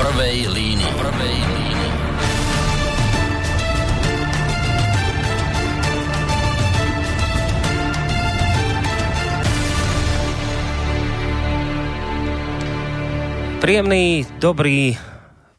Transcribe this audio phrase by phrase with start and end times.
[0.00, 0.92] prvej línii.
[0.96, 1.88] Prvej línii.
[13.60, 14.96] Príjemný, dobrý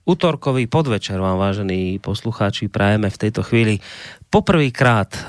[0.10, 3.78] útorkový podvečer vám, vážení poslucháči, prajeme v tejto chvíli.
[4.34, 5.22] Poprvýkrát eh,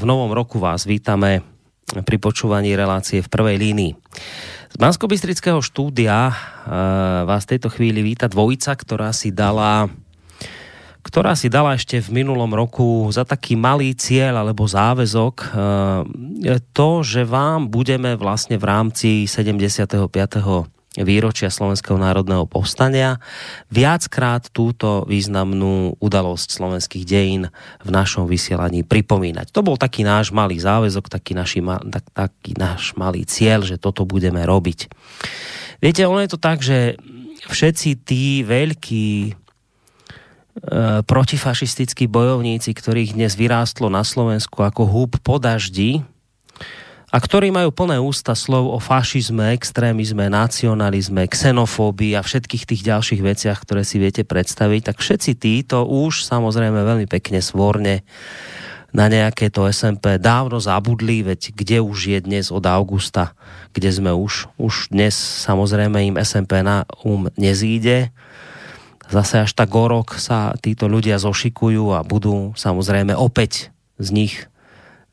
[0.00, 1.44] v novom roku vás vítame
[1.84, 3.92] pri počúvaní relácie v prvej línii.
[4.74, 5.06] Z bansko
[5.62, 9.86] štúdia uh, vás v tejto chvíli víta dvojica, ktorá si dala
[10.98, 16.02] ktorá si dala ešte v minulom roku za taký malý cieľ alebo záväzok uh,
[16.74, 20.10] to, že vám budeme vlastne v rámci 75
[21.02, 23.18] výročia Slovenského národného povstania
[23.66, 27.50] viackrát túto významnú udalosť slovenských dejín
[27.82, 29.50] v našom vysielaní pripomínať.
[29.50, 31.58] To bol taký náš malý záväzok, taký, naši,
[31.90, 34.86] tak, taký náš malý cieľ, že toto budeme robiť.
[35.82, 36.94] Viete, ono je to tak, že
[37.50, 39.30] všetci tí veľkí e,
[41.02, 46.06] protifašistickí bojovníci, ktorých dnes vyrástlo na Slovensku ako húb po daždi,
[47.14, 53.22] a ktorí majú plné ústa slov o fašizme, extrémizme, nacionalizme, xenofóbii a všetkých tých ďalších
[53.22, 58.02] veciach, ktoré si viete predstaviť, tak všetci títo už samozrejme veľmi pekne svorne
[58.90, 63.38] na nejaké to SMP dávno zabudli, veď kde už je dnes od augusta,
[63.70, 65.14] kde sme už, už dnes
[65.46, 68.10] samozrejme im SMP na um nezíde.
[69.06, 73.70] Zase až tak o rok sa títo ľudia zošikujú a budú samozrejme opäť
[74.02, 74.34] z nich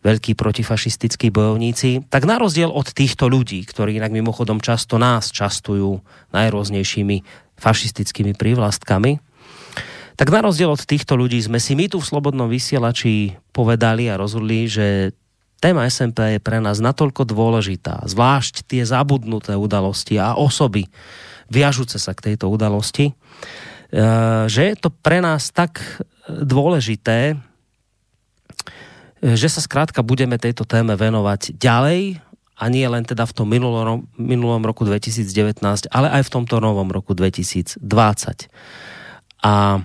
[0.02, 6.02] veľkí protifašistickí bojovníci, tak na rozdiel od týchto ľudí, ktorí inak mimochodom často nás častujú
[6.34, 7.22] najrôznejšími
[7.62, 9.22] fašistickými prívlastkami,
[10.18, 14.20] tak na rozdiel od týchto ľudí sme si my tu v Slobodnom vysielači povedali a
[14.20, 15.18] rozhodli, že
[15.62, 20.90] téma SMP je pre nás natoľko dôležitá, zvlášť tie zabudnuté udalosti a osoby
[21.52, 23.14] viažúce sa k tejto udalosti, e,
[24.50, 27.38] že je to pre nás tak dôležité,
[29.22, 32.18] že sa skrátka budeme tejto téme venovať ďalej
[32.58, 36.90] a nie len teda v tom minulom, minulom roku 2019, ale aj v tomto novom
[36.90, 37.82] roku 2020.
[39.42, 39.82] A,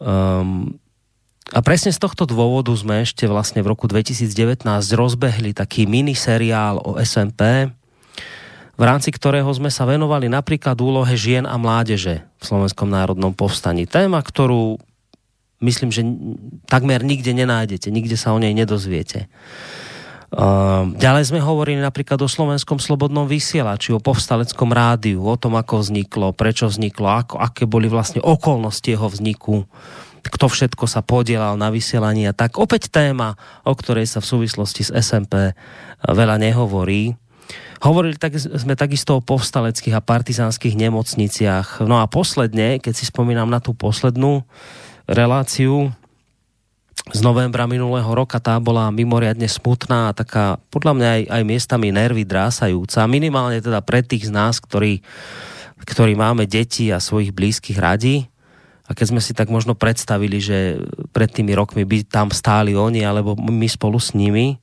[0.00, 0.76] um,
[1.52, 7.00] a presne z tohto dôvodu sme ešte vlastne v roku 2019 rozbehli taký miniseriál o
[7.00, 7.72] SMP,
[8.80, 13.84] v rámci ktorého sme sa venovali napríklad úlohe žien a mládeže v Slovenskom národnom povstaní.
[13.84, 14.80] Téma, ktorú
[15.60, 16.02] myslím, že
[16.66, 19.28] takmer nikde nenájdete, nikde sa o nej nedozviete.
[20.30, 25.82] Uh, ďalej sme hovorili napríklad o slovenskom slobodnom vysielači, o povstaleckom rádiu, o tom, ako
[25.82, 29.66] vzniklo, prečo vzniklo, ako, aké boli vlastne okolnosti jeho vzniku,
[30.22, 32.62] kto všetko sa podielal na vysielaní a tak.
[32.62, 33.34] Opäť téma,
[33.66, 35.50] o ktorej sa v súvislosti s SMP
[36.06, 37.18] veľa nehovorí.
[37.82, 41.82] Hovorili tak, sme takisto o povstaleckých a partizánskych nemocniciach.
[41.90, 44.46] No a posledne, keď si spomínam na tú poslednú,
[45.10, 45.90] reláciu
[47.10, 51.88] z novembra minulého roka, tá bola mimoriadne smutná a taká podľa mňa aj, aj miestami
[51.90, 53.10] nervy drásajúca.
[53.10, 55.02] Minimálne teda pre tých z nás, ktorí,
[55.82, 58.30] ktorí máme deti a svojich blízkych radí.
[58.86, 60.82] A keď sme si tak možno predstavili, že
[61.14, 64.56] pred tými rokmi by tam stáli oni, alebo my spolu s nimi,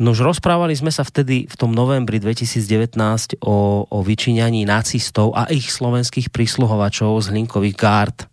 [0.00, 5.46] No už rozprávali sme sa vtedy v tom novembri 2019 o, o vyčíňaní nacistov a
[5.52, 8.31] ich slovenských prísluhovačov z Hlinkových gárd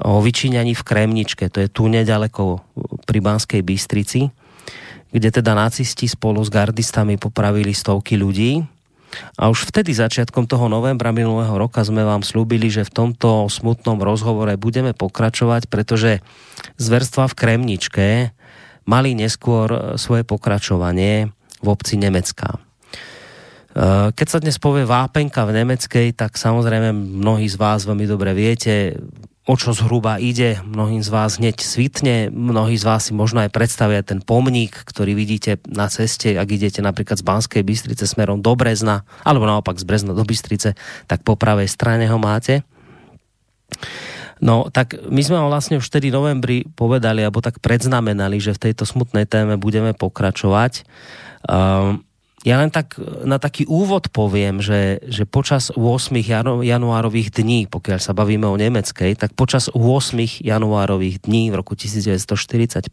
[0.00, 2.62] o vyčíňaní v Kremničke, to je tu nedaleko
[3.06, 4.26] pri Banskej Bystrici,
[5.14, 8.66] kde teda nacisti spolu s gardistami popravili stovky ľudí.
[9.38, 14.02] A už vtedy začiatkom toho novembra minulého roka sme vám slúbili, že v tomto smutnom
[14.02, 16.18] rozhovore budeme pokračovať, pretože
[16.82, 18.06] zverstva v Kremničke
[18.90, 21.30] mali neskôr svoje pokračovanie
[21.62, 22.58] v obci Nemecká.
[24.10, 28.98] Keď sa dnes povie vápenka v nemeckej, tak samozrejme mnohí z vás veľmi dobre viete,
[29.44, 30.56] o čo zhruba ide.
[30.64, 35.12] Mnohým z vás hneď svitne, mnohí z vás si možno aj predstavia ten pomník, ktorý
[35.12, 39.84] vidíte na ceste, ak idete napríklad z Banskej Bystrice smerom do Brezna, alebo naopak z
[39.84, 40.72] Brezna do Bystrice,
[41.04, 42.64] tak po pravej strane ho máte.
[44.40, 48.70] No, tak my sme ho vlastne už vtedy novembri povedali, alebo tak predznamenali, že v
[48.70, 50.88] tejto smutnej téme budeme pokračovať.
[51.44, 52.00] Um,
[52.44, 57.98] ja len tak na taký úvod poviem, že, že počas 8 janu, januárových dní, pokiaľ
[57.98, 62.92] sa bavíme o nemeckej, tak počas 8 januárových dní v roku 1945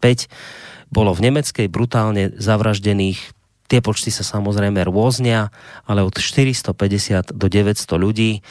[0.87, 3.35] bolo v nemeckej brutálne zavraždených
[3.71, 5.47] Tie počty sa samozrejme rôznia,
[5.87, 8.43] ale od 450 do 900 ľudí.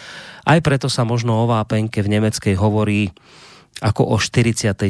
[0.49, 3.13] Aj preto sa možno o vápenke v nemeckej hovorí
[3.85, 4.81] ako o 47.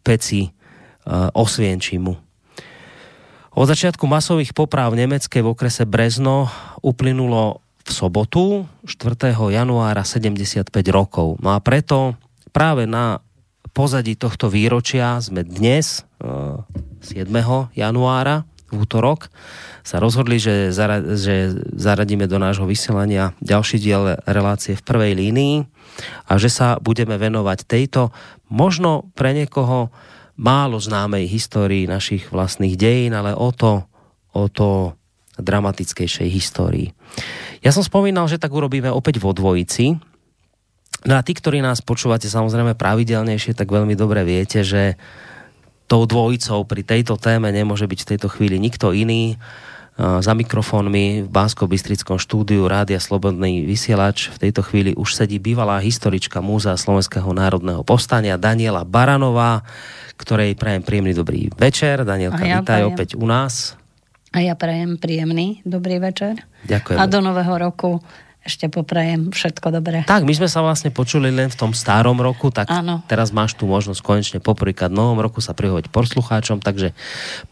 [0.00, 2.29] peci uh, Osvienčimu
[3.50, 6.50] od začiatku masových popráv nemeckej v okrese Brezno
[6.80, 8.44] uplynulo v v sobotu
[8.86, 9.34] 4.
[9.34, 11.42] januára 75 rokov.
[11.42, 12.14] No a preto
[12.54, 13.18] práve na
[13.74, 17.26] pozadí tohto výročia sme dnes 7.
[17.74, 19.34] januára v útorok
[19.82, 25.66] sa rozhodli, že, zara, že zaradíme do nášho vysielania ďalší diel relácie v prvej línii
[26.30, 28.14] a že sa budeme venovať tejto
[28.46, 29.90] možno pre niekoho
[30.40, 33.84] málo známej histórii našich vlastných dejín, ale o to,
[34.32, 34.96] o to
[35.36, 36.88] dramatickejšej histórii.
[37.60, 40.00] Ja som spomínal, že tak urobíme opäť vo dvojici.
[41.04, 44.96] No a tí, ktorí nás počúvate samozrejme pravidelnejšie, tak veľmi dobre viete, že
[45.84, 49.36] tou dvojicou pri tejto téme nemôže byť v tejto chvíli nikto iný.
[50.00, 56.40] Za mikrofónmi v Bansko-Bystrickom štúdiu Rádia Slobodný vysielač v tejto chvíli už sedí bývalá historička
[56.40, 59.60] Múzea Slovenského národného povstania Daniela Baranová,
[60.16, 62.08] ktorej prajem príjemný dobrý večer.
[62.08, 62.90] Danielka, ja vítaj prajem.
[62.96, 63.76] opäť u nás.
[64.32, 66.48] A ja prajem príjemný dobrý večer.
[66.64, 66.96] Ďakujem.
[66.96, 68.00] A do nového roku
[68.40, 69.98] ešte poprajem všetko dobré.
[70.08, 73.04] Tak, my sme sa vlastne počuli len v tom starom roku, tak ano.
[73.04, 76.96] teraz máš tu možnosť konečne poprvýkrát v novom roku sa prihovať poslucháčom, takže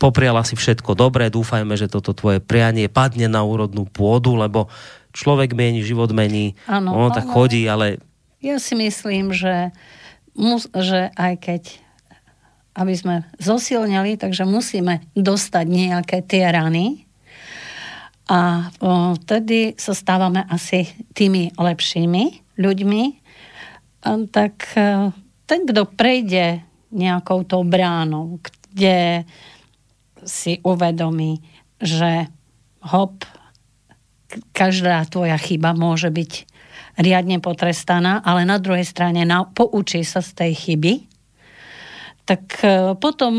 [0.00, 4.72] popriala si všetko dobré, dúfajme, že toto tvoje prianie padne na úrodnú pôdu, lebo
[5.12, 8.00] človek mení, život mení, ano, ono tak chodí, ale...
[8.40, 9.74] Ja si myslím, že,
[10.32, 11.62] mus, že aj keď
[12.78, 17.07] aby sme zosilnili, takže musíme dostať nejaké tie rany,
[18.28, 18.68] a
[19.24, 20.84] vtedy sa stávame asi
[21.16, 23.02] tými lepšími ľuďmi.
[24.04, 25.10] Tak e,
[25.48, 26.60] ten, kto prejde
[26.92, 29.24] nejakou tou bránou, kde
[30.28, 31.40] si uvedomí,
[31.80, 32.28] že
[32.84, 33.24] hop,
[34.52, 36.32] každá tvoja chyba môže byť
[37.00, 40.92] riadne potrestaná, ale na druhej strane na, poučí sa z tej chyby,
[42.28, 43.34] tak e, potom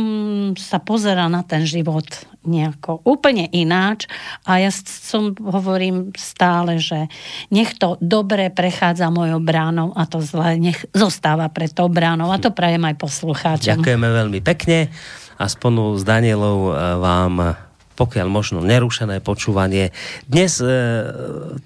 [0.58, 2.10] sa pozera na ten život
[2.48, 4.08] nejako úplne ináč.
[4.48, 7.12] A ja som hovorím stále, že
[7.52, 12.32] nech to dobre prechádza mojou bránou a to zle nech zostáva pred tou bránou.
[12.32, 13.80] A to prajem aj poslucháčom.
[13.80, 14.88] Ďakujeme veľmi pekne.
[15.40, 17.69] A spolu s Danielou e, vám
[18.00, 19.92] pokiaľ možno nerušené počúvanie.
[20.24, 20.72] Dnes e,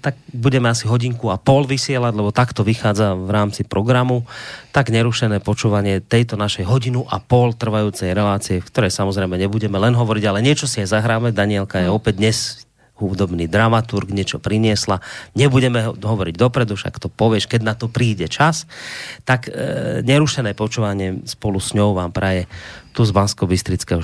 [0.02, 4.26] tak budeme asi hodinku a pol vysielať, lebo takto vychádza v rámci programu,
[4.74, 9.94] tak nerušené počúvanie tejto našej hodinu a pol trvajúcej relácie, v ktorej samozrejme nebudeme len
[9.94, 11.30] hovoriť, ale niečo si aj zahráme.
[11.30, 12.63] Danielka je opäť dnes
[12.94, 15.02] hudobný dramaturg, niečo priniesla.
[15.34, 18.70] Nebudeme hovoriť dopredu, však to povieš, keď na to príde čas.
[19.26, 22.46] Tak e, nerušené počúvanie spolu s ňou vám praje
[22.94, 23.50] tu z bansko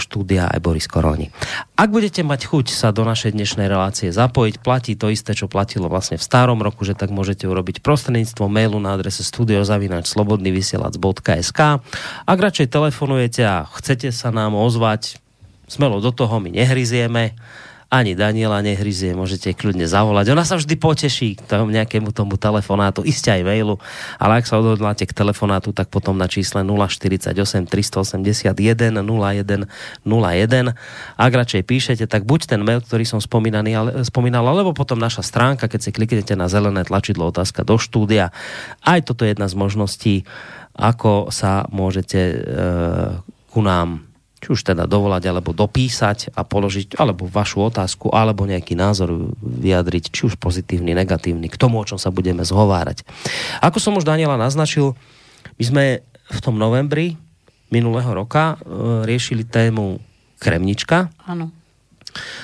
[0.03, 1.31] štúdia aj Boris Koroni.
[1.79, 5.87] Ak budete mať chuť sa do našej dnešnej relácie zapojiť, platí to isté, čo platilo
[5.87, 11.61] vlastne v starom roku, že tak môžete urobiť prostredníctvom mailu na adrese studiozavinačslobodnyvysielac.sk
[12.27, 15.23] Ak radšej telefonujete a chcete sa nám ozvať,
[15.71, 17.39] smelo do toho, my nehryzieme
[17.91, 20.31] ani Daniela nehryzie, môžete kľudne zavolať.
[20.31, 23.83] Ona sa vždy poteší k tomu nejakému tomu telefonátu, iste aj mailu,
[24.15, 27.35] ale ak sa odhodláte k telefonátu, tak potom na čísle 048
[27.67, 29.67] 381 01
[30.07, 30.71] 01.
[31.19, 35.27] Ak radšej píšete, tak buď ten mail, ktorý som spomínaný, ale, spomínal, alebo potom naša
[35.27, 38.31] stránka, keď si kliknete na zelené tlačidlo otázka do štúdia.
[38.87, 40.15] Aj toto je jedna z možností,
[40.79, 42.37] ako sa môžete e,
[43.51, 44.10] ku nám
[44.41, 50.05] či už teda dovolať, alebo dopísať a položiť, alebo vašu otázku, alebo nejaký názor vyjadriť,
[50.09, 53.05] či už pozitívny, negatívny, k tomu, o čom sa budeme zhovárať.
[53.61, 54.97] Ako som už Daniela naznačil,
[55.61, 55.85] my sme
[56.33, 57.21] v tom novembri
[57.69, 60.01] minulého roka e, riešili tému
[60.41, 61.13] Kremnička.
[61.29, 61.53] Áno.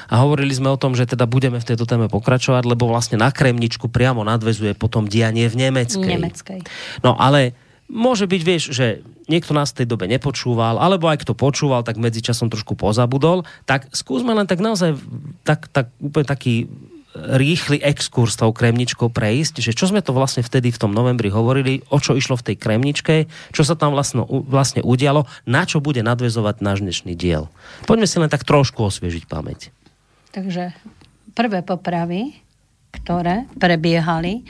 [0.06, 3.34] A hovorili sme o tom, že teda budeme v tejto téme pokračovať, lebo vlastne na
[3.34, 6.12] Kremničku priamo nadvezuje potom dianie v Nemeckej.
[6.14, 6.60] Nemeckej.
[7.02, 7.56] No ale
[7.86, 8.86] môže byť, vieš, že
[9.30, 13.90] niekto nás v tej dobe nepočúval, alebo aj kto počúval, tak medzičasom trošku pozabudol, tak
[13.94, 14.98] skúsme len tak naozaj
[15.42, 16.70] tak, tak, úplne taký
[17.16, 21.80] rýchly exkurs tou kremničkou prejsť, že čo sme to vlastne vtedy v tom novembri hovorili,
[21.88, 23.14] o čo išlo v tej kremničke,
[23.56, 27.48] čo sa tam vlastne, vlastne udialo, na čo bude nadvezovať náš dnešný diel.
[27.88, 29.72] Poďme si len tak trošku osviežiť pamäť.
[30.36, 30.76] Takže
[31.32, 32.36] prvé popravy
[32.96, 34.42] ktoré prebiehali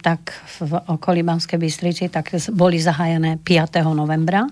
[0.00, 3.84] tak v okolí Banskej Bystrici, tak boli zahájené 5.
[3.92, 4.48] novembra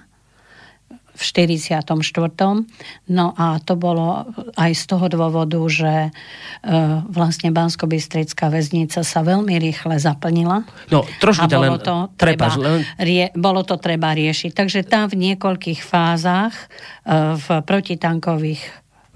[1.19, 1.91] v 44.
[3.11, 6.11] No a to bolo aj z toho dôvodu, že e,
[7.11, 10.63] vlastne bansko väznica sa veľmi rýchle zaplnila.
[10.95, 12.87] No, trošku bolo, len, to treba, len...
[13.03, 14.55] rie, bolo to treba riešiť.
[14.55, 16.65] Takže tam v niekoľkých fázach e,
[17.35, 18.63] v protitankových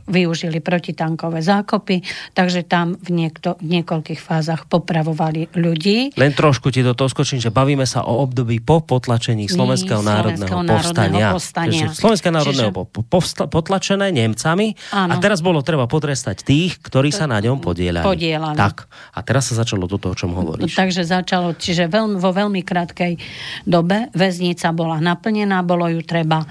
[0.07, 2.03] využili protitankové zákopy,
[2.35, 6.15] takže tam v, niekto, v niekoľkých fázach popravovali ľudí.
[6.19, 10.67] Len trošku ti do toho skočím, že bavíme sa o období po potlačení Slovenského národného,
[10.67, 11.31] povstania.
[11.33, 11.87] povstania.
[11.93, 13.07] Slovenské národného Čiže...
[13.07, 15.11] povsta- potlačené Nemcami áno.
[15.13, 18.05] a teraz bolo treba potrestať tých, ktorí sa na ňom podielali.
[18.05, 18.59] podielali.
[18.59, 18.87] Tak.
[19.15, 20.75] A teraz sa začalo do toho, o čom hovoríš.
[20.75, 23.17] Takže začalo, čiže veľmi, vo veľmi krátkej
[23.65, 26.45] dobe väznica bola naplnená, bolo ju treba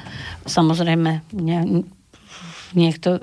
[0.45, 1.57] samozrejme ne,
[2.77, 3.19] niekto,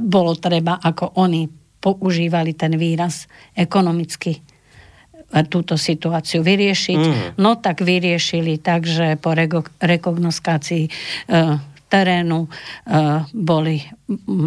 [0.00, 1.48] bolo treba, ako oni
[1.80, 3.24] používali ten výraz
[3.56, 4.42] ekonomicky
[5.46, 7.02] túto situáciu vyriešiť.
[7.06, 7.38] Mm.
[7.38, 9.30] No tak vyriešili tak, že po
[9.78, 10.90] rekognoskácii e,
[11.90, 12.48] terénu e,
[13.34, 13.82] boli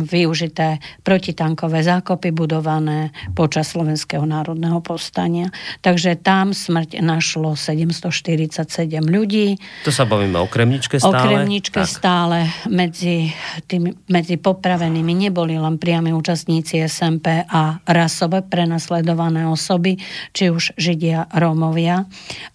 [0.07, 5.51] využité protitankové zákopy budované počas Slovenského národného povstania.
[5.79, 9.55] Takže tam smrť našlo 747 ľudí.
[9.87, 11.15] To sa bavíme o Kremničke stále?
[11.15, 11.91] O Kremničke tak.
[11.91, 12.37] stále.
[12.67, 13.31] Medzi,
[13.67, 19.95] tými, medzi popravenými neboli len priami účastníci SMP a rasové prenasledované osoby,
[20.35, 22.03] či už Židia, Rómovia,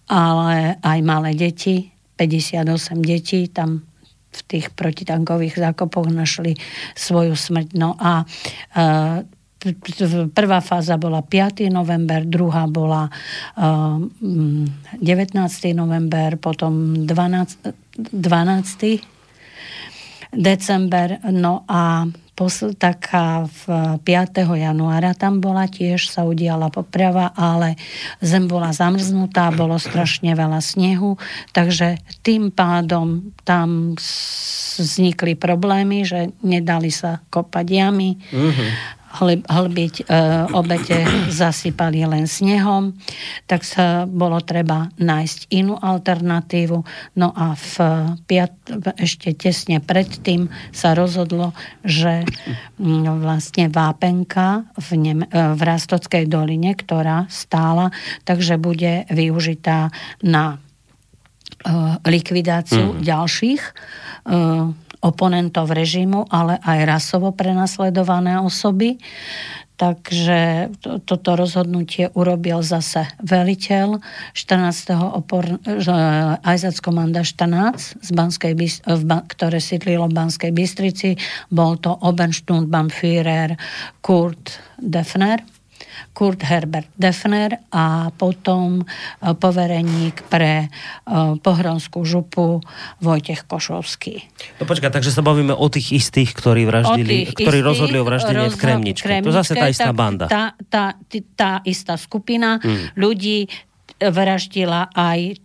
[0.09, 3.88] ale aj malé deti, 58 detí tam
[4.29, 6.55] v tých protitankových zákopoch našli
[6.93, 7.67] svoju smrť.
[7.73, 9.25] No a e,
[10.31, 11.67] prvá fáza bola 5.
[11.67, 13.11] november, druhá bola
[13.57, 15.03] 19.
[15.03, 17.75] E, november, potom 12.
[17.99, 19.18] 12.
[20.33, 22.07] december, no a
[22.79, 24.47] taká v 5.
[24.47, 27.75] januára tam bola tiež, sa udiala poprava, ale
[28.23, 31.19] zem bola zamrznutá, bolo strašne veľa snehu,
[31.51, 33.99] takže tým pádom tam
[34.79, 38.15] vznikli problémy, že nedali sa kopať jamy.
[38.31, 40.03] Mm-hmm hlbiť e,
[40.53, 41.01] obete
[41.41, 42.93] zasypali len snehom,
[43.49, 46.77] tak sa bolo treba nájsť inú alternatívu.
[47.17, 47.73] No a v
[48.29, 48.53] piat,
[49.01, 52.21] ešte tesne predtým sa rozhodlo, že
[52.77, 57.89] mm, vlastne Vápenka v, Nem- e, v Rastockej doline, ktorá stála,
[58.29, 59.89] takže bude využitá
[60.21, 60.57] na e,
[62.05, 63.01] likvidáciu mm.
[63.01, 63.71] ďalších e,
[64.99, 68.99] oponentov režimu, ale aj rasovo prenasledované osoby.
[69.79, 74.03] Takže to, toto rozhodnutie urobil zase veliteľ
[74.35, 74.91] 14.
[75.15, 75.55] opor,
[76.43, 78.53] Ajzackomanda 14, z Banskej,
[78.83, 81.15] v, ktoré sídlilo v Banskej Bystrici.
[81.47, 83.55] Bol to Obersturmbannführer
[84.03, 85.58] Kurt Defner
[86.13, 88.83] Kurt Herbert Defner a potom e,
[89.33, 90.67] povereník pre e,
[91.39, 92.59] pohronskú župu
[92.99, 94.23] Vojtech Košovský.
[94.59, 98.51] No počkaj, takže sa bavíme o tých istých, ktorí vraždili, ktorí istých, rozhodli o vraždení
[98.51, 99.05] v Kremničke.
[99.05, 99.29] Kremničke.
[99.29, 100.25] To zase tá istá banda.
[100.27, 102.97] Tá, tá, tá, tá istá skupina hmm.
[102.99, 103.47] ľudí
[103.99, 105.39] vraždila aj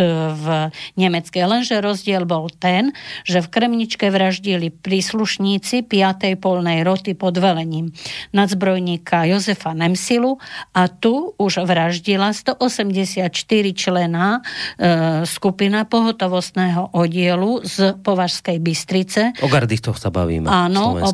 [0.00, 1.44] v Nemeckej.
[1.44, 6.38] Lenže rozdiel bol ten, že v Kremničke vraždili príslušníci 5.
[6.38, 7.94] polnej roty pod velením
[8.34, 10.38] nadzbrojníka Jozefa Nemsilu
[10.74, 13.30] a tu už vraždila 184
[13.74, 19.34] člená e, skupina pohotovostného oddielu z Považskej Bystrice.
[19.42, 20.46] O gardy to sa bavíme.
[20.48, 21.10] Áno, o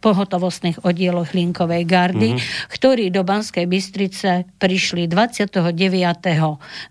[0.00, 2.70] pohotovostných oddieloch Linkovej gardy, mm-hmm.
[2.72, 5.60] ktorí do Banskej Bystrice prišli 29.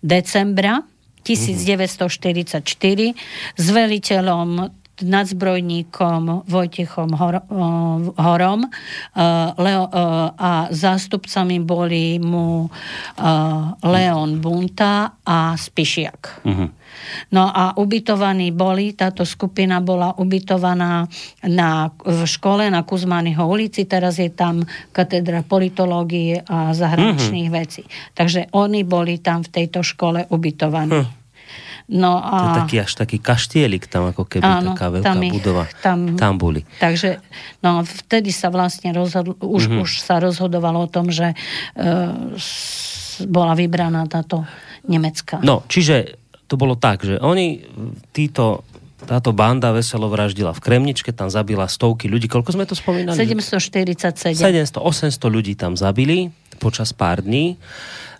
[0.03, 0.83] decembra
[1.23, 3.13] 1944
[3.57, 7.41] s veliteľom nadzbrojníkom Vojtechom Hor,
[8.19, 8.67] Horom
[9.57, 9.83] Leo,
[10.35, 12.67] a zástupcami boli mu
[13.83, 16.43] Leon Bunta a Spišiak.
[16.45, 16.69] Uh-huh.
[17.31, 21.07] No a ubytovaní boli, táto skupina bola ubytovaná
[21.47, 27.61] na, v škole na Kuzmányho ulici, teraz je tam katedra politológie a zahraničných uh-huh.
[27.61, 27.83] vecí.
[28.17, 31.01] Takže oni boli tam v tejto škole ubytovaní.
[31.01, 31.18] Uh-huh.
[31.89, 32.37] No a...
[32.37, 35.63] To je taký až taký kaštielik tam, ako keby áno, taká veľká tam ich, budova.
[35.81, 36.61] Tam, tam boli.
[36.77, 37.17] Takže
[37.65, 39.81] no, vtedy sa vlastne rozhodl, už, mm-hmm.
[39.81, 41.35] už sa rozhodovalo o tom, že e,
[43.25, 44.45] bola vybraná táto
[44.85, 45.41] nemecká.
[45.41, 47.65] No, čiže to bolo tak, že oni,
[48.13, 48.69] títo
[48.99, 52.29] táto banda veselo vraždila v Kremničke, tam zabila stovky ľudí.
[52.29, 53.15] Koľko sme to spomínali?
[53.17, 54.37] 747.
[54.37, 56.29] 700, 800 ľudí tam zabili
[56.59, 57.55] počas pár dní.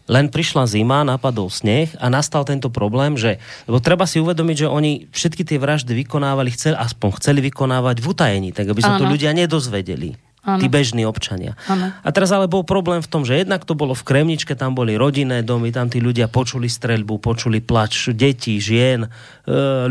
[0.10, 3.38] Len prišla zima, napadol sneh a nastal tento problém, že,
[3.70, 8.06] lebo treba si uvedomiť, že oni všetky tie vraždy vykonávali, chceli, aspoň chceli vykonávať v
[8.10, 10.18] utajení, tak aby sa to ľudia nedozvedeli.
[10.40, 10.64] Ano.
[10.64, 11.60] Tí bežní občania.
[11.68, 11.92] Ano.
[12.00, 14.96] A teraz ale bol problém v tom, že jednak to bolo v Kremničke, tam boli
[14.96, 19.10] rodinné domy, tam tí ľudia počuli streľbu, počuli plač detí, žien, e,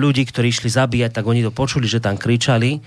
[0.01, 2.81] ľudí, ktorí išli zabíjať, tak oni to počuli, že tam kričali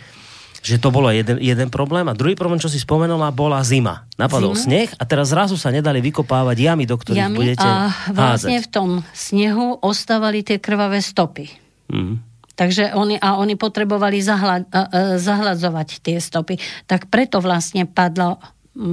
[0.62, 2.06] že to bolo jeden, jeden problém.
[2.06, 4.06] A druhý problém, čo si spomenula, bola zima.
[4.16, 4.62] Napadol zima?
[4.62, 8.66] sneh a teraz zrazu sa nedali vykopávať jamy, do ktorých jamy budete a vlastne házať.
[8.66, 11.50] v tom snehu ostávali tie krvavé stopy.
[11.90, 12.22] Mm.
[12.54, 14.70] Takže oni, a oni potrebovali zahľad,
[15.18, 16.62] zahladzovať tie stopy.
[16.86, 18.38] Tak preto vlastne padlo,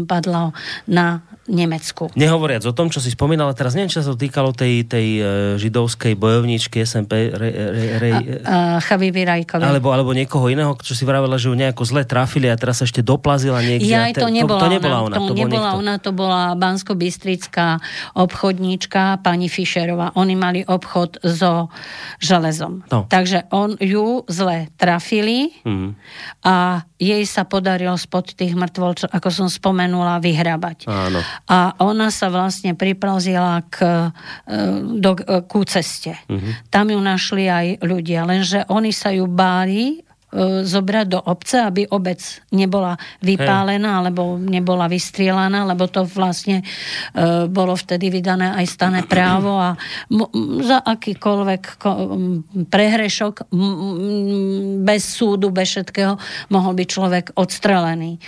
[0.08, 0.56] padlo
[0.88, 2.12] na Nemecku.
[2.12, 5.22] Nehovoriac o tom, čo si spomínala teraz, neviem, čo sa to týkalo tej, tej e,
[5.56, 8.10] židovskej bojovničky SMP re, re, re,
[8.84, 9.64] Chavivi Rajkovi.
[9.64, 12.84] Alebo, alebo niekoho iného, čo si vravela, že ju nejako zle trafili a teraz sa
[12.84, 13.88] ešte doplazila niekde.
[13.88, 15.16] Ja, to, nebola to, to nebola ona.
[15.16, 15.80] To, to nebola niekto...
[15.80, 17.80] ona, to bola bansko-bystrická
[18.12, 20.12] obchodníčka pani Fischerová.
[20.20, 21.72] Oni mali obchod so
[22.20, 22.84] železom.
[22.92, 23.08] No.
[23.08, 25.96] Takže on ju zle trafili mm.
[26.44, 30.84] a jej sa podarilo spod tých mŕtvol, ako som spomenula, vyhrabať.
[30.92, 34.10] Áno a ona sa vlastne priplazila k,
[34.44, 34.54] e,
[34.98, 36.18] do, e, ku ceste.
[36.26, 36.52] Uh-huh.
[36.68, 41.88] Tam ju našli aj ľudia, lenže oni sa ju báli e, zobrať do obce, aby
[41.88, 42.20] obec
[42.52, 46.64] nebola vypálená alebo nebola vystrielaná, lebo to vlastne e,
[47.48, 49.72] bolo vtedy vydané aj stané právo a
[50.12, 50.28] m-
[50.60, 51.98] za akýkoľvek ko-
[52.68, 56.20] prehrešok m- bez súdu, bez všetkého
[56.52, 58.20] mohol byť človek odstrelený.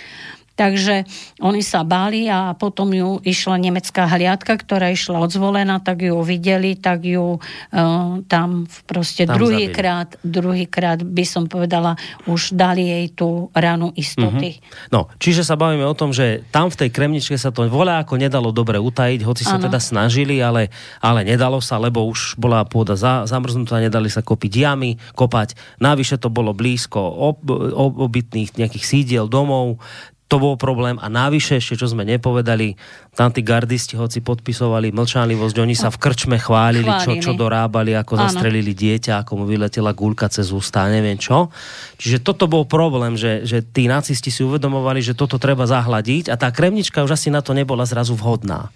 [0.61, 1.09] Takže
[1.41, 6.77] oni sa báli a potom ju išla nemecká hliadka, ktorá išla odzvolená, tak ju videli,
[6.77, 11.97] tak ju uh, tam proste druhýkrát, druhýkrát by som povedala,
[12.29, 14.61] už dali jej tú ranu istoty.
[14.61, 14.93] Mm-hmm.
[14.93, 18.21] No, čiže sa bavíme o tom, že tam v tej kremničke sa to voľa ako
[18.21, 19.65] nedalo dobre utajiť, hoci sa ano.
[19.65, 20.69] teda snažili, ale,
[21.01, 25.57] ale nedalo sa, lebo už bola pôda za, zamrznutá, nedali sa kopiť jamy, kopať.
[25.81, 29.81] Navyše to bolo blízko ob, ob, obytných nejakých sídiel, domov,
[30.31, 32.79] to bol problém a návyše ešte, čo sme nepovedali,
[33.11, 37.19] tam tí gardisti, hoci podpisovali mlčanlivosť, oni sa v krčme chválili, chválili.
[37.19, 38.31] Čo, čo dorábali, ako Áno.
[38.31, 41.51] zastrelili dieťa, ako mu vyletela gulka cez ústa, neviem čo.
[41.99, 46.39] Čiže toto bol problém, že, že tí nacisti si uvedomovali, že toto treba zahladiť a
[46.39, 48.71] tá kremnička už asi na to nebola zrazu vhodná.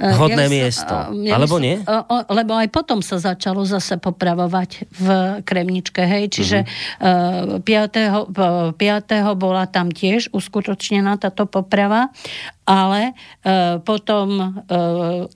[0.00, 0.94] Eh, Hodné ja miesto.
[1.22, 1.76] Ja Alebo nie?
[2.32, 5.06] Lebo aj potom sa začalo zase popravovať v
[5.44, 6.32] Kremničke, hej.
[6.32, 6.58] Čiže
[6.98, 7.60] uh-huh.
[7.60, 8.32] 5.
[8.32, 9.36] 5.
[9.36, 12.08] bola tam tiež uskutočnená táto poprava,
[12.64, 13.12] ale
[13.44, 14.58] uh, potom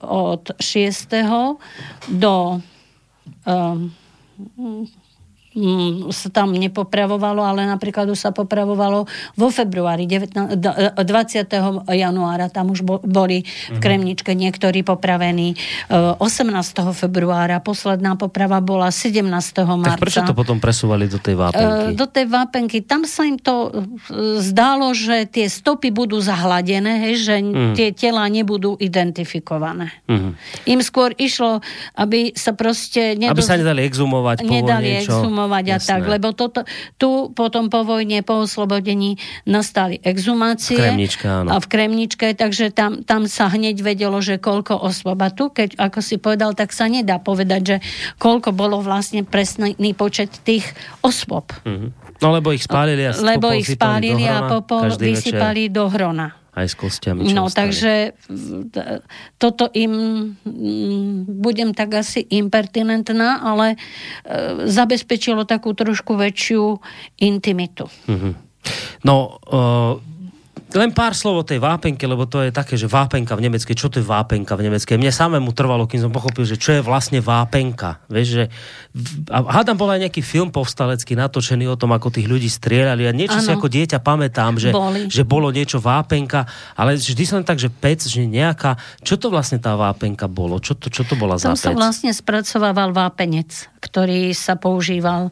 [0.01, 1.15] od 6.
[2.09, 2.59] do
[5.57, 11.01] Mm, sa tam nepopravovalo, ale napríklad už sa popravovalo vo februári, 19, 20.
[11.97, 13.81] januára, tam už boli v mhm.
[13.81, 15.57] Kremničke niektorí popravení.
[15.89, 16.21] 18.
[16.21, 19.25] E, februára, posledná poprava bola 17.
[19.81, 19.97] marca.
[19.97, 21.89] Tak prečo to potom presúvali do tej vápenky?
[21.89, 22.77] E, do tej vápenky.
[22.85, 27.73] Tam sa im to e, zdálo, že tie stopy budú zahladené, hej, že mm.
[27.73, 29.89] tie tela nebudú identifikované.
[30.05, 30.37] Mm.
[30.69, 31.65] Im skôr išlo,
[31.97, 33.17] aby sa proste...
[33.17, 33.33] Nedoz...
[33.33, 35.17] Aby sa nedali exumovať, nedali niečo.
[35.47, 36.59] Exumovať exhumovať a tak, lebo toto,
[36.99, 40.77] tu potom po vojne, po oslobodení nastali exhumácie.
[40.77, 41.49] V Kremničke, áno.
[41.51, 45.19] A v Kremničke, takže tam, tam sa hneď vedelo, že koľko osôb.
[45.23, 47.77] A tu, keď, ako si povedal, tak sa nedá povedať, že
[48.19, 50.67] koľko bolo vlastne presný počet tých
[51.01, 51.55] osôb.
[51.63, 51.89] Mm-hmm.
[52.17, 56.75] No lebo ich spálili a Lebo ich spálili a popol vysypali do hrona aj s
[56.75, 57.29] kostiami.
[57.37, 57.69] No, ostali.
[57.69, 57.93] takže
[59.37, 59.93] toto im,
[61.29, 66.81] budem tak asi impertinentná, ale e, zabezpečilo takú trošku väčšiu
[67.21, 67.85] intimitu.
[68.09, 68.33] Mm-hmm.
[69.05, 70.16] No, e,
[70.75, 73.87] len pár slov o tej vápenke, lebo to je také, že vápenka v nemeckej, čo
[73.87, 74.99] to je vápenka v nemeckej?
[74.99, 78.03] Mne samému trvalo, kým som pochopil, že čo je vlastne vápenka.
[78.11, 78.43] Vieš, že
[79.31, 83.15] a hádam bol aj nejaký film povstalecký natočený o tom, ako tých ľudí strieľali a
[83.15, 83.45] niečo ano.
[83.47, 84.75] si ako dieťa pamätám, že,
[85.07, 86.43] že bolo niečo vápenka,
[86.75, 88.75] ale vždy som tak, že pec, že nejaká,
[89.07, 90.59] čo to vlastne tá vápenka bolo?
[90.59, 91.63] Čo to, čo to bola Tam za pec?
[91.63, 95.31] sa vlastne spracovával vápenec, ktorý sa používal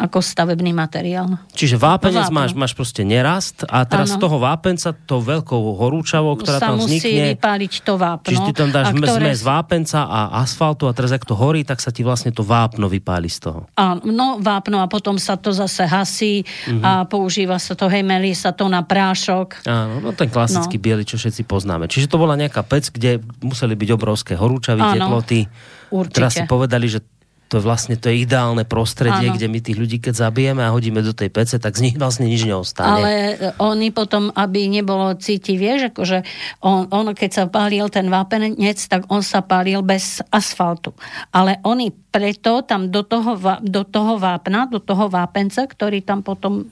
[0.00, 1.36] ako stavebný materiál.
[1.52, 4.16] Čiže vápenec máš, máš proste nerast a teraz ano.
[4.16, 7.12] z toho vápenca to veľkou horúčavou, ktorá sa tam vznikne...
[7.12, 8.28] musí vypáliť to vápno.
[8.32, 9.36] Čiže ty tam dáš ktoré...
[9.36, 12.88] zmes vápenca a asfaltu a teraz ak to horí, tak sa ti vlastne to vápno
[12.88, 13.60] vypáli z toho.
[13.76, 16.80] Áno, no vápno a potom sa to zase hasí uh-huh.
[16.80, 19.68] a používa sa to, hej, melí sa to na prášok.
[19.68, 20.82] Áno, no ten klasický no.
[20.82, 21.84] biely, čo všetci poznáme.
[21.86, 25.44] Čiže to bola nejaká pec, kde museli byť obrovské horúčavy, teploty.
[25.92, 26.16] Určite.
[26.16, 27.04] Teraz si povedali, že
[27.52, 29.36] to je vlastne to je ideálne prostredie, ano.
[29.36, 32.24] kde my tých ľudí, keď zabijeme a hodíme do tej pece, tak z nich vlastne
[32.24, 32.88] nič neostane.
[32.88, 33.12] Ale
[33.60, 36.24] oni potom, aby nebolo cítiť, vieš, akože
[36.64, 40.96] on, on keď sa pálil ten vápenec, tak on sa pálil bez asfaltu.
[41.28, 46.64] Ale oni preto tam do toho, do toho vápna, do toho vápenca, ktorý tam potom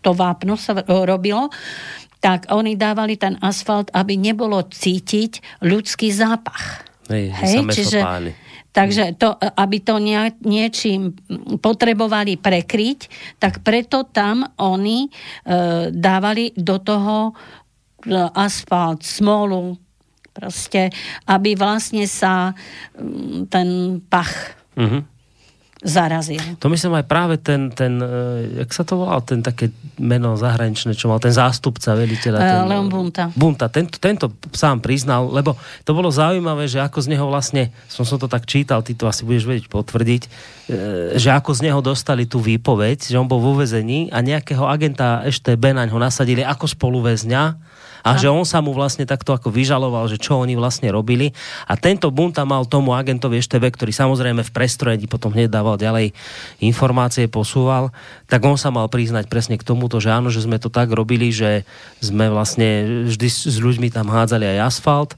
[0.00, 1.52] to vápno sa robilo,
[2.24, 6.88] tak oni dávali ten asfalt, aby nebolo cítiť ľudský zápach.
[7.12, 8.32] Hej, Hej, čiže, páli.
[8.72, 11.12] Takže to, aby to nie, niečím
[11.60, 13.00] potrebovali prekryť,
[13.36, 15.08] tak preto tam oni e,
[15.92, 17.32] dávali do toho e,
[18.16, 19.76] asfalt, smolu,
[20.32, 20.88] proste,
[21.28, 22.56] aby vlastne sa
[23.52, 25.11] ten pach mm-hmm.
[25.82, 26.38] Zarazil.
[26.62, 27.98] To myslím aj práve ten, ten
[28.62, 32.38] jak sa to volal, ten také meno zahraničné, čo mal ten zástupca veliteľa.
[32.38, 33.28] Ten, Leon Bunta.
[33.34, 38.06] Bunta, tento, tento sám priznal, lebo to bolo zaujímavé, že ako z neho vlastne, som
[38.06, 40.22] som to tak čítal, ty to asi budeš vedieť potvrdiť,
[41.18, 45.26] že ako z neho dostali tú výpoveď, že on bol vo vezení a nejakého agenta
[45.26, 47.42] EŠTB na ňo nasadili ako spoluväzňa
[48.02, 51.30] a že on sa mu vlastne takto ako vyžaloval, že čo oni vlastne robili.
[51.70, 56.10] A tento bunta mal tomu agentovi EŠTB, ktorý samozrejme v prestrojení potom hneď dával ďalej
[56.58, 57.94] informácie, posúval,
[58.26, 61.30] tak on sa mal priznať presne k tomuto, že áno, že sme to tak robili,
[61.30, 61.62] že
[62.02, 65.10] sme vlastne vždy s ľuďmi tam hádzali aj asfalt,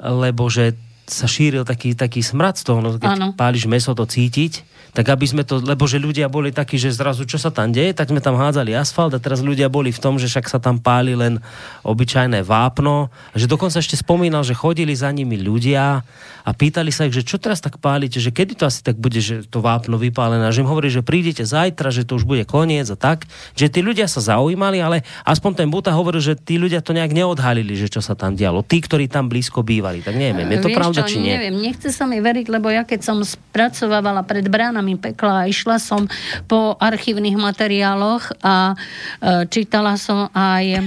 [0.00, 0.74] lebo že
[1.10, 3.26] sa šíril taký, taký smrad z toho, no, keď ano.
[3.34, 7.22] páliš meso, to cítiť tak aby sme to, lebo že ľudia boli takí, že zrazu
[7.22, 10.18] čo sa tam deje, tak sme tam hádzali asfalt a teraz ľudia boli v tom,
[10.18, 11.38] že však sa tam páli len
[11.86, 16.02] obyčajné vápno, že dokonca ešte spomínal, že chodili za nimi ľudia
[16.50, 19.22] a pýtali sa ich, že čo teraz tak pálite, že kedy to asi tak bude,
[19.22, 22.42] že to vápno vypálené, a že im hovorí, že prídete zajtra, že to už bude
[22.42, 26.58] koniec a tak, že tí ľudia sa zaujímali, ale aspoň ten Buta hovoril, že tí
[26.58, 28.66] ľudia to nejak neodhalili, že čo sa tam dialo.
[28.66, 31.38] Tí, ktorí tam blízko bývali, tak neviem, je to Vieš pravda, čo, či nie?
[31.38, 35.78] Neviem, nechce sa mi veriť, lebo ja keď som spracovávala pred bránami pekla a išla
[35.78, 36.10] som
[36.50, 40.80] po archívnych materiáloch a e, čítala som aj e,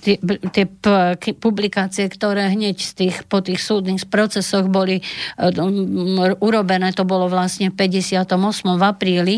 [0.00, 0.16] tie,
[0.48, 5.04] tie p- publikácie, ktoré hneď z tých, po tých súdnych procesoch boli e,
[6.38, 8.22] urobené, to bolo vlastne v 58.
[8.78, 9.36] v apríli,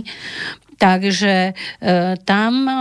[0.80, 1.52] Takže e,
[2.24, 2.72] tam e,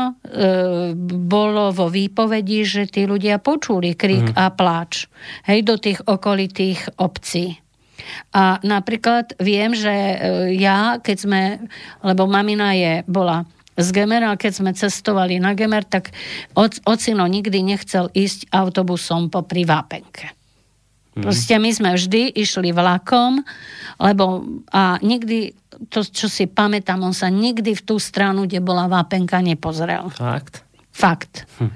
[1.04, 4.40] bolo vo výpovedi, že tí ľudia počuli krik mm.
[4.40, 5.12] a pláč
[5.52, 7.60] hej, do tých okolitých obcí.
[8.32, 10.16] A napríklad viem, že e,
[10.56, 11.42] ja, keď sme,
[12.00, 13.44] lebo mamina je, bola
[13.76, 16.16] z Gemer, ale keď sme cestovali na Gemer, tak
[16.88, 20.39] ocino nikdy nechcel ísť autobusom po Vápenke.
[21.20, 21.24] Mm.
[21.28, 23.44] Proste my sme vždy išli vlakom,
[24.00, 25.52] lebo a nikdy,
[25.92, 30.08] to čo si pamätám, on sa nikdy v tú stranu, kde bola vápenka, nepozrel.
[30.16, 30.64] Fakt?
[31.00, 31.48] Fakt.
[31.64, 31.72] Hm.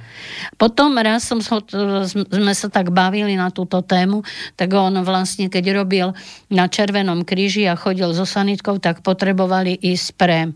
[0.59, 4.19] Potom raz som, sme sa tak bavili na túto tému,
[4.59, 6.11] tak on vlastne, keď robil
[6.51, 10.51] na Červenom kríži a chodil so sanitkou, tak potrebovali ísť pre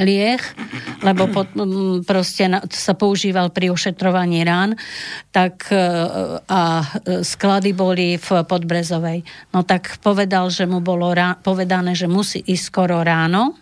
[0.00, 0.42] liech,
[1.04, 1.44] lebo po,
[2.08, 4.74] proste na, sa používal pri ošetrovaní rán,
[5.30, 5.78] tak e,
[6.48, 6.82] a
[7.20, 9.22] sklady boli v Podbrezovej.
[9.52, 13.60] No tak povedal, že mu bolo rá, povedané, že musí ísť skoro ráno,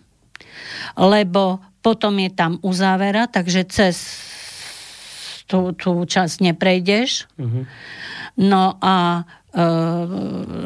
[0.95, 3.95] lebo potom je tam uzávera, takže cez
[5.49, 7.25] tú, tú časť neprejdeš.
[7.41, 7.63] Mm-hmm.
[8.45, 9.61] No a e,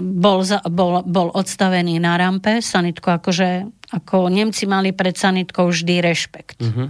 [0.04, 6.02] bol, za, bol, bol odstavený na rampe, sanitku akože ako Nemci mali pred sanitkou vždy
[6.02, 6.58] rešpekt.
[6.66, 6.90] Uh-huh.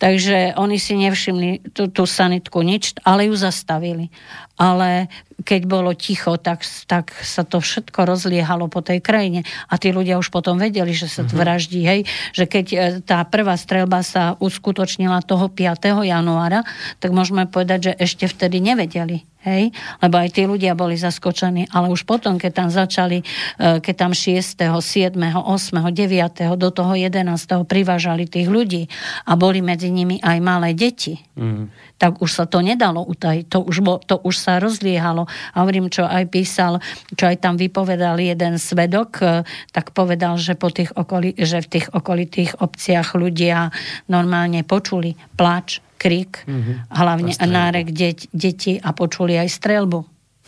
[0.00, 4.08] Takže oni si nevšimli tú, tú sanitku nič, ale ju zastavili.
[4.56, 5.12] Ale
[5.44, 9.44] keď bolo ticho, tak, tak sa to všetko rozliehalo po tej krajine.
[9.68, 11.36] A tí ľudia už potom vedeli, že sa uh-huh.
[11.36, 11.84] vraždí.
[11.84, 12.00] Hej?
[12.32, 16.06] Že keď e, tá prvá strelba sa uskutočnila toho 5.
[16.06, 16.64] januára,
[17.02, 19.29] tak môžeme povedať, že ešte vtedy nevedeli.
[19.40, 19.72] Hej?
[20.04, 24.12] Lebo aj tí ľudia boli zaskočení, ale už potom, keď tam začali, e, keď tam
[24.12, 26.60] 6., 7., 8., 9.
[26.60, 27.64] do toho 11.
[27.64, 28.92] privážali tých ľudí
[29.24, 31.96] a boli medzi nimi aj malé deti, mm.
[31.96, 33.44] tak už sa to nedalo utajiť.
[33.48, 35.24] To už, bo, to už sa rozliehalo.
[35.24, 36.84] A hovorím, čo aj písal,
[37.16, 41.80] čo aj tam vypovedal jeden svedok, e, tak povedal, že, po tých okoli, že v
[41.80, 43.72] tých okolitých obciach ľudia
[44.12, 46.96] normálne počuli plač, krik, mm-hmm.
[46.96, 50.00] hlavne a nárek deť, deti a počuli aj strelbu.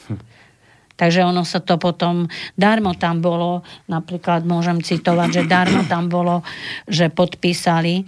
[0.09, 0.21] Hm.
[0.97, 6.47] Takže ono sa to potom, darmo tam bolo, napríklad môžem citovať, že darmo tam bolo,
[6.87, 8.05] že podpísali e,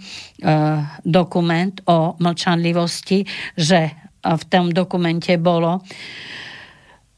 [1.03, 3.25] dokument o mlčanlivosti,
[3.57, 3.91] že
[4.25, 5.85] v tom dokumente bolo,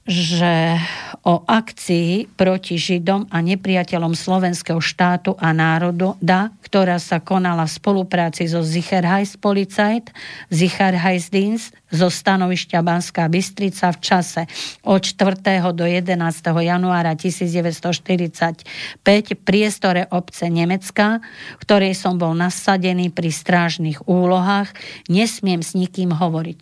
[0.08, 0.80] že
[1.28, 8.48] o akcii proti Židom a nepriateľom slovenského štátu a národa, ktorá sa konala v spolupráci
[8.48, 10.08] so Sicherheitspolizeit,
[10.48, 14.42] Sicherheitsdienst zo stanovišťa Banská Bystrica v čase
[14.88, 15.60] od 4.
[15.76, 16.16] do 11.
[16.56, 18.64] januára 1945
[19.04, 21.20] v priestore obce Nemecka,
[21.60, 24.72] ktorej som bol nasadený pri strážnych úlohách,
[25.12, 26.62] nesmiem s nikým hovoriť.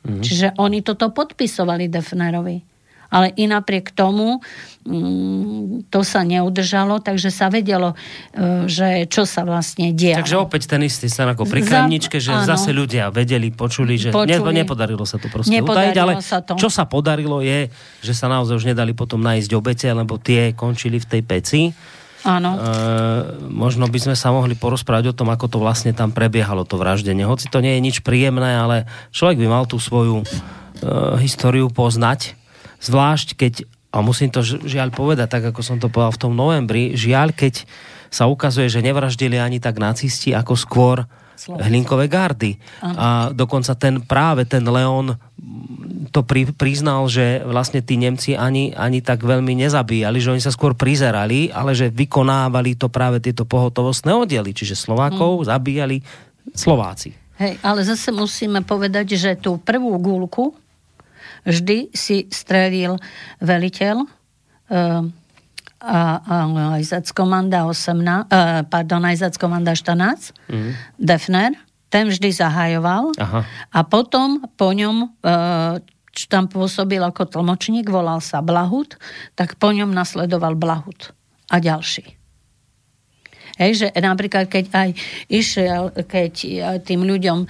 [0.00, 0.22] Mm-hmm.
[0.26, 2.69] Čiže oni toto podpisovali Defnerovi
[3.10, 4.38] ale i napriek tomu
[4.86, 7.98] mm, to sa neudržalo, takže sa vedelo,
[8.32, 10.22] e, že čo sa vlastne dialo.
[10.22, 12.46] Takže opäť ten istý sen ako pri Kremničke, že áno.
[12.46, 14.54] zase ľudia vedeli, počuli, že počuli.
[14.54, 16.54] Ne, nepodarilo sa to proste nepodarilo utajiť, ale sa to.
[16.54, 17.68] čo sa podarilo je,
[18.00, 21.62] že sa naozaj už nedali potom nájsť obete, lebo tie končili v tej peci.
[22.20, 22.52] Áno.
[22.52, 22.58] E,
[23.48, 27.24] možno by sme sa mohli porozprávať o tom, ako to vlastne tam prebiehalo, to vraždenie.
[27.24, 30.24] Hoci to nie je nič príjemné, ale človek by mal tú svoju e,
[31.24, 32.39] históriu poznať
[32.80, 33.54] Zvlášť, keď
[33.90, 37.66] a musím to žiaľ povedať, tak ako som to povedal v tom novembri, žiaľ, keď
[38.06, 40.96] sa ukazuje, že nevraždili ani tak nacisti, ako skôr
[41.34, 41.66] Slovenci.
[41.66, 42.54] hlinkové gardy.
[42.82, 42.94] Ano.
[42.94, 45.18] A dokonca ten práve ten Leon
[46.10, 50.50] to pri, priznal, že vlastne tí Nemci ani, ani tak veľmi nezabíjali, že oni sa
[50.50, 55.46] skôr prizerali, ale že vykonávali to práve tieto pohotovostné oddiely, čiže Slovákov hmm.
[55.50, 55.96] zabíjali
[56.50, 57.14] Slováci.
[57.40, 60.52] Hej, ale zase musíme povedať, že tú prvú gulku
[61.44, 62.96] vždy si strelil
[63.40, 65.02] veliteľ uh,
[65.80, 66.36] a, a
[66.76, 70.70] Ajzackomanda 18, uh, pardon, Ajzackomanda 14, mm.
[71.00, 71.56] Defner,
[71.90, 73.40] ten vždy zahajoval Aha.
[73.72, 78.98] a potom po ňom uh, čo tam pôsobil ako tlmočník, volal sa Blahut,
[79.38, 81.14] tak po ňom nasledoval Blahut
[81.46, 82.18] a ďalší.
[83.60, 84.88] Hej, že napríklad, keď aj
[85.28, 86.32] išiel, keď
[86.80, 87.44] tým ľuďom,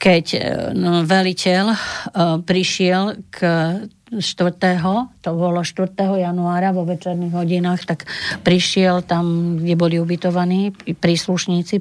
[0.00, 0.40] keď e,
[0.72, 3.38] no, veliteľ uh, prišiel k
[4.10, 4.58] 4.
[5.22, 5.94] to bolo 4.
[5.94, 8.10] januára vo večerných hodinách, tak
[8.42, 11.78] prišiel tam, kde boli ubytovaní príslušníci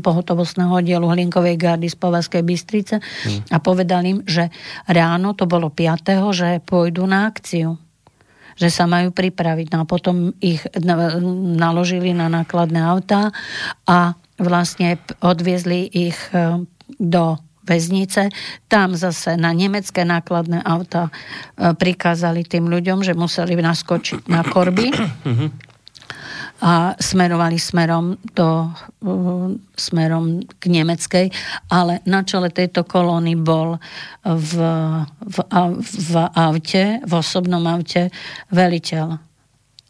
[0.00, 3.52] pohotovostného dielu Hlinkovej gardy z Povazkej Bystrice hmm.
[3.52, 4.48] a povedal im, že
[4.88, 6.32] ráno, to bolo 5.
[6.32, 7.76] že pôjdu na akciu
[8.56, 9.68] že sa majú pripraviť.
[9.76, 10.64] No a potom ich
[11.60, 13.28] naložili na nákladné autá
[13.84, 16.64] a vlastne odviezli ich e,
[16.96, 18.30] do väznice.
[18.70, 21.12] Tam zase na nemecké nákladné auta e,
[21.74, 24.94] prikázali tým ľuďom, že museli naskočiť na korby
[25.30, 25.46] mhm.
[26.62, 28.72] a smerovali smerom, do,
[29.04, 31.26] uh, smerom k nemeckej,
[31.68, 33.76] ale na čele tejto kolóny bol
[34.24, 34.54] v,
[35.20, 35.36] v,
[35.84, 38.08] v aute, v osobnom aute
[38.48, 39.25] veliteľ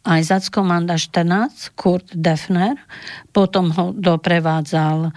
[0.07, 2.79] Einsatzkommanda 14, Kurt Defner,
[3.35, 5.11] potom ho doprevádzal uh,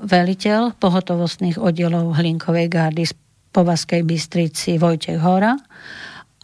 [0.00, 3.12] veliteľ pohotovostných oddielov Hlinkovej gardy z
[3.52, 5.56] Povazkej Bystrici Vojtech Hora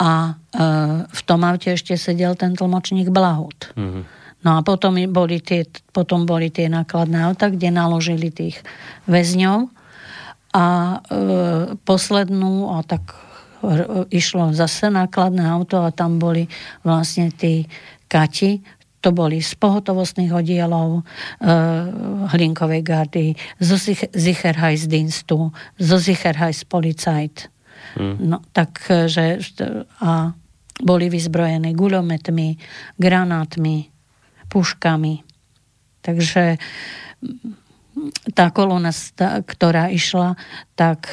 [0.01, 0.63] a e,
[1.07, 3.71] v tom aute ešte sedel ten tlmočník Blahut.
[3.79, 4.05] Mm-hmm.
[4.45, 8.61] No a potom boli, tie, potom boli tie nákladné auta, kde naložili tých
[9.09, 9.73] väzňov
[10.53, 10.97] a e,
[11.81, 13.19] poslednú, a tak e,
[14.11, 16.49] išlo zase nákladné auto a tam boli
[16.83, 17.65] vlastne tí
[18.09, 18.63] kati,
[19.05, 21.03] to boli z pohotovostných oddielov e,
[22.33, 23.27] Hlinkovej gardy,
[23.61, 23.77] zo
[24.17, 27.53] Sicherheitsdienstu, zo Sicherheitspolizeit.
[28.01, 28.17] Hmm.
[28.17, 29.45] No, takže
[30.01, 30.33] a
[30.81, 32.49] boli vyzbrojené guľometmi,
[32.97, 33.93] granátmi,
[34.49, 35.15] puškami.
[36.01, 36.57] Takže
[38.35, 38.91] tá kolona,
[39.45, 40.35] ktorá išla,
[40.75, 41.13] tak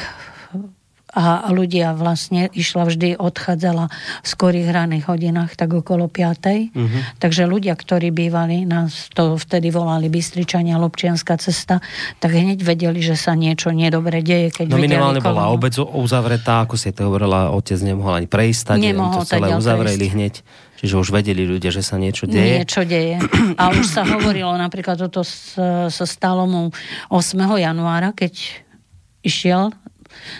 [1.11, 3.91] a ľudia vlastne išla vždy, odchádzala
[4.23, 6.71] v skorých raných hodinách, tak okolo 5.
[6.71, 6.87] Uh-huh.
[7.19, 11.83] Takže ľudia, ktorí bývali, nás to vtedy volali Bystričania, Lobčianská cesta,
[12.23, 14.55] tak hneď vedeli, že sa niečo nedobre deje.
[14.55, 19.27] Keď no minimálne bola obec uzavretá, ako si to hovorila, otec nemohol ani prejsť, nemohol
[19.27, 20.15] to celé uzavreli prejsť.
[20.15, 20.35] hneď.
[20.81, 22.65] Čiže už vedeli ľudia, že sa niečo deje?
[22.65, 23.21] Niečo deje.
[23.61, 26.73] A už sa hovorilo, napríklad toto sa stalo mu
[27.13, 27.37] 8.
[27.37, 28.33] januára, keď
[29.21, 29.69] išiel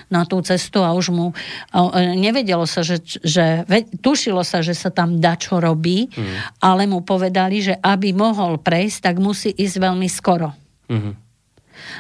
[0.10, 1.32] na tú cestu a už mu
[1.72, 3.66] a nevedelo sa, že, že
[4.02, 6.62] tušilo sa, že sa tam dačo robí, mm.
[6.64, 10.54] ale mu povedali, že aby mohol prejsť, tak musí ísť veľmi skoro.
[10.92, 11.14] Mm.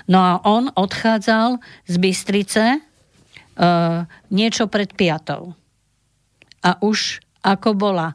[0.07, 1.57] No a on odchádzal
[1.89, 5.57] z Bystrice uh, niečo pred piatou.
[6.61, 8.13] A už ako bola,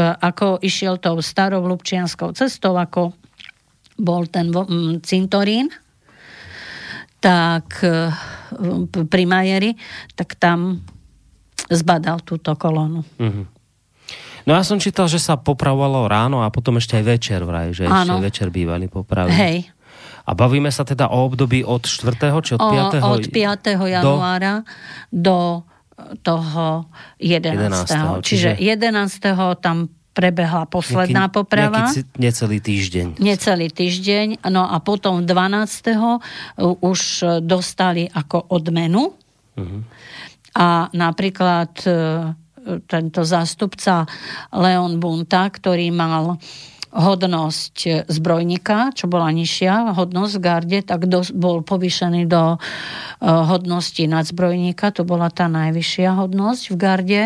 [0.00, 3.12] ako išiel tou starou Lubčianskou cestou, ako
[4.00, 4.48] bol ten
[5.04, 5.68] cintorín,
[7.24, 8.12] tak e,
[9.08, 9.72] pri Majeri,
[10.12, 10.84] tak tam
[11.72, 13.00] zbadal túto kolónu.
[13.16, 13.44] Mm-hmm.
[14.44, 17.88] No ja som čítal, že sa popravovalo ráno a potom ešte aj večer vraj, že
[17.88, 19.32] ešte večer bývali popravy.
[19.32, 19.56] Hej.
[20.28, 22.28] A bavíme sa teda o období od 4.
[22.44, 23.00] či od 5.
[23.00, 23.72] O, od 5.
[23.88, 24.60] januára
[25.08, 26.88] do, do toho
[27.20, 28.20] 11.
[28.20, 28.20] 11.
[28.24, 29.64] Čiže 11.
[29.64, 31.90] tam prebehla posledná nejaký, poprava.
[31.90, 33.06] Nejaký necelý týždeň.
[33.18, 34.26] Necelý týždeň.
[34.48, 36.62] No a potom 12.
[36.80, 37.00] už
[37.42, 39.10] dostali ako odmenu.
[39.58, 39.82] Uh-huh.
[40.54, 41.90] A napríklad e,
[42.86, 44.06] tento zástupca
[44.54, 46.38] Leon Bunta, ktorý mal
[46.94, 52.58] hodnosť zbrojníka, čo bola nižšia hodnosť v garde, tak do, bol povýšený do uh,
[53.50, 57.22] hodnosti nadzbrojníka, to bola tá najvyššia hodnosť v garde.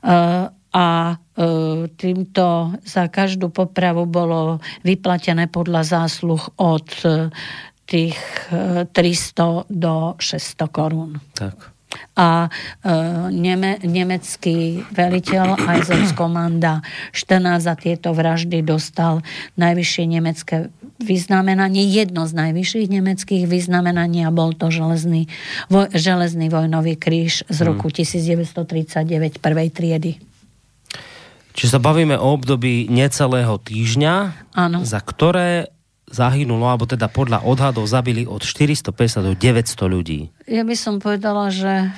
[0.00, 7.28] Uh, a uh, týmto za každú popravu bolo vyplatené podľa zásluh od uh,
[7.84, 8.16] tých
[8.48, 11.20] 300 do 600 korún.
[11.36, 11.72] Tak
[12.16, 12.50] a e,
[13.32, 15.60] neme, nemecký veliteľ
[16.16, 16.80] komanda
[17.12, 19.20] 14 za tieto vraždy dostal
[19.60, 20.56] najvyššie nemecké
[21.02, 25.26] vyznamenanie, jedno z najvyšších nemeckých vyznamenaní a bol to železný,
[25.66, 27.68] voj, železný vojnový kríž z hmm.
[27.68, 27.96] roku hmm.
[27.98, 30.12] 1939 prvej triedy.
[31.52, 34.14] Čiže sa bavíme o období necelého týždňa,
[34.52, 34.80] Áno.
[34.82, 35.68] za ktoré
[36.06, 39.40] zahynulo, alebo teda podľa odhadov zabili od 450 do 900
[39.86, 40.28] ľudí.
[40.44, 41.88] Ja by som povedala, že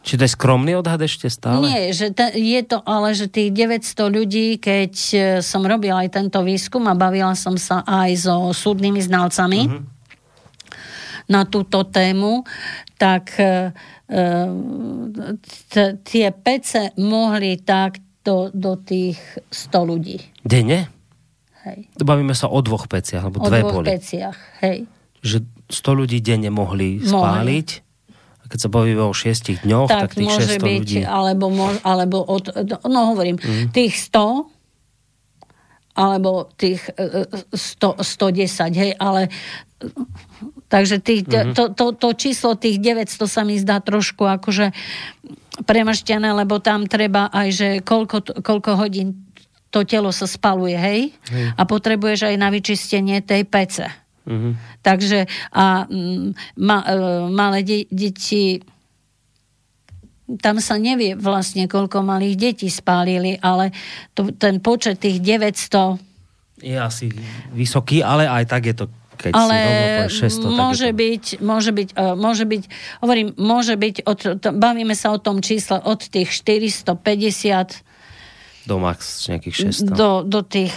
[0.00, 1.60] Či to je skromný odhad ešte stále?
[1.62, 6.14] Nie, že te, je to ale, že tých 900 ľudí, keď e, som robila aj
[6.14, 9.80] tento výskum a bavila som sa aj so súdnymi znalcami Mhm.
[11.26, 12.48] na túto tému,
[12.96, 13.76] tak e,
[14.08, 14.22] e,
[15.68, 19.16] t- tie pece mohli tak do, do tých
[19.48, 20.18] 100 ľudí.
[20.40, 20.88] Denne?
[21.60, 21.88] Hej.
[21.96, 23.88] Bavíme sa o dvoch peciach, alebo O dve dvoch boli.
[23.90, 24.36] peciach.
[24.60, 24.88] Hej.
[25.20, 25.36] Že
[25.68, 27.04] 100 ľudí denne mohli Mohli.
[27.04, 27.68] spáliť.
[28.44, 31.00] Keď sa bavíme o 6 dňoch, tak, tak tých môže 600 byť, ľudí.
[31.04, 31.46] alebo,
[31.82, 32.44] alebo od,
[32.84, 33.70] no hovorím, Mhm.
[33.70, 34.50] tých 100
[35.92, 39.28] alebo tých e, e, 100, 110, hej, ale
[39.78, 39.86] e,
[40.66, 41.52] takže tých, Mhm.
[41.52, 44.70] to, to, to číslo tých 900 sa mi zdá trošku akože
[45.64, 49.30] premrštené, lebo tam treba aj, že koľko, koľko hodín
[49.70, 51.14] to telo sa spaluje, hej?
[51.54, 53.86] A potrebuješ aj na vyčistenie tej pece.
[54.26, 54.50] Mhm.
[54.84, 56.94] Takže a mm, ma, e,
[57.32, 58.60] malé de- deti
[60.38, 63.74] tam sa nevie vlastne, koľko malých detí spálili, ale
[64.14, 65.98] to, ten počet tých 900,
[66.60, 67.08] Je asi
[67.56, 68.86] vysoký, ale aj tak je to,
[69.20, 70.96] keď ale si rovno povieš 600, tak môže to...
[70.96, 72.62] byť, môže byť, e, môže byť,
[73.04, 77.84] hovorím, môže byť, od, to, bavíme sa o tom čísle od tých 450
[78.64, 79.92] do max nejakých 600.
[79.92, 80.72] do, do tých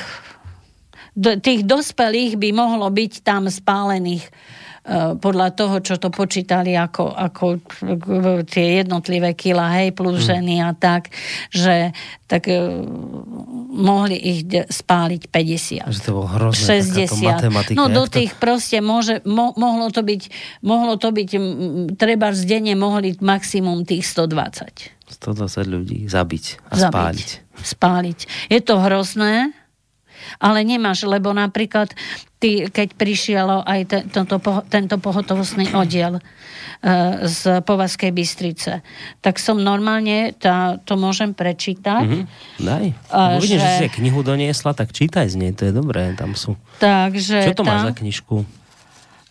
[1.14, 4.26] do, tých dospelých by mohlo byť tam spálených
[5.16, 7.64] podľa toho, čo to počítali ako, ako
[8.44, 11.08] tie jednotlivé kila, hej, plus ženy a tak,
[11.48, 11.96] že
[12.28, 12.60] tak e,
[13.72, 15.88] mohli ich spáliť 50.
[15.88, 17.24] Že to bolo hrozné, takáto 60.
[17.24, 17.78] matematika.
[17.80, 20.22] No do to- tých proste môže, mo, mohlo to byť,
[20.68, 21.30] mohlo to byť,
[21.96, 24.92] treba z denne mohli maximum tých 120.
[25.16, 26.92] 120 ľudí zabiť a Zabiť.
[26.92, 27.30] spáliť.
[27.56, 28.20] Spáliť.
[28.52, 29.54] Je to hrozné,
[30.38, 31.92] ale nemáš, lebo napríklad
[32.38, 36.22] ty, keď prišiel aj te, tento, poho- tento pohotovostný oddiel e,
[37.24, 38.84] z Povazkej Bystrice,
[39.24, 42.04] tak som normálne, tá, to môžem prečítať.
[42.04, 42.24] Mhm.
[42.60, 42.86] Daj.
[43.10, 43.64] A vidím, že...
[43.64, 46.60] že- si knihu doniesla, tak čítaj z nej, to je dobré, tam sú.
[46.84, 48.36] Takže Čo to máš za tam, knižku?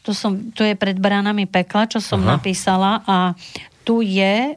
[0.03, 2.35] to, som, to je pred bránami pekla, čo som Aha.
[2.35, 3.39] napísala a
[3.87, 4.55] tu je e,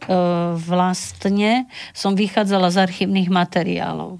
[0.58, 4.18] vlastne, som vychádzala z archívnych materiálov.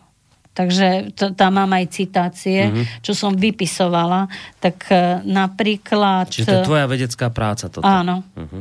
[0.56, 3.04] Takže to, tam mám aj citácie, Mhm.
[3.04, 4.32] čo som vypisovala.
[4.64, 6.32] Tak e, napríklad...
[6.32, 7.84] Čiže to je tvoja vedecká práca toto.
[7.84, 8.24] Áno.
[8.40, 8.60] Mhm.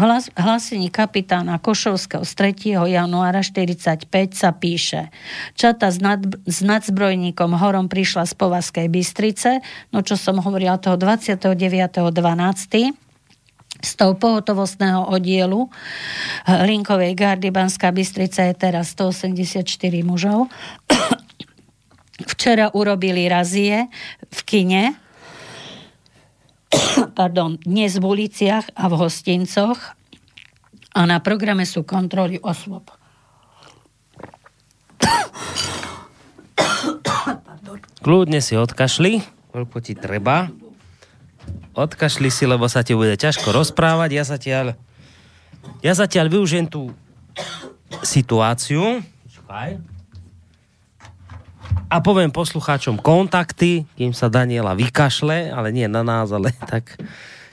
[0.00, 2.88] Hlas, hlásení kapitána Košovského z 3.
[2.88, 5.12] januára 45 sa píše.
[5.52, 9.60] Čata s, nad, s nadzbrojníkom Horom prišla z Povazkej Bystrice,
[9.92, 12.96] no čo som hovorila toho 29.12
[13.76, 15.68] z toho pohotovostného oddielu
[16.48, 19.68] Linkovej gardy Banská Bystrica je teraz 184
[20.00, 20.48] mužov.
[22.16, 23.92] Včera urobili razie
[24.32, 24.96] v kine,
[27.12, 29.76] pardon, dnes v uliciach a v hostincoch
[30.96, 32.88] a na programe sú kontroly osôb.
[38.00, 39.20] Kľudne si odkašli,
[39.52, 40.48] koľko ti treba.
[41.76, 44.10] Odkašli si, lebo sa ti bude ťažko rozprávať.
[44.16, 44.66] Ja zatiaľ,
[45.84, 46.96] ja zatiaľ využijem tú
[48.00, 49.04] situáciu.
[49.28, 49.95] Počkaj.
[51.86, 56.98] A poviem poslucháčom kontakty, kým sa Daniela vykašle, ale nie na nás, ale tak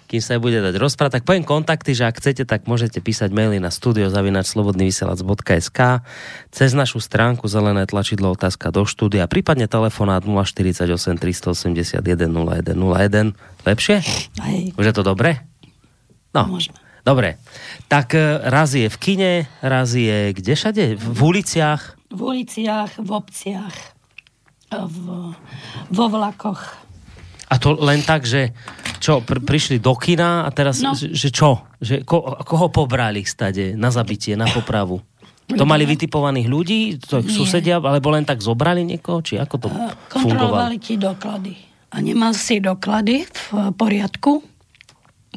[0.10, 3.58] kým sa bude dať rozprávať, tak poviem kontakty, že ak chcete, tak môžete písať maily
[3.58, 5.80] na studiozavinačslobodnyvysielac.sk
[6.54, 10.86] cez našu stránku zelené tlačidlo otázka do štúdia, prípadne telefonát 048
[11.18, 11.98] 381
[12.30, 13.34] 0101.
[13.66, 13.96] Lepšie?
[14.46, 15.42] Hej, Už je to dobre?
[16.34, 16.78] No, môžeme.
[17.02, 17.38] dobre.
[17.86, 18.18] Tak e,
[18.50, 20.86] raz je v kine, raz je kde všade?
[20.98, 21.98] V uliciach?
[22.14, 23.93] V uliciach, v obciach,
[24.84, 25.34] v,
[25.90, 26.62] vo vlakoch.
[27.50, 28.50] A to len tak, že
[28.98, 30.98] čo, pr- prišli do kina a teraz, No.
[30.98, 31.62] že, že čo?
[31.78, 35.04] Že ko, koho pobrali stade na zabitie, na popravu?
[35.54, 39.68] To mali vytipovaných ľudí, to ich susedia, alebo len tak zobrali niekoho, či ako to
[39.68, 40.10] fungovalo?
[40.10, 41.54] Kontrolovali ti doklady.
[41.94, 44.42] A nemal si doklady v poriadku,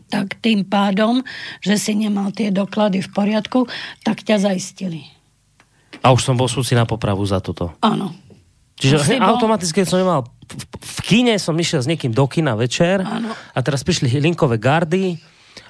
[0.08, 1.20] tak tým pádom,
[1.60, 3.66] že si nemal tie doklady v poriadku,
[4.06, 5.04] tak ťa zaistili.
[6.00, 7.74] A už som bol súci na popravu za toto.
[7.82, 8.14] Áno.
[8.78, 10.30] Čiže hneď bol- automaticky som nemal...
[10.46, 13.34] V, v kine som išiel s niekým do kina večer Áno.
[13.34, 15.18] a teraz prišli linkové gardy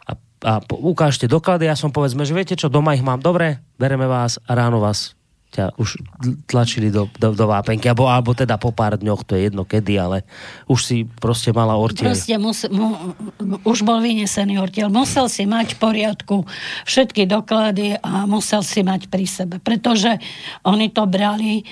[0.05, 0.13] a,
[0.45, 1.65] a ukážte doklady.
[1.65, 5.16] Ja som povedzme, že viete čo, doma ich mám dobre, bereme vás a ráno vás
[5.57, 5.97] ťa už
[6.45, 9.97] tlačili do, do, do vápenky, alebo, alebo teda po pár dňoch, to je jedno kedy,
[9.97, 10.29] ale
[10.69, 12.13] už si proste mala ortiel.
[12.13, 13.17] Proste mus, mu,
[13.65, 14.93] už bol vynesený ortiel.
[14.93, 16.37] Musel si mať v poriadku
[16.85, 20.21] všetky doklady a musel si mať pri sebe, pretože
[20.69, 21.65] oni to brali e,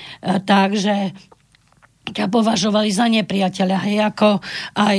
[0.43, 1.12] tak, že
[2.05, 4.41] ťa považovali za nepriateľa, hej, ako
[4.76, 4.99] aj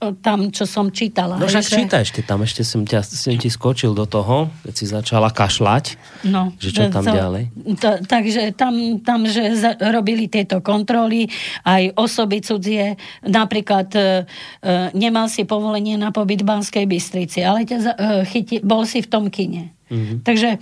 [0.00, 1.36] tam, čo som čítala.
[1.36, 1.76] No však že...
[1.84, 6.00] čítaj ešte tam, ešte som, ťa, som ti skočil do toho, keď si začala kašľať,
[6.24, 7.44] no, že čo tam to, ďalej.
[7.76, 11.28] To, takže tam, tam, že za, robili tieto kontroly,
[11.68, 12.96] aj osoby cudzie,
[13.28, 14.06] napríklad e, e,
[14.96, 17.92] nemal si povolenie na pobyt v Banskej Bystrici, ale ťa, e,
[18.24, 19.76] chyti, bol si v tom kine.
[19.92, 20.24] Mm-hmm.
[20.24, 20.56] Takže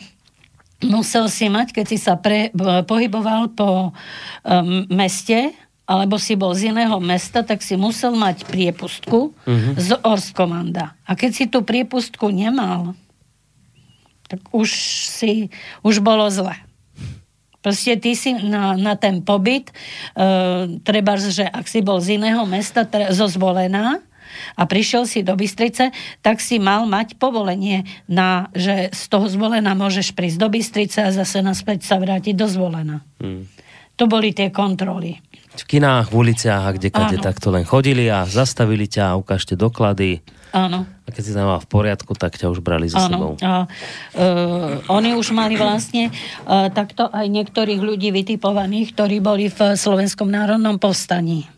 [0.82, 2.54] musel si mať, keď si sa pre,
[2.86, 5.50] pohyboval po um, meste,
[5.88, 9.72] alebo si bol z iného mesta, tak si musel mať priepustku uh-huh.
[9.80, 10.92] z Orskomanda.
[11.08, 12.92] A keď si tú priepustku nemal,
[14.28, 14.68] tak už
[15.08, 15.48] si,
[15.80, 16.52] už bolo zle.
[17.64, 22.44] Proste ty si na, na ten pobyt, uh, treba, že ak si bol z iného
[22.44, 24.04] mesta, tre, zo zvolená,
[24.60, 29.72] a prišiel si do Bystrice, tak si mal mať povolenie na, že z toho zvolená
[29.72, 33.02] môžeš prísť do Bystrice a zase naspäť sa vrátiť do zvolená.
[33.18, 33.48] Hmm.
[33.98, 35.18] To boli tie kontroly
[35.58, 39.58] v kinách, v uliciach a kde kade takto len chodili a zastavili ťa a ukážte
[39.58, 40.22] doklady.
[40.54, 40.86] Áno.
[41.04, 43.36] A keď si tam v poriadku, tak ťa už brali za sebou.
[43.42, 49.76] A, uh, oni už mali vlastne uh, takto aj niektorých ľudí vytipovaných, ktorí boli v
[49.76, 51.50] Slovenskom národnom povstaní.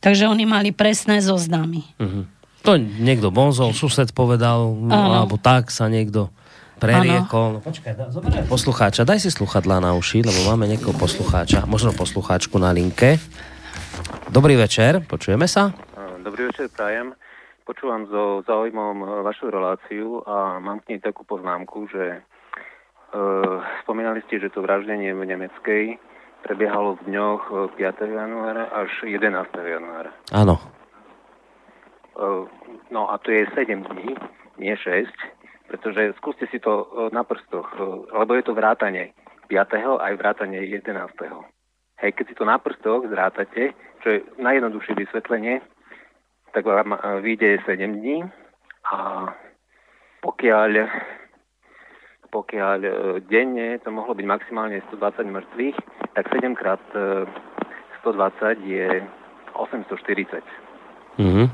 [0.00, 1.84] Takže oni mali presné zoznamy.
[2.00, 2.24] Uh-huh.
[2.62, 5.26] To niekto bonzol, sused povedal, ano.
[5.26, 6.30] alebo tak sa niekto
[6.82, 7.48] preriekol.
[7.58, 11.94] No, počkaj, da, zoberaj poslucháča, daj si sluchadlá na uši, lebo máme niekoho poslucháča, možno
[11.94, 13.22] poslucháčku na linke.
[14.34, 15.70] Dobrý večer, počujeme sa?
[16.26, 17.14] Dobrý večer, prajem.
[17.62, 22.20] Počúvam so záujmom e, vašu reláciu a mám k nej takú poznámku, že e,
[23.86, 25.84] spomínali ste, že to vraždenie v Nemeckej
[26.42, 27.42] prebiehalo v dňoch
[27.78, 27.78] 5.
[27.78, 29.30] E, januára až 11.
[29.62, 30.10] januára.
[30.34, 30.58] Áno.
[32.18, 32.26] E,
[32.90, 34.18] no a to je 7 dní,
[34.58, 35.06] nie 6
[35.72, 37.80] pretože skúste si to e, na prstoch, e,
[38.12, 39.16] lebo je to vrátanie
[39.48, 40.04] 5.
[40.04, 40.92] aj vrátanie 11.
[41.96, 43.72] Hej, keď si to na prstoch zrátate,
[44.04, 45.64] čo je najjednoduchšie vysvetlenie,
[46.52, 48.20] tak vám e, vyjde 7 dní
[48.92, 49.32] a
[50.20, 50.92] pokiaľ,
[52.28, 52.78] pokiaľ
[53.26, 55.76] denne to mohlo byť maximálne 120 mŕtvych,
[56.14, 56.84] tak 7 krát
[58.04, 59.02] 120 je
[59.56, 60.44] 840.
[61.16, 61.48] Mhm.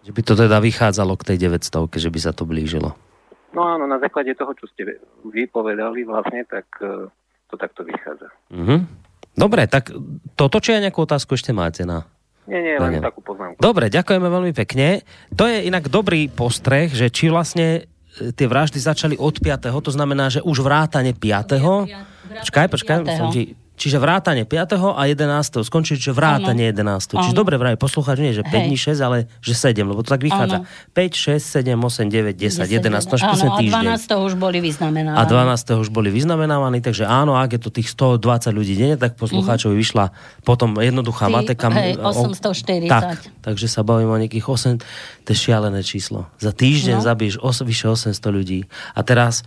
[0.00, 2.98] Že by to teda vychádzalo k tej 900, že by sa to blížilo.
[3.50, 7.10] No áno, na základe toho, čo ste vypovedali vlastne, tak uh,
[7.50, 8.30] to takto vychádza.
[8.54, 8.80] Mm-hmm.
[9.34, 9.90] Dobre, tak
[10.38, 12.06] toto, či aj nejakú otázku ešte máte na...
[12.50, 13.62] Nie, nie, len takú poznámku.
[13.62, 15.06] Dobre, ďakujeme veľmi pekne.
[15.38, 17.86] To je inak dobrý postreh, že či vlastne
[18.18, 19.70] e, tie vraždy začali od 5.
[19.70, 22.42] To znamená, že už vrátane 5.
[22.42, 24.76] Počkaj, počkaj, som ti Čiže vrátanie 5.
[24.92, 25.64] a 11.
[25.64, 27.16] skončí, že vrátanie 11.
[27.16, 30.20] Čiže dobre vraj poslucháč nie, že 5 dní 6, ale že 7, lebo to tak
[30.20, 30.68] vychádza.
[30.68, 30.92] Ano.
[30.92, 34.28] 5, 6, 7, 8, 9, 10, 11, to až áno, a 12.
[34.28, 35.16] už boli vyznamenávaní.
[35.16, 35.80] A 12.
[35.80, 39.80] už boli vyznamenávaní, takže áno, ak je to tých 120 ľudí denne, tak poslucháčovi mm-hmm.
[39.80, 40.04] vyšla
[40.44, 41.66] potom jednoduchá Ty, mateka.
[41.72, 42.84] Hej, 840.
[42.84, 46.28] Tak, takže sa bavíme o nejakých 8, to je šialené číslo.
[46.36, 47.04] Za týždeň no.
[47.04, 48.68] zabiješ os, vyše 800 ľudí.
[48.92, 49.40] A teraz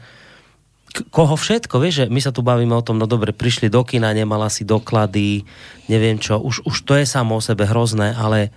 [1.09, 4.13] koho všetko, vieš, že my sa tu bavíme o tom, no dobre, prišli do kina,
[4.13, 5.41] nemala si doklady,
[5.89, 8.53] neviem čo, už, už to je samo o sebe hrozné, ale,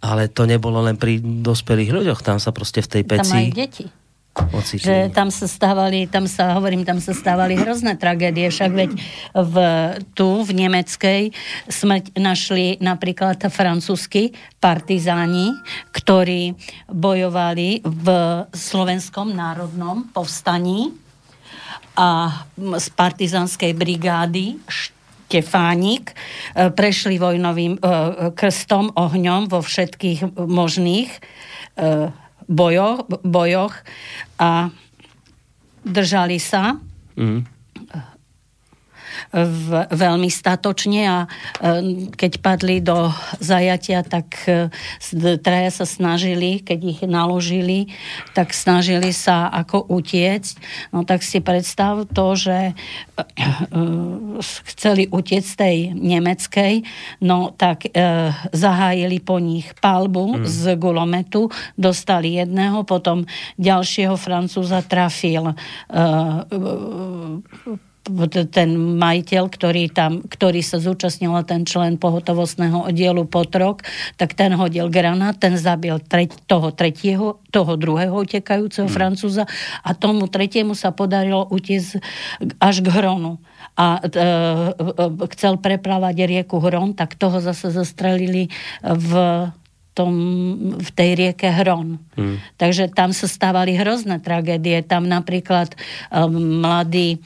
[0.00, 3.36] ale to nebolo len pri dospelých ľuďoch, tam sa proste v tej peci...
[3.36, 3.86] Tam aj deti.
[4.34, 4.82] Ocitli.
[4.82, 8.90] Že tam sa stávali, tam sa, hovorím, tam sa stávali hrozné tragédie, však veď
[9.30, 9.54] v,
[10.10, 11.30] tu v Nemeckej
[11.70, 15.54] sme našli napríklad francúzsky partizáni,
[15.94, 16.58] ktorí
[16.90, 18.06] bojovali v
[18.50, 21.03] slovenskom národnom povstaní
[21.94, 22.42] a
[22.78, 26.14] z partizanskej brigády Štefánik e,
[26.70, 27.80] prešli vojnovým e,
[28.34, 31.20] krstom, ohňom vo všetkých možných e,
[32.50, 33.74] bojoch, bojoch
[34.38, 34.68] a
[35.86, 36.78] držali sa.
[37.14, 37.53] Mm
[39.32, 41.28] v, veľmi statočne a e,
[42.14, 43.10] keď padli do
[43.42, 44.70] zajatia, tak e,
[45.42, 47.90] traja sa snažili, keď ich naložili,
[48.32, 50.54] tak snažili sa ako utiecť.
[50.94, 52.72] No tak si predstav to, že e,
[54.74, 56.74] chceli utiecť tej nemeckej,
[57.22, 57.86] no tak
[58.50, 60.44] zahájili po nich palbu mm.
[60.46, 63.26] z gulometu, dostali jedného, potom
[63.58, 65.54] ďalšieho francúza trafil
[68.52, 68.68] ten
[69.00, 73.80] majiteľ, ktorý, tam, ktorý sa zúčastnil, ten člen pohotovostného oddielu Potrok,
[74.20, 78.96] tak ten hodil granát, ten zabil tre, toho tretieho, toho druhého utekajúceho hmm.
[78.96, 79.48] francúza
[79.80, 82.04] a tomu tretiemu sa podarilo utiecť
[82.60, 83.40] až k Hronu
[83.74, 84.22] a e, e,
[85.34, 88.52] chcel preplávať rieku Hron, tak toho zase zastrelili
[88.84, 89.12] v
[89.94, 90.12] tom,
[90.76, 92.02] v tej rieke Hron.
[92.18, 92.42] Hmm.
[92.58, 94.82] Takže tam sa stávali hrozné tragédie.
[94.82, 95.72] Tam napríklad
[96.10, 97.22] um, mladý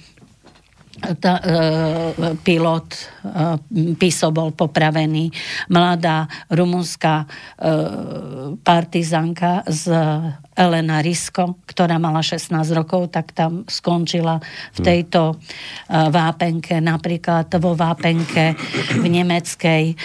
[0.98, 1.52] tá, e,
[2.42, 2.98] pilot e,
[3.94, 5.30] Piso bol popravený.
[5.70, 7.26] Mladá rumunská e,
[8.62, 9.94] partizanka z
[10.58, 14.42] Elena Risko, ktorá mala 16 rokov, tak tam skončila
[14.74, 15.34] v tejto e,
[16.10, 16.82] vápenke.
[16.82, 18.58] Napríklad vo vápenke
[18.98, 19.96] v nemeckej e,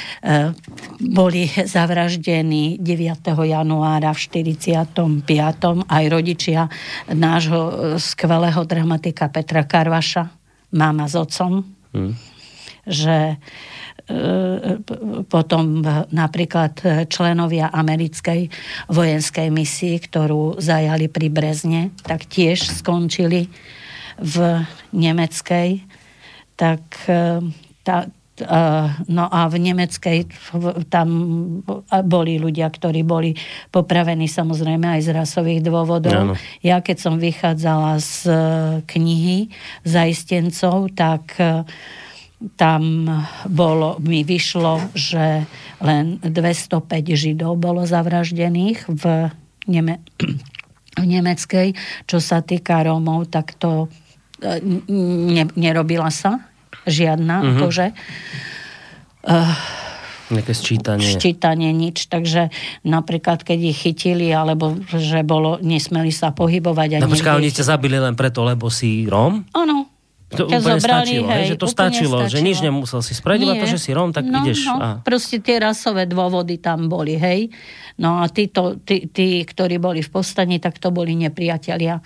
[1.01, 3.25] boli zavraždení 9.
[3.33, 4.93] januára v 45.
[5.89, 6.69] aj rodičia
[7.09, 10.42] nášho skvelého dramatika Petra Karvaša
[10.73, 11.63] máma s otcom,
[11.93, 12.13] hmm.
[12.89, 13.35] že e,
[15.29, 18.49] potom napríklad členovia americkej
[18.89, 23.47] vojenskej misii, ktorú zajali pri Brezne, tak tiež skončili
[24.19, 24.35] v
[24.91, 25.85] nemeckej.
[26.57, 27.39] Tak e,
[27.85, 28.09] tá,
[29.13, 30.25] No a v nemeckej
[30.89, 31.09] tam
[32.01, 33.37] boli ľudia, ktorí boli
[33.69, 36.33] popravení samozrejme aj z rasových dôvodov.
[36.33, 36.33] Ano.
[36.65, 38.33] Ja keď som vychádzala z e,
[38.89, 39.53] knihy
[39.85, 41.61] zaistencov, tak e,
[42.57, 43.05] tam
[43.45, 45.45] bolo, mi vyšlo, že
[45.85, 49.29] len 205 Židov bolo zavraždených v,
[49.69, 50.01] Neme-
[51.01, 51.77] v nemeckej.
[52.09, 53.93] Čo sa týka Rómov, tak to
[54.41, 56.52] ne, nerobila sa
[56.87, 57.53] žiadna, mm-hmm.
[57.59, 57.85] akože.
[59.23, 59.55] Uh,
[60.33, 61.13] Nejaké sčítanie.
[61.19, 62.49] Sčítanie nič, takže
[62.87, 67.03] napríklad keď ich chytili, alebo že bolo, nesmeli sa pohybovať.
[67.03, 69.45] No počká, oni ťa zabili len preto, lebo si Róm?
[69.53, 69.93] Áno.
[70.33, 73.53] To úplne zobrali, stačilo, hej, že to stačilo, stačilo, že nič nemusel si spraviť, iba
[73.53, 74.65] to, že si Róm, tak no, ideš.
[74.65, 74.87] No, a...
[75.05, 77.53] proste tie rasové dôvody tam boli, hej.
[78.01, 82.01] No a títo, tí, tí, ktorí boli v postani, tak to boli nepriatelia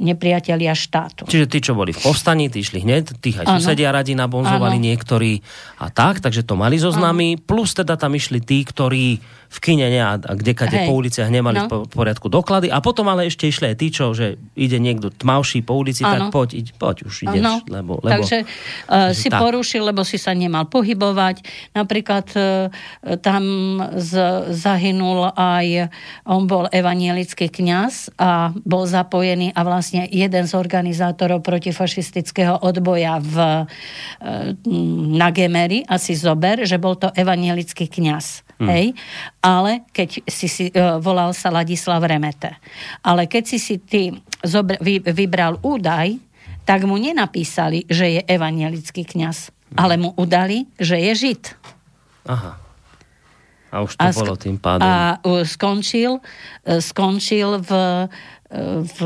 [0.00, 1.28] nepriatelia štátu.
[1.28, 5.44] Čiže tí, čo boli v povstaní, tí išli hneď, tých aj susedia radi nabonzovali niektorí
[5.78, 9.20] a tak, takže to mali zoznamy, plus teda tam išli tí, ktorí
[9.50, 11.82] v kine ne, a, a kdekade po uliciach nemali no.
[11.82, 15.66] v poriadku doklady a potom ale ešte išli aj tí, čo, že ide niekto tmavší
[15.66, 16.30] po ulici, ano.
[16.30, 17.42] tak poď, iď, poď už ideš.
[17.42, 17.54] Ano.
[17.66, 19.42] Lebo, lebo, Takže uh, si tak.
[19.42, 21.42] porušil, lebo si sa nemal pohybovať.
[21.74, 22.70] Napríklad uh,
[23.18, 23.42] tam
[23.98, 24.12] z,
[24.54, 25.90] zahynul aj,
[26.30, 33.66] on bol evanielický kňaz a bol zapojený a vlastne jeden z organizátorov protifašistického odboja v,
[33.66, 34.46] uh,
[35.10, 38.46] na Gemery, asi zober, že bol to evanielický kňaz.
[38.60, 38.68] Hmm.
[38.68, 38.92] Hej?
[39.40, 42.60] Ale keď si, si uh, volal sa Ladislav Remete.
[43.00, 44.12] Ale keď si si ty
[44.44, 46.20] zobr- vy, vybral údaj,
[46.68, 49.80] tak mu nenapísali, že je evangelický kňaz, hmm.
[49.80, 51.42] ale mu udali, že je žid.
[52.28, 52.60] Aha.
[53.70, 54.84] A už to a bolo tým pádom.
[54.84, 55.16] A
[55.48, 57.70] skončil, uh, skončil v,
[58.84, 58.98] v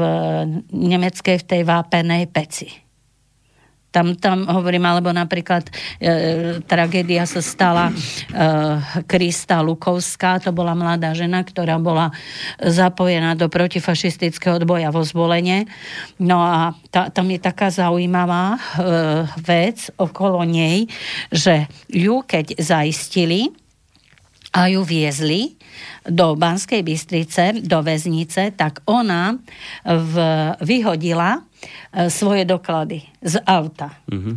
[0.75, 2.84] nemeckej v tej vápenej peci.
[3.95, 5.71] Tam, tam hovorím, alebo napríklad
[6.03, 7.95] e, tragédia sa stala e,
[9.07, 12.11] Krista Lukovská, to bola mladá žena, ktorá bola
[12.59, 15.71] zapojená do protifašistického odboja vo zvolenie.
[16.19, 18.59] No a tá, tam je taká zaujímavá e,
[19.39, 20.91] vec okolo nej,
[21.31, 23.55] že ju keď zaistili
[24.51, 25.55] a ju viezli
[26.07, 29.39] do Banskej Bystrice, do väznice, tak ona
[29.85, 30.15] v,
[30.63, 31.45] vyhodila
[31.93, 33.97] E, svoje doklady z auta.
[34.11, 34.35] Mm-hmm.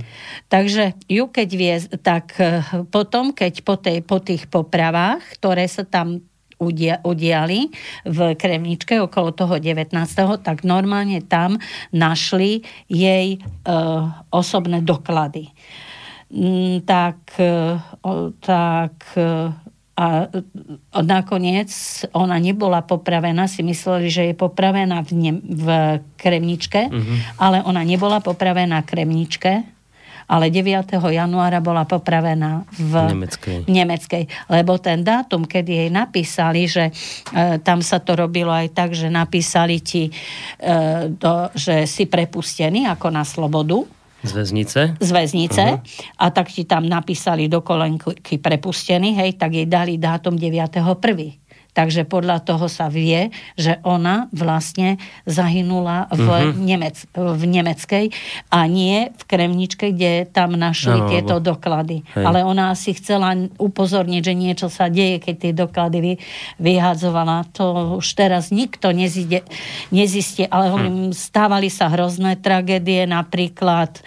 [0.48, 5.84] Takže ju keď vie, tak e, potom, keď po, tej, po tých popravách, ktoré sa
[5.84, 6.24] tam
[6.58, 7.70] udia, udiali
[8.06, 9.94] v Krevničke okolo toho 19.
[10.42, 11.60] tak normálne tam
[11.92, 13.40] našli jej e,
[14.32, 15.52] osobné doklady.
[16.28, 17.80] Mm, tak, e,
[18.44, 19.52] tak e,
[19.98, 20.30] a
[21.02, 21.74] nakoniec
[22.14, 25.68] ona nebola popravená, si mysleli, že je popravená v, ne, v
[26.22, 27.18] Kremničke, uh-huh.
[27.41, 29.66] ale ona nebola popravená v Kremničke,
[30.28, 30.91] ale 9.
[31.02, 33.66] januára bola popravená v nemeckej.
[33.66, 34.24] nemeckej.
[34.52, 39.08] Lebo ten dátum, kedy jej napísali, že e, tam sa to robilo aj tak, že
[39.08, 44.82] napísali ti, e, to, že si prepustený ako na slobodu, z väznice?
[44.97, 45.63] Z väznice.
[45.78, 46.22] Uh-huh.
[46.22, 51.47] A tak ti tam napísali do kolenky prepustený, hej, tak jej dali dátum 9.1.
[51.78, 54.97] Takže podľa toho sa vie, že ona vlastne
[55.30, 56.57] zahynula v, Mhm.
[56.57, 58.05] Nemec, v Nemeckej
[58.49, 62.01] a nie v Kremničke, kde tam našli Áno, tieto lebo- doklady.
[62.17, 62.25] Hej.
[62.25, 63.30] Ale ona si chcela
[63.61, 66.13] upozorniť, že niečo sa deje, keď tie doklady vy,
[66.57, 67.45] vyhadzovala.
[67.53, 67.65] To
[67.95, 69.45] už teraz nikto nezide,
[69.89, 74.01] nezistie, ale hovorím, stávali sa hrozné tragédie, napríklad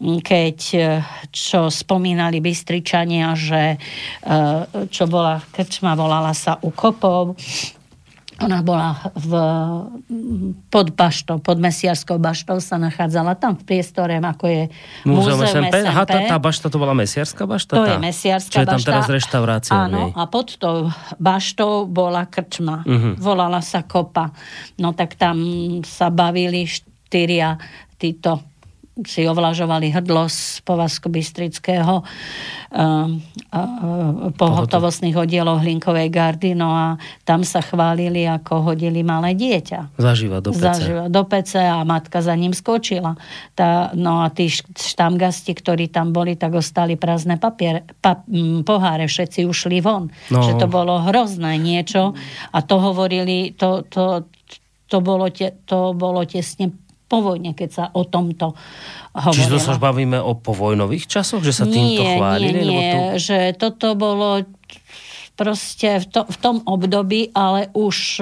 [0.00, 0.80] m, keď, e,
[1.28, 3.78] čo spomínali Bystričania, že e,
[4.88, 6.70] čo bola, krčma volala sa u
[7.10, 7.34] kopov,
[8.40, 9.32] ona bola v,
[10.72, 14.62] pod baštou, pod Mesiarskou baštou sa nachádzala tam v priestore, ako je
[15.04, 15.76] Múzeum Múzeum SMP.
[15.84, 17.76] Aha, tá, tá bašta to bola mesiarská bašta?
[17.76, 17.92] To tá?
[17.92, 18.88] je mesiarská Čo je tam bašta.
[18.88, 19.84] teraz reštaurácia nej.
[19.92, 20.88] Áno, a pod tou
[21.20, 22.80] baštou bola krčma.
[22.88, 23.20] Mhm.
[23.20, 24.32] Volala sa Kopa.
[24.80, 25.36] No tak tam
[25.84, 27.60] sa bavili štyria
[28.00, 28.40] títo
[29.04, 32.06] si ovlažovali hrdlo z Povazko-Bystrického uh,
[34.36, 36.86] pohotovostných oddielov Hlinkovej gardy, no a
[37.24, 40.62] tam sa chválili, ako hodili malé dieťa Zažíva do pece.
[40.62, 43.18] zažila do pece a matka za ním skočila.
[43.58, 48.22] Tá, no a tí št- štamgasti, ktorí tam boli, tak ostali prázdne papier, pa,
[48.62, 50.12] poháre, všetci ušli von.
[50.30, 50.40] No.
[50.44, 52.14] Že to bolo hrozné niečo
[52.54, 54.28] a to hovorili, to, to,
[54.86, 58.54] to, bolo, te, to bolo tesne po vojne, keď sa o tomto
[59.18, 59.34] hovorilo.
[59.34, 62.62] Čiže to sa už bavíme o povojnových časoch, že sa týmto nie, chválili?
[62.62, 63.26] Nie, nie, tu...
[63.26, 64.46] že toto bolo
[65.40, 68.20] proste v, to, v tom období, ale už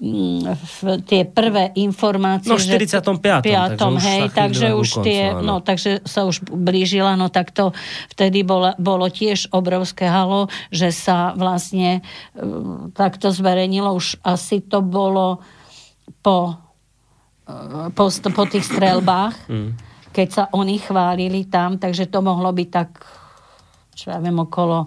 [0.00, 2.48] mm, v tie prvé informácie...
[2.48, 5.44] No, v že- 45., takže už sa hej, takže už koncu, tie, áno.
[5.44, 7.76] no, takže sa už blížila, no tak to
[8.16, 14.80] vtedy bolo, bolo tiež obrovské halo, že sa vlastne uh, takto zverejnilo, už asi to
[14.80, 15.44] bolo
[16.24, 16.56] po,
[17.92, 19.70] po, st- po tých strelbách, Mm.
[20.10, 22.90] keď sa oni chválili tam, takže to mohlo byť tak,
[23.92, 24.86] čo ja viem, okolo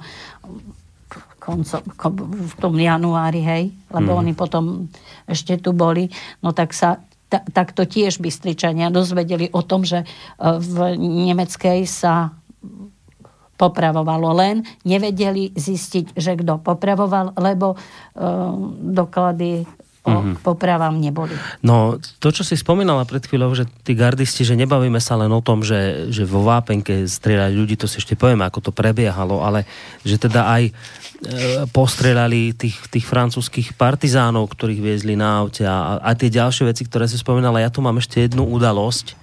[1.37, 4.19] konco, ko, v tom januári, hej, lebo Mhm.
[4.19, 4.63] oni potom
[5.25, 6.09] ešte tu boli,
[6.41, 10.05] no tak sa ta, tak to tiež Bystričania dozvedeli o tom, že e,
[10.57, 12.33] v Nemeckej sa
[13.55, 14.35] popravovalo.
[14.35, 17.77] Len nevedeli zistiť, že kto popravoval, lebo e,
[18.91, 19.63] doklady
[20.05, 20.45] o Mhm.
[20.45, 21.33] popravám neboli.
[21.65, 25.41] No, to, čo si spomínala pred chvíľou, že tí gardisti, že nebavíme sa len o
[25.41, 29.65] tom, že, že vo Vápenke strieľali ľudí, to si ešte povieme, ako to prebiehalo, ale
[30.05, 30.71] že teda aj e,
[31.73, 37.09] postrieľali tých, tých francúzských partizánov, ktorých viezli na aute a, a tie ďalšie veci, ktoré
[37.09, 37.65] si spomínala.
[37.65, 39.17] Ja tu mám ešte jednu udalosť,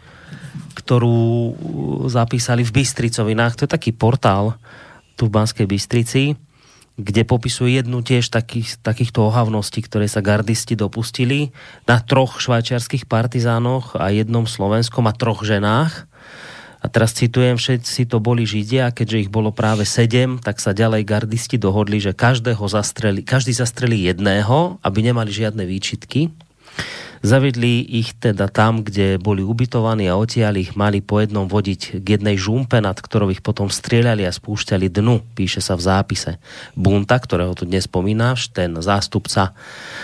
[0.74, 1.54] ktorú
[2.10, 3.54] zapísali v Bystricovinách.
[3.54, 4.58] To je taký portál
[5.14, 6.34] tu v Banskej Bystrici,
[7.00, 11.54] kde popisuje jednu tiež takých, takýchto ohavností, ktoré sa gardisti dopustili
[11.88, 16.04] na troch švajčiarských partizánoch a jednom slovenskom a troch ženách.
[16.82, 21.06] A teraz citujem, všetci to boli Židia, keďže ich bolo práve sedem, tak sa ďalej
[21.06, 26.34] gardisti dohodli, že každého zastreli, každý zastrelí jedného, aby nemali žiadne výčitky.
[27.22, 32.06] Zavedli ich teda tam, kde boli ubytovaní a odtiaľ ich mali po jednom vodiť k
[32.18, 36.42] jednej žumpe, nad ktorou ich potom strieľali a spúšťali dnu, píše sa v zápise.
[36.74, 39.54] Bunta, ktorého tu dnes spomínaš, ten zástupca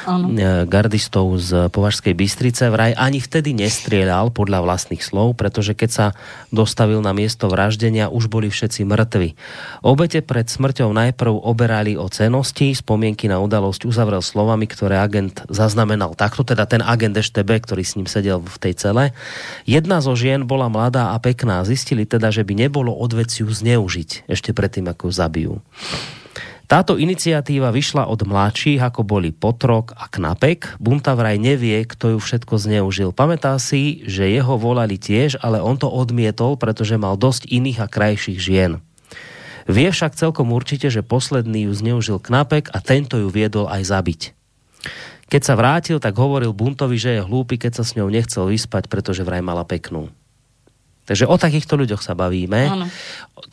[0.06, 0.30] Áno.
[0.30, 6.06] e, gardistov z Považskej Bystrice vraj ani vtedy nestrieľal podľa vlastných slov, pretože keď sa
[6.54, 9.34] dostavil na miesto vraždenia, už boli všetci mŕtvi.
[9.82, 16.14] Obete pred smrťou najprv oberali o cenosti, spomienky na udalosť uzavrel slovami, ktoré agent zaznamenal
[16.14, 19.04] takto, teda ten agent Eštebe, ktorý s ním sedel v tej cele.
[19.64, 21.64] Jedna zo žien bola mladá a pekná.
[21.64, 25.54] Zistili teda, že by nebolo odveciu zneužiť ešte predtým, ako ju zabijú.
[26.68, 30.76] Táto iniciatíva vyšla od mladších, ako boli Potrok a Knapek.
[30.76, 33.16] Bunta vraj nevie, kto ju všetko zneužil.
[33.16, 37.88] Pamätá si, že jeho volali tiež, ale on to odmietol, pretože mal dosť iných a
[37.88, 38.84] krajších žien.
[39.64, 44.20] Vie však celkom určite, že posledný ju zneužil Knapek a tento ju viedol aj zabiť.
[45.28, 48.88] Keď sa vrátil, tak hovoril Buntovi, že je hlúpy, keď sa s ňou nechcel vyspať,
[48.88, 50.08] pretože vraj mala peknú.
[51.08, 52.68] Takže o takýchto ľuďoch sa bavíme.
[52.68, 52.86] Áno.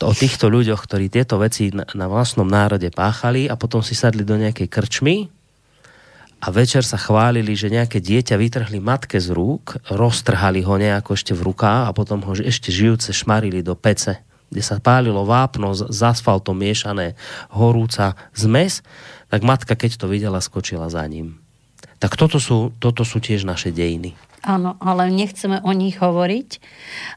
[0.04, 4.28] O týchto ľuďoch, ktorí tieto veci na, na vlastnom národe páchali a potom si sadli
[4.28, 5.32] do nejakej krčmy
[6.36, 11.32] a večer sa chválili, že nejaké dieťa vytrhli matke z rúk, roztrhali ho nejako ešte
[11.32, 14.20] v rukách a potom ho ešte žijúce šmarili do pece,
[14.52, 17.16] kde sa pálilo vápno z asfaltom miešané
[17.56, 18.84] horúca zmes,
[19.32, 21.40] tak matka, keď to videla, skočila za ním.
[21.96, 24.12] Tak toto sú, toto sú tiež naše dejiny.
[24.46, 26.50] Áno, ale nechceme o nich hovoriť.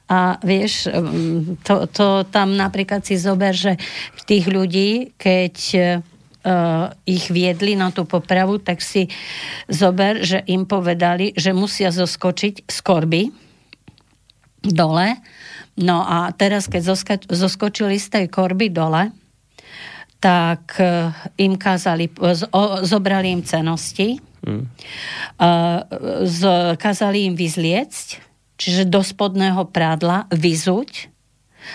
[0.10, 3.78] A vieš, mm, to, to tam napríklad si zober, že
[4.26, 9.10] tých ľudí, keď uh, ich viedli na tú popravu, tak si
[9.70, 13.22] zober, že im povedali, že musia zoskočiť z korby
[14.66, 15.18] dole.
[15.80, 16.98] No a teraz, keď
[17.30, 19.16] zoskočili z tej korby dole,
[20.20, 22.12] tak e, im kázali,
[22.84, 24.64] zobrali im cenosti, mm.
[26.26, 26.42] z,
[26.78, 28.08] kázali im vyzliecť,
[28.60, 31.10] čiže do spodného prádla vyzuť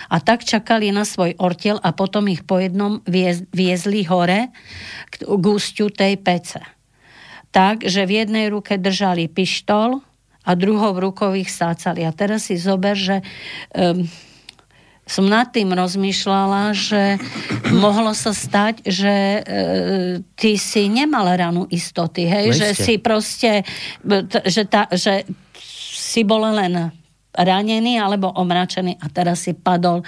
[0.09, 4.49] a tak čakali na svoj ortel a potom ich po jednom viez, viezli hore
[5.09, 5.45] k, k
[5.93, 6.61] tej pece.
[7.55, 10.03] Tak, že v jednej ruke držali pištol
[10.45, 12.03] a druhou rukou ich sácali.
[12.03, 13.23] A teraz si zober, že
[13.71, 14.03] um,
[15.05, 17.21] som nad tým rozmýšľala, že
[17.77, 19.41] mohlo sa stať, že e,
[20.33, 22.57] ty si nemal ranu istoty, hej?
[22.57, 23.61] Že si proste,
[24.49, 25.29] že, ta, že
[25.93, 26.89] si bol len
[27.37, 30.01] ranený alebo omračený a teraz si padol.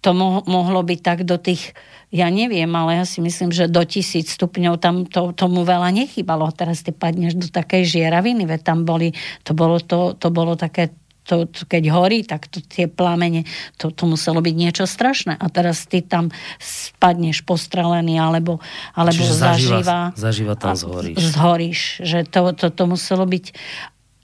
[0.00, 1.76] To mo- mohlo byť tak do tých,
[2.10, 6.48] ja neviem, ale ja si myslím, že do tisíc stupňov tam to, tomu veľa nechybalo.
[6.56, 9.12] Teraz ty padneš do takej žiaraviny, veď tam boli,
[9.44, 10.90] to bolo, to, to bolo také
[11.30, 13.46] to, keď horí, tak to, tie plamene,
[13.78, 15.38] to, to muselo byť niečo strašné.
[15.38, 18.58] A teraz ty tam spadneš postrelený, alebo,
[18.98, 21.14] alebo zaživa, zaživa tam zhoríš.
[21.22, 23.54] Zhoríš, že to, to, to muselo byť...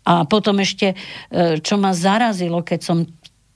[0.07, 0.95] A potom ešte,
[1.31, 2.99] e, čo ma zarazilo, keď som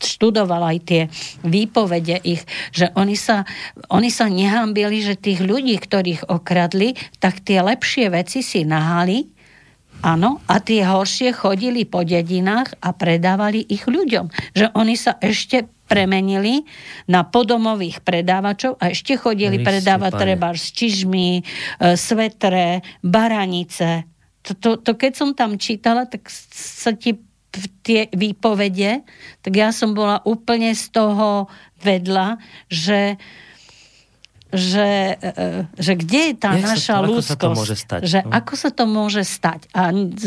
[0.00, 1.02] študovala aj tie
[1.44, 2.42] výpovede ich,
[2.72, 3.44] že oni sa,
[3.92, 9.28] oni sa nehambili, že tých ľudí, ktorých okradli, tak tie lepšie veci si nahali
[10.00, 14.32] Áno, a tie horšie chodili po dedinách a predávali ich ľuďom.
[14.56, 16.64] Že oni sa ešte premenili
[17.10, 21.42] na podomových predávačov a ešte chodili Ríš, predávať treba s čižmi, e,
[21.98, 24.06] svetre, baranice.
[24.46, 27.18] To, to, to keď som tam čítala, tak sa ti
[27.82, 29.02] tie výpovede,
[29.42, 31.50] tak ja som bola úplne z toho
[31.82, 32.38] vedla,
[32.70, 33.18] že
[34.50, 37.30] že, e, že kde je tá Jak naša sa, ľudskosť.
[37.30, 38.00] Ako sa to môže stať?
[38.02, 38.30] Že no?
[38.34, 39.60] ako sa to môže stať?
[39.70, 39.82] A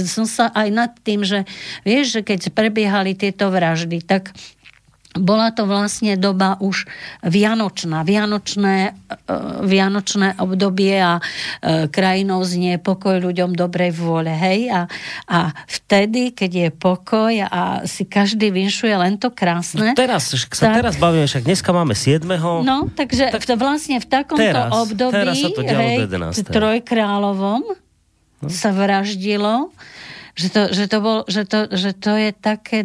[0.07, 1.43] som sa aj nad tým, že
[1.83, 4.31] vieš, že keď prebiehali tieto vraždy, tak
[5.13, 6.89] bola to vlastne doba už
[7.21, 14.73] vianočná, vianočné, e, vianočné obdobie a e, krajinou znie pokoj ľuďom dobrej vôle, hej?
[14.73, 14.81] A,
[15.29, 19.93] a vtedy, keď je pokoj a si každý vinšuje len to krásne.
[19.93, 22.25] No teraz, tak, sa teraz bavíme, však dneska máme 7.
[22.65, 25.97] No, takže tak vlastne v takomto teraz, období, teraz sa to hej,
[26.49, 27.63] trojkráľovom
[28.41, 28.47] no.
[28.49, 29.69] sa vraždilo,
[30.33, 32.81] že to, že to, bol, že to, že to je také,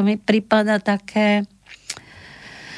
[0.00, 1.44] to mi prípada také...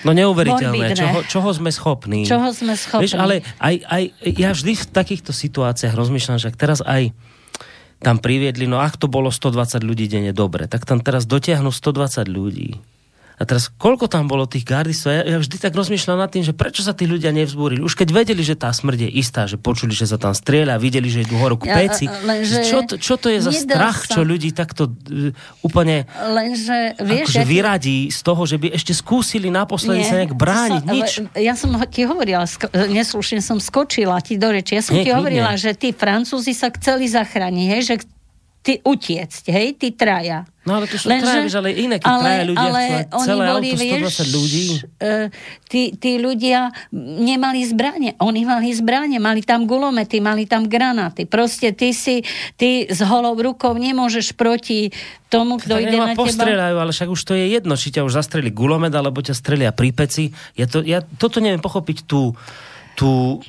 [0.03, 2.27] No neuveriteľné, čoho, čoho sme schopní.
[2.27, 3.07] Čoho sme schopní.
[3.07, 4.03] Vieš, ale aj, aj,
[4.35, 7.15] ja vždy v takýchto situáciách rozmýšľam, že teraz aj
[8.03, 12.27] tam priviedli, no ak to bolo 120 ľudí denne, dobre, tak tam teraz dotiahnu 120
[12.27, 12.83] ľudí
[13.43, 15.11] a teraz, koľko tam bolo tých gardistov?
[15.11, 17.83] Ja, ja vždy tak rozmýšľam nad tým, že prečo sa tí ľudia nevzbúrili.
[17.83, 21.11] Už keď vedeli, že tá smrť je istá, že počuli, že sa tam strieľa, videli,
[21.11, 22.07] že idú horu k peci.
[22.07, 24.15] Ja, lenže čo, to, čo to je za strach, sa...
[24.15, 25.35] čo ľudí takto uh,
[25.67, 30.39] úplne lenže, vieš, akože ja vyradí z toho, že by ešte skúsili naposledy sa nejak
[30.39, 30.83] brániť.
[30.87, 31.11] Som, Nič.
[31.35, 34.79] Ja som ti hovorila, neslušne som skočila ti do reči.
[34.79, 37.95] Ja som Nie, ti hovorila, že tí Francúzi sa chceli zachrániť, hej, že
[38.63, 40.47] ty utiecť, hej, tí traja.
[40.63, 43.45] No ale to sú Lenže, traja, ale iné, keď ale, traja ľudia ale oni celé
[43.51, 44.63] boli, auto 120 vieš, ľudí.
[45.03, 45.27] Uh,
[45.67, 48.15] tí, tí ľudia nemali zbranie.
[48.23, 51.27] Oni mali zbranie, mali tam gulomety, mali tam granáty.
[51.27, 52.23] Proste ty si,
[52.55, 54.95] ty s holou rukou nemôžeš proti
[55.27, 56.71] tomu, kto ide na teba.
[56.71, 59.91] ale však už to je jedno, či ťa už zastreli gulomet, alebo ťa strelia pri
[59.91, 60.31] peci.
[60.55, 62.39] Ja, to, ja toto neviem pochopiť tú,
[62.95, 63.43] tú,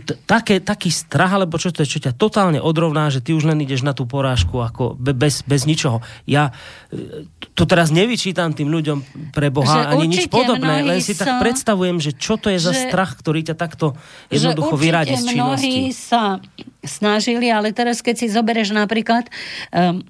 [0.00, 3.60] také, taký strach, alebo čo to je, čo ťa totálne odrovná, že ty už len
[3.60, 6.00] ideš na tú porážku ako bez, bez ničoho.
[6.24, 6.54] Ja
[6.88, 11.24] e, to teraz nevyčítam tým ľuďom pre Boha že ani nič podobné, len si sa,
[11.24, 13.98] tak predstavujem, že čo to je že, za strach, ktorý ťa takto
[14.32, 15.68] jednoducho vyradí z činnosti.
[15.68, 16.40] mnohí sa
[16.86, 19.28] snažili, ale teraz keď si zoberieš napríklad
[19.74, 20.00] um,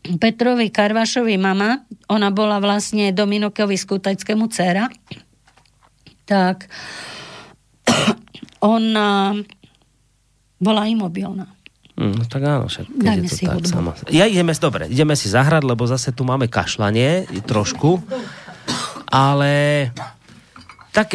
[0.00, 4.88] Petrovi Karvašovi mama, ona bola vlastne Dominokovi Skuteckému dcera,
[6.24, 6.70] tak
[8.60, 9.34] ona
[10.60, 11.48] bola imobilná.
[12.00, 13.92] Mm, no tak áno, však Dajme si tak sama.
[14.08, 18.00] Ja ideme, dobre, ideme si zahrať, lebo zase tu máme kašlanie, trošku.
[19.10, 19.88] Ale
[20.90, 21.12] tak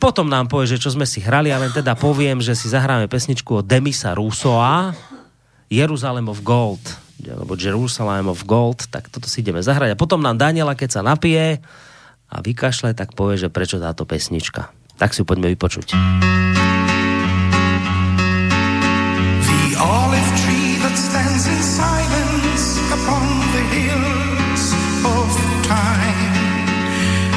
[0.00, 3.60] potom nám povie, že čo sme si hrali, ale teda poviem, že si zahráme pesničku
[3.60, 4.58] od Demisa Rousseau
[5.72, 6.80] Jerusalem of Gold
[7.22, 9.94] alebo Jerusalem of Gold, tak toto si ideme zahrať.
[9.94, 11.62] A potom nám Daniela, keď sa napije
[12.26, 14.74] a vykašle, tak povie, že prečo táto pesnička.
[14.98, 15.94] Vypočuť.
[19.82, 24.64] olive tree that stands in silence upon the hills
[25.02, 25.28] of
[25.66, 26.34] time.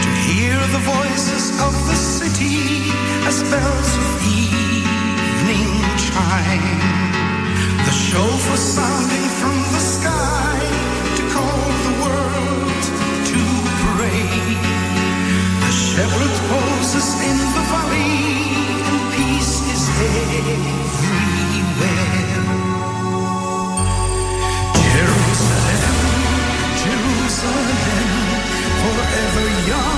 [0.03, 2.91] To hear the voices of the city
[3.26, 6.82] as bells of evening chime.
[7.88, 10.60] The chauffeur sounding from the sky
[11.18, 12.84] to call the world
[13.32, 13.41] to
[13.89, 14.28] pray.
[15.66, 16.34] The shepherd
[16.96, 18.08] Jesus in the valley,
[18.88, 20.56] and peace is everywhere.
[24.93, 25.98] Jerusalem,
[26.84, 27.80] Jerusalem,
[28.80, 29.95] forever young.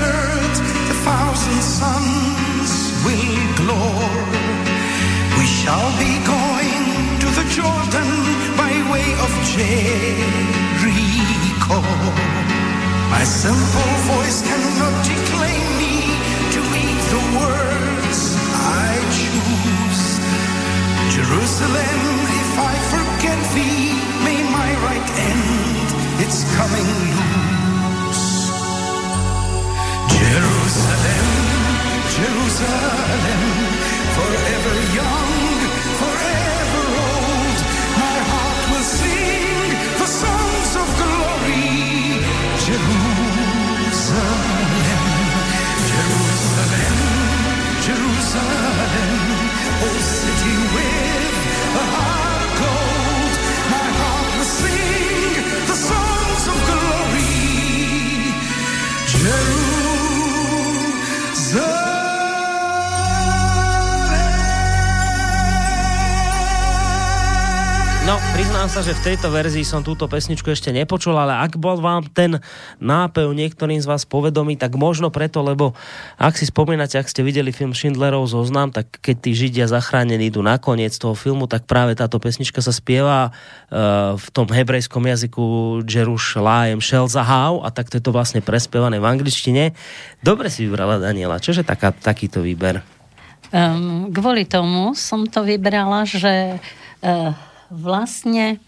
[0.00, 0.54] desert,
[0.90, 2.72] a thousand suns
[3.04, 3.92] will glow.
[5.38, 6.84] We shall be going
[7.22, 8.10] to the Jordan
[8.56, 9.80] by way of Jericho.
[13.14, 15.94] My simple voice cannot declaim me
[16.54, 18.20] to meet the words
[18.82, 20.04] I choose.
[21.16, 22.00] Jerusalem,
[22.42, 23.88] if I forget thee,
[24.24, 25.88] may my right end
[26.24, 27.49] its coming loose.
[30.30, 31.26] Jerusalem,
[32.16, 33.42] Jerusalem,
[34.16, 35.34] forever young,
[36.02, 37.58] forever old,
[37.98, 42.22] my heart will sing the songs of glory.
[42.62, 43.34] Jerusalem,
[45.90, 46.96] Jerusalem,
[47.86, 49.34] Jerusalem,
[49.82, 51.38] oh city with
[51.74, 52.19] a heart
[68.10, 71.78] No, priznám sa, že v tejto verzii som túto pesničku ešte nepočul, ale ak bol
[71.78, 72.42] vám ten
[72.82, 75.78] nápev niektorým z vás povedomý, tak možno preto, lebo
[76.18, 80.42] ak si spomínate, ak ste videli film Schindlerov zoznam, tak keď tí Židia zachránení idú
[80.42, 85.46] na koniec toho filmu, tak práve táto pesnička sa spieva uh, v tom hebrejskom jazyku
[85.86, 89.70] Jerusalem Shel Zahav a takto je to vlastne prespievané v angličtine.
[90.18, 92.82] Dobre si vybrala Daniela, čože taká, takýto výber?
[93.54, 96.58] Um, kvôli tomu som to vybrala, že
[97.06, 98.58] uh, vlastne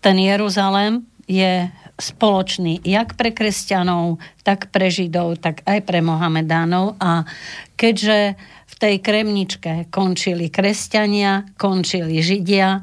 [0.00, 1.68] ten Jeruzalém je
[2.00, 7.28] spoločný jak pre kresťanov, tak pre Židov, tak aj pre Mohamedánov a
[7.76, 12.80] keďže v tej kremničke končili kresťania, končili Židia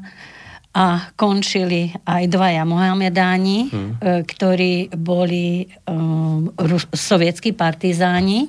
[0.78, 0.86] a
[1.18, 3.92] končili aj dvaja Mohamedáni, hmm.
[4.22, 6.54] ktorí boli um,
[6.94, 8.46] sovietskí partizáni,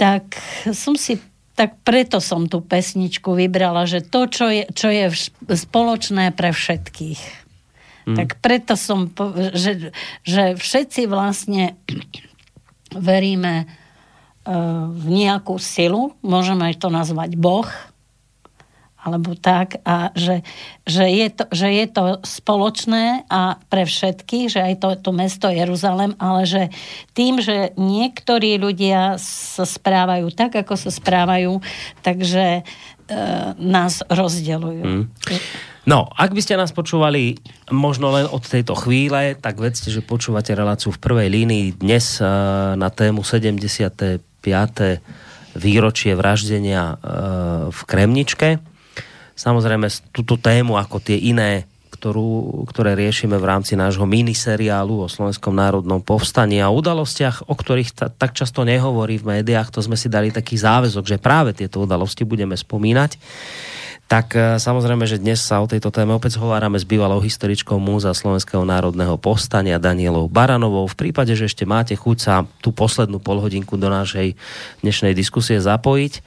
[0.00, 0.40] tak
[0.72, 1.20] som si
[1.52, 5.12] tak preto som tú pesničku vybrala, že to, čo je, čo je
[5.52, 7.20] spoločné pre všetkých.
[8.08, 8.16] Mm.
[8.18, 9.12] Tak preto som,
[9.54, 9.94] že,
[10.26, 11.76] že všetci vlastne
[12.96, 17.68] veríme uh, v nejakú silu, môžeme to nazvať Boh,
[19.02, 20.46] alebo tak, a že,
[20.86, 25.50] že, je to, že je to spoločné a pre všetkých, že aj to, to mesto
[25.50, 26.62] Jeruzalem, ale že
[27.10, 31.58] tým, že niektorí ľudia sa správajú tak, ako sa správajú,
[32.06, 32.62] takže e,
[33.58, 34.84] nás rozdeľujú.
[34.86, 35.04] Mm.
[35.82, 37.42] No, ak by ste nás počúvali
[37.74, 42.26] možno len od tejto chvíle, tak vedzte, že počúvate reláciu v prvej línii dnes e,
[42.78, 44.22] na tému 75.
[45.58, 46.96] výročie vraždenia e,
[47.74, 48.71] v Kremničke.
[49.42, 55.50] Samozrejme, túto tému, ako tie iné, ktorú, ktoré riešime v rámci nášho miniseriálu o Slovenskom
[55.50, 60.06] národnom povstaní a udalostiach, o ktorých ta, tak často nehovorí v médiách, to sme si
[60.06, 63.18] dali taký záväzok, že práve tieto udalosti budeme spomínať.
[64.06, 68.14] Tak e, samozrejme, že dnes sa o tejto téme opäť hovárame s bývalou historičkou Múza
[68.14, 70.86] Slovenského národného povstania Danielou Baranovou.
[70.86, 74.38] V prípade, že ešte máte chuť sa tú poslednú polhodinku do našej
[74.86, 76.20] dnešnej diskusie zapojiť,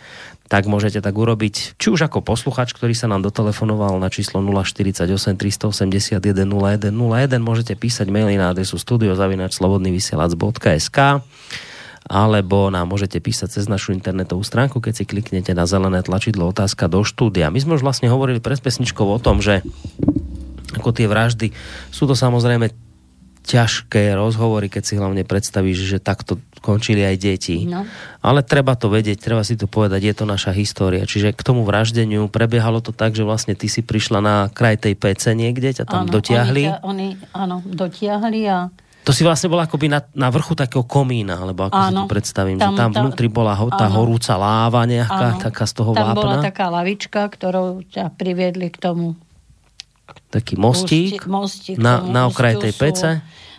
[0.45, 5.09] tak môžete tak urobiť, či už ako posluchač, ktorý sa nám dotelefonoval na číslo 048
[5.33, 6.93] 381 0101,
[7.41, 10.97] môžete písať maily na adresu studiozavinačslobodnyvysielac.sk
[12.05, 16.85] alebo nám môžete písať cez našu internetovú stránku, keď si kliknete na zelené tlačidlo otázka
[16.85, 17.49] do štúdia.
[17.49, 19.65] My sme už vlastne hovorili pred pesničkou o tom, že
[20.77, 21.49] ako tie vraždy
[21.89, 22.69] sú to samozrejme
[23.45, 27.69] ťažké rozhovory, keď si hlavne predstavíš, že takto končili aj deti.
[27.69, 27.85] No.
[28.25, 31.05] Ale treba to vedieť, treba si to povedať, je to naša história.
[31.05, 34.97] Čiže k tomu vraždeniu prebiehalo to tak, že vlastne ty si prišla na kraj tej
[34.97, 36.81] PC niekde, ťa tam ano, dotiahli.
[36.81, 37.07] Oni, oni,
[37.37, 38.73] áno, dotiahli a
[39.05, 42.03] to si vlastne bola akoby na, na vrchu takého komína, alebo ako áno, si to
[42.09, 45.73] predstavím, tam, že tam vnútri bola ho, tá áno, horúca láva nejaká, áno, taká z
[45.77, 46.17] toho tam vápna.
[46.17, 49.13] Tam bola taká lavička, ktorou ťa priviedli k tomu
[50.33, 53.09] taký mostík, mostík na, na okraji tej pece.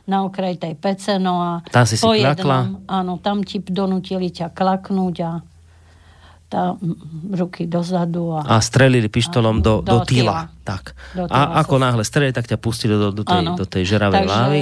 [0.06, 4.54] Na okraji tej pece, no a tam si si jednom, áno, tam ti donútili ťa
[4.54, 5.32] klaknúť a
[6.46, 6.78] tá,
[7.34, 8.38] ruky dozadu.
[8.38, 10.46] A, a strelili pištolom do, do, do týla.
[10.62, 10.94] Tak.
[11.18, 14.22] Do týla a ako náhle strelili, tak ťa pustili do, do, tej, do tej žeravej
[14.22, 14.30] Takže...
[14.30, 14.60] lávy.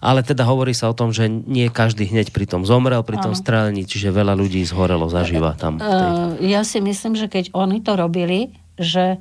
[0.00, 3.36] Ale teda hovorí sa o tom, že nie každý hneď pri tom zomrel, pri tom
[3.36, 5.76] strelení, čiže veľa ľudí zhorelo zaživa tam.
[5.76, 9.20] Uh, ja si myslím, že keď oni to robili, že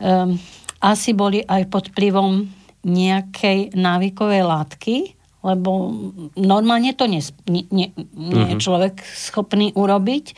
[0.00, 0.36] um,
[0.80, 4.96] asi boli aj pod vplyvom nejakej návykovej látky,
[5.42, 5.90] lebo
[6.38, 8.50] normálne to nie, nie, nie uh-huh.
[8.50, 8.62] je mhm.
[8.62, 10.34] človek schopný urobiť.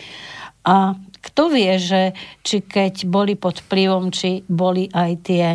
[0.65, 5.47] A kto vie, že či keď boli pod vplyvom, či boli aj tie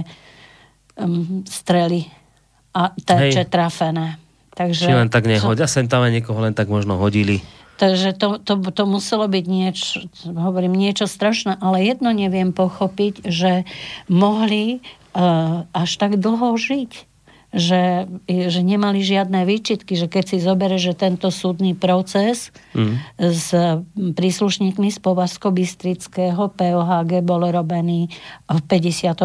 [1.01, 2.05] um, strely
[2.77, 4.21] a terče trafené.
[4.53, 7.41] Takže, či len tak nehodia, sem tam aj niekoho len tak možno hodili
[7.79, 13.63] Takže to, to, to muselo byť niečo, hovorím, niečo strašné, ale jedno neviem pochopiť, že
[14.11, 14.83] mohli
[15.15, 17.09] uh, až tak dlho žiť
[17.49, 23.17] že, že nemali žiadne výčitky, že keď si zobere, že tento súdny proces mm.
[23.17, 23.49] s
[23.97, 28.13] príslušníkmi z Povazko-Bystrického POHG bol robený
[28.45, 29.17] v 58.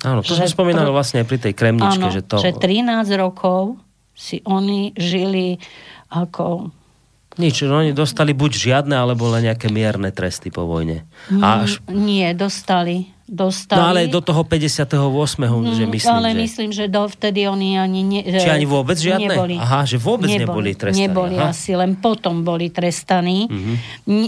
[0.00, 2.00] Áno, to sme spomínali pr- vlastne pri tej kremničke.
[2.00, 2.40] Áno, že, to...
[2.40, 2.88] že 13
[3.20, 3.76] rokov
[4.16, 5.60] si oni žili
[6.08, 6.72] ako
[7.38, 11.06] nič, no oni dostali buď žiadne, alebo len nejaké mierne tresty po vojne.
[11.30, 11.78] A až...
[11.86, 13.78] Nie, dostali dostali.
[13.78, 14.90] No ale do toho 58.
[15.38, 16.38] Mm, že myslím, Ale že...
[16.42, 18.02] myslím, že dovtedy oni ani...
[18.02, 19.30] Ne, Či ani vôbec žiadne?
[19.30, 19.54] Neboli.
[19.54, 21.06] Aha, že vôbec neboli, neboli trestaní.
[21.06, 21.54] Neboli Aha.
[21.54, 23.46] asi, len potom boli trestaní.
[23.46, 23.76] Mm-hmm.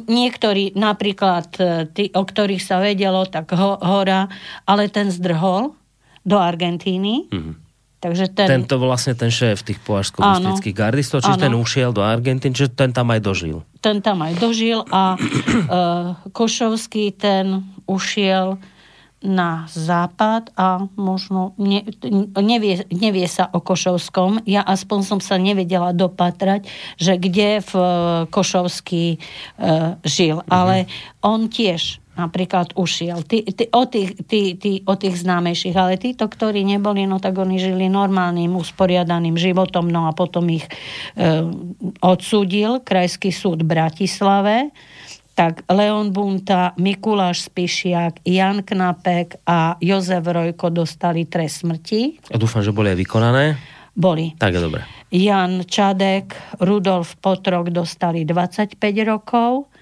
[0.06, 4.30] Niektorí, napríklad e, tí, o ktorých sa vedelo, tak ho, Hora,
[4.64, 5.74] ale ten zdrhol
[6.22, 7.26] do Argentíny.
[7.26, 7.54] Mm-hmm.
[8.02, 8.66] Takže ten...
[8.66, 13.14] Tento vlastne ten šéf tých považsko-bystrických gardistov, čiže ten ušiel do Argentíny, čiže ten tam
[13.14, 13.62] aj dožil.
[13.78, 18.58] Ten tam aj dožil a uh, Košovský ten ušiel
[19.22, 21.86] na západ a možno ne,
[22.42, 24.42] nevie, nevie sa o Košovskom.
[24.50, 26.66] Ja aspoň som sa nevedela dopatrať,
[26.98, 27.72] že kde v
[28.34, 29.18] Košovský e,
[30.02, 30.42] žil.
[30.42, 30.50] Mm-hmm.
[30.50, 30.90] Ale
[31.22, 33.24] on tiež napríklad ušiel.
[33.24, 35.76] Tí, tí, o, tých, tí, tí, o tých známejších.
[35.76, 40.68] Ale títo, ktorí neboli, no tak oni žili normálnym, usporiadaným životom, no a potom ich
[41.16, 41.40] e,
[42.04, 44.72] odsúdil Krajský súd v Bratislave
[45.32, 52.20] tak Leon Bunta, Mikuláš Spišiak, Jan Knapek a Jozef Rojko dostali trest smrti.
[52.28, 53.56] A dúfam, že boli aj vykonané.
[53.96, 54.36] Boli.
[54.36, 54.84] Tak je dobre.
[55.12, 59.72] Jan Čadek, Rudolf Potrok dostali 25 rokov.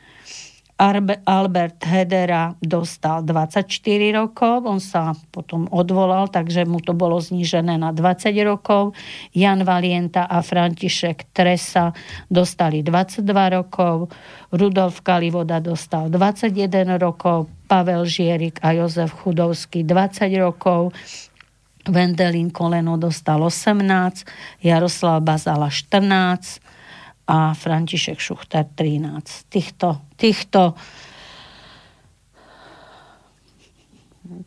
[0.80, 3.68] Albert Hedera dostal 24
[4.16, 8.96] rokov, on sa potom odvolal, takže mu to bolo znížené na 20 rokov.
[9.36, 11.92] Jan Valienta a František Tresa
[12.32, 13.28] dostali 22
[13.60, 14.08] rokov,
[14.56, 20.96] Rudolf Kalivoda dostal 21 rokov, Pavel Žierik a Jozef Chudovský 20 rokov,
[21.84, 24.24] Vendelín Koleno dostal 18,
[24.64, 26.69] Jaroslav Bazala 14,
[27.30, 29.46] a František Šuchter 13.
[29.46, 30.74] Týchto, týchto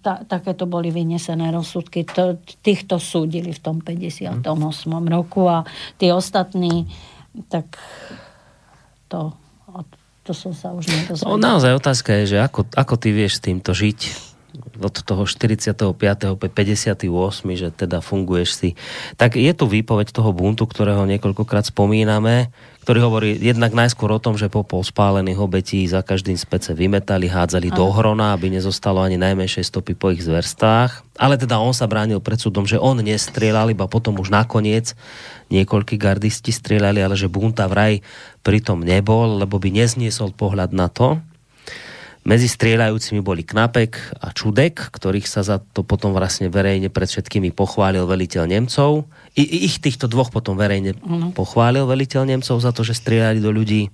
[0.03, 2.03] ta, takéto boli vynesené rozsudky.
[2.11, 4.43] To, týchto súdili v tom 58.
[5.07, 5.63] roku a
[5.95, 6.91] tí ostatní,
[7.47, 7.79] tak
[9.07, 9.31] to,
[10.27, 11.35] to som sa už nedozvedel.
[11.35, 14.32] No, naozaj otázka je, že ako, ako ty vieš s týmto žiť?
[14.79, 15.77] Od toho 45.
[16.37, 17.05] po 58.
[17.53, 18.69] že teda funguješ si.
[19.19, 22.49] Tak je tu výpoveď toho buntu, ktorého niekoľkokrát spomíname,
[22.83, 27.71] ktorý hovorí jednak najskôr o tom, že popol spálených obetí za každým spece vymetali, hádzali
[27.71, 27.77] Aha.
[27.79, 31.05] do hrona, aby nezostalo ani najmenšej stopy po ich zverstách.
[31.15, 34.97] Ale teda on sa bránil pred súdom, že on nestrieľal, iba potom už nakoniec
[35.47, 38.01] niekoľkí gardisti strieľali, ale že bunta vraj
[38.43, 41.23] pritom nebol, lebo by nezniesol pohľad na to.
[42.23, 47.51] Medzi strieľajúcimi boli Knapek a Čudek, ktorých sa za to potom vlastne verejne pred všetkými
[47.51, 49.03] pochválil veliteľ Nemcov.
[49.35, 51.35] I, ich týchto dvoch potom verejne uh-huh.
[51.35, 53.91] pochválil veliteľ Nemcov za to, že strieľali do ľudí.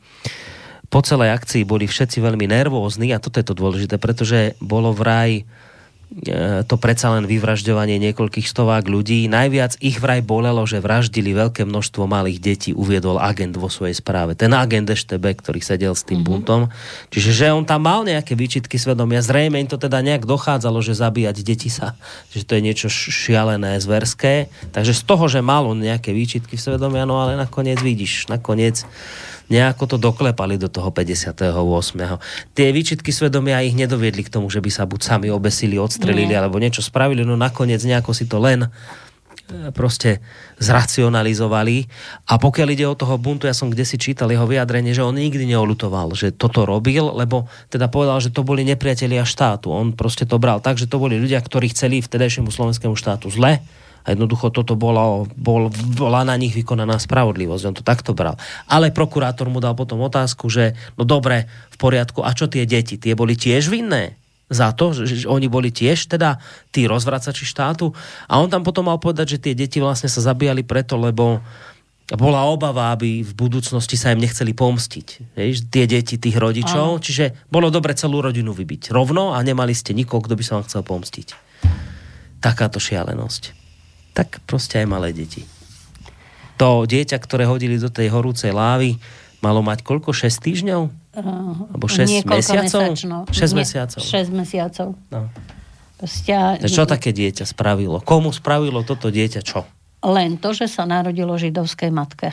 [0.94, 5.46] Po celej akcii boli všetci veľmi nervózni a toto je to dôležité, pretože bolo vraj
[6.66, 9.30] to predsa len vyvražďovanie niekoľkých stovák ľudí.
[9.30, 14.34] Najviac ich vraj bolelo, že vraždili veľké množstvo malých detí, uviedol agent vo svojej správe.
[14.34, 16.42] Ten agent Eštebe, ktorý sedel s tým mm-hmm.
[16.42, 16.62] buntom.
[17.14, 19.22] Čiže, že on tam mal nejaké výčitky svedomia.
[19.22, 21.94] Zrejme im to teda nejak dochádzalo, že zabíjať deti sa,
[22.34, 24.50] že to je niečo šialené, zverské.
[24.74, 28.82] Takže z toho, že mal on nejaké výčitky svedomia, no ale nakoniec vidíš, nakoniec
[29.50, 31.42] nejako to doklepali do toho 58.
[32.54, 36.42] Tie výčitky svedomia ich nedoviedli k tomu, že by sa buď sami obesili, odstrelili, Nie.
[36.46, 38.70] alebo niečo spravili, no nakoniec nejako si to len
[39.74, 40.22] proste
[40.62, 41.90] zracionalizovali.
[42.30, 45.18] A pokiaľ ide o toho buntu, ja som kde si čítal jeho vyjadrenie, že on
[45.18, 49.74] nikdy neolutoval, že toto robil, lebo teda povedal, že to boli nepriatelia štátu.
[49.74, 53.62] On proste to bral tak, že to boli ľudia, ktorí chceli vtedajšiemu slovenskému štátu zle,
[54.08, 57.64] a jednoducho toto bolo, bol, bola na nich vykonaná spravodlivosť.
[57.68, 58.40] On to takto bral.
[58.72, 62.96] Ale prokurátor mu dal potom otázku, že no dobre, v poriadku, a čo tie deti?
[62.96, 64.16] Tie boli tiež vinné?
[64.50, 66.42] Za to, že oni boli tiež teda
[66.74, 67.94] tí rozvracači štátu.
[68.26, 71.40] A on tam potom mal povedať, že tie deti vlastne sa zabíjali preto, lebo
[72.18, 75.38] bola obava, aby v budúcnosti sa im nechceli pomstiť.
[75.38, 76.98] Vieš, tie deti tých rodičov.
[76.98, 77.02] Áno.
[77.02, 80.66] Čiže bolo dobre celú rodinu vybiť rovno a nemali ste nikoho, kto by sa vám
[80.66, 81.28] chcel pomstiť.
[82.42, 83.60] Takáto šialenosť
[84.20, 85.48] tak proste aj malé deti.
[86.60, 89.00] To dieťa, ktoré hodili do tej horúcej lávy,
[89.40, 90.12] malo mať koľko?
[90.12, 90.92] 6 týždňov?
[91.10, 92.94] Uh, Alebo 6 mesiacov?
[92.94, 93.18] Mesačno.
[93.34, 94.00] 6 mesiacov.
[94.02, 94.88] 6 mesiacov.
[95.10, 95.22] No.
[96.00, 96.32] Proste,
[96.70, 98.00] čo také dieťa spravilo?
[98.00, 99.68] Komu spravilo toto dieťa čo?
[100.00, 102.32] Len to, že sa narodilo židovskej matke.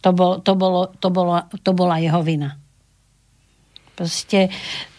[0.00, 2.56] To, bol, to, bolo, to, bolo, to bola jeho vina.
[3.92, 4.48] Proste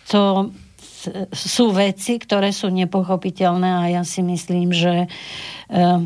[0.05, 0.53] to
[1.33, 5.97] sú veci, ktoré sú nepochopiteľné a ja si myslím, že uh,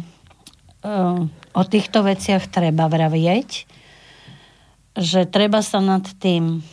[0.88, 1.20] uh,
[1.52, 3.68] o týchto veciach treba vravieť,
[4.96, 6.64] že treba sa nad tým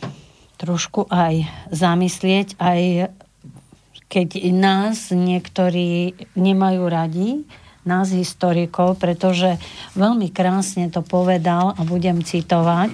[0.55, 1.43] trošku aj
[1.75, 3.11] zamyslieť, aj
[4.07, 7.43] keď nás niektorí nemajú radi,
[7.83, 9.59] nás historikov, pretože
[9.99, 12.93] veľmi krásne to povedal a budem citovať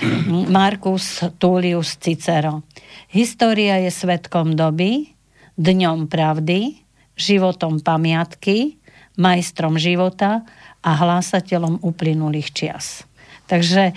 [0.54, 2.62] Marcus Tullius Cicero.
[3.10, 5.10] História je svetkom doby,
[5.58, 6.78] dňom pravdy,
[7.18, 8.78] životom pamiatky,
[9.18, 10.46] majstrom života
[10.86, 13.07] a hlásateľom uplynulých čias.
[13.48, 13.94] Takže e,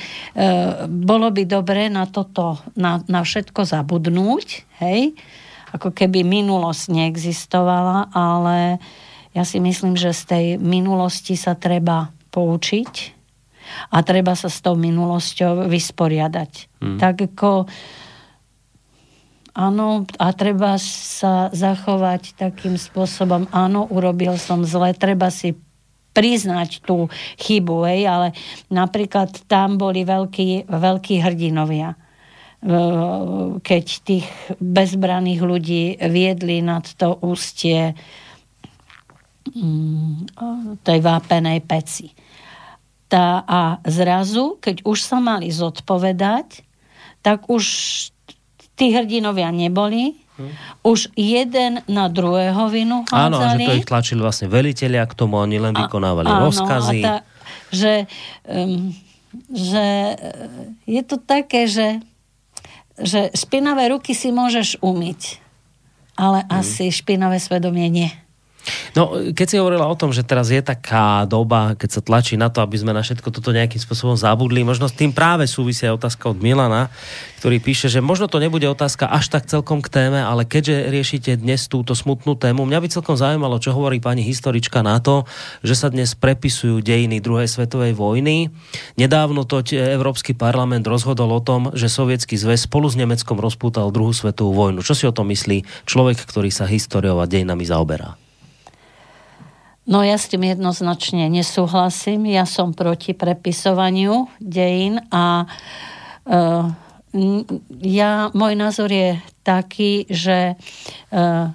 [0.88, 5.12] bolo by dobré na toto, na, na všetko zabudnúť, hej,
[5.76, 8.80] ako keby minulosť neexistovala, ale
[9.36, 13.20] ja si myslím, že z tej minulosti sa treba poučiť
[13.92, 16.52] a treba sa s tou minulosťou vysporiadať.
[16.80, 17.00] Hmm.
[17.00, 17.68] Tak ako
[19.52, 25.60] Áno, a treba sa zachovať takým spôsobom, áno, urobil som zle, treba si
[26.12, 27.08] priznať tú
[27.40, 28.28] chybu, hej, ale
[28.68, 31.96] napríklad tam boli veľkí, veľkí hrdinovia
[33.66, 34.30] keď tých
[34.62, 37.98] bezbraných ľudí viedli nad to ústie
[39.52, 40.30] Mm,
[40.86, 42.14] tej vápenej peci.
[43.10, 46.64] Tá, a zrazu, keď už sa mali zodpovedať,
[47.20, 47.66] tak už
[48.78, 50.50] tí hrdinovia neboli, hm.
[50.82, 53.30] už jeden na druhého vinu hádzali.
[53.30, 57.00] Áno, že to ich tlačili vlastne veliteľia k tomu, oni len vykonávali a, rozkazy.
[57.02, 57.16] Áno, tá,
[57.70, 57.94] že,
[58.50, 58.90] um,
[59.54, 59.86] že
[60.90, 62.02] je to také, že,
[62.98, 65.40] že špinavé ruky si môžeš umyť,
[66.18, 66.52] ale hmm.
[66.58, 68.12] asi špinavé svedomie nie.
[68.92, 72.52] No, keď si hovorila o tom, že teraz je taká doba, keď sa tlačí na
[72.52, 76.28] to, aby sme na všetko toto nejakým spôsobom zabudli, možno s tým práve súvisia otázka
[76.28, 76.92] od Milana,
[77.40, 81.32] ktorý píše, že možno to nebude otázka až tak celkom k téme, ale keďže riešite
[81.40, 85.24] dnes túto smutnú tému, mňa by celkom zaujímalo, čo hovorí pani historička na to,
[85.64, 88.52] že sa dnes prepisujú dejiny druhej svetovej vojny.
[89.00, 94.12] Nedávno to Európsky parlament rozhodol o tom, že Sovietský zväz spolu s Nemeckom rozpútal druhú
[94.12, 94.84] svetovú vojnu.
[94.84, 98.21] Čo si o tom myslí človek, ktorý sa historiou a dejinami zaoberá?
[99.90, 102.30] No ja s tým jednoznačne nesúhlasím.
[102.30, 105.50] Ja som proti prepisovaniu dejín a
[106.30, 106.70] uh,
[107.82, 111.50] ja, môj názor je taký, že uh,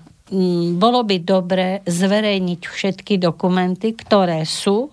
[0.75, 4.91] bolo by dobre zverejniť všetky dokumenty, ktoré sú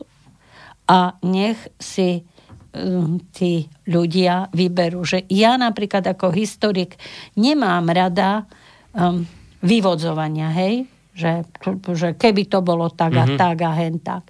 [0.85, 5.01] a nech si um, tí ľudia vyberú.
[5.01, 7.01] Že ja napríklad ako historik
[7.33, 8.45] nemám rada
[8.93, 9.25] um,
[9.65, 10.92] vyvodzovania, hej?
[11.13, 11.45] Že,
[11.93, 13.29] že keby to bolo tak mm-hmm.
[13.29, 13.37] a mhm.
[13.37, 14.23] tak a hen tak.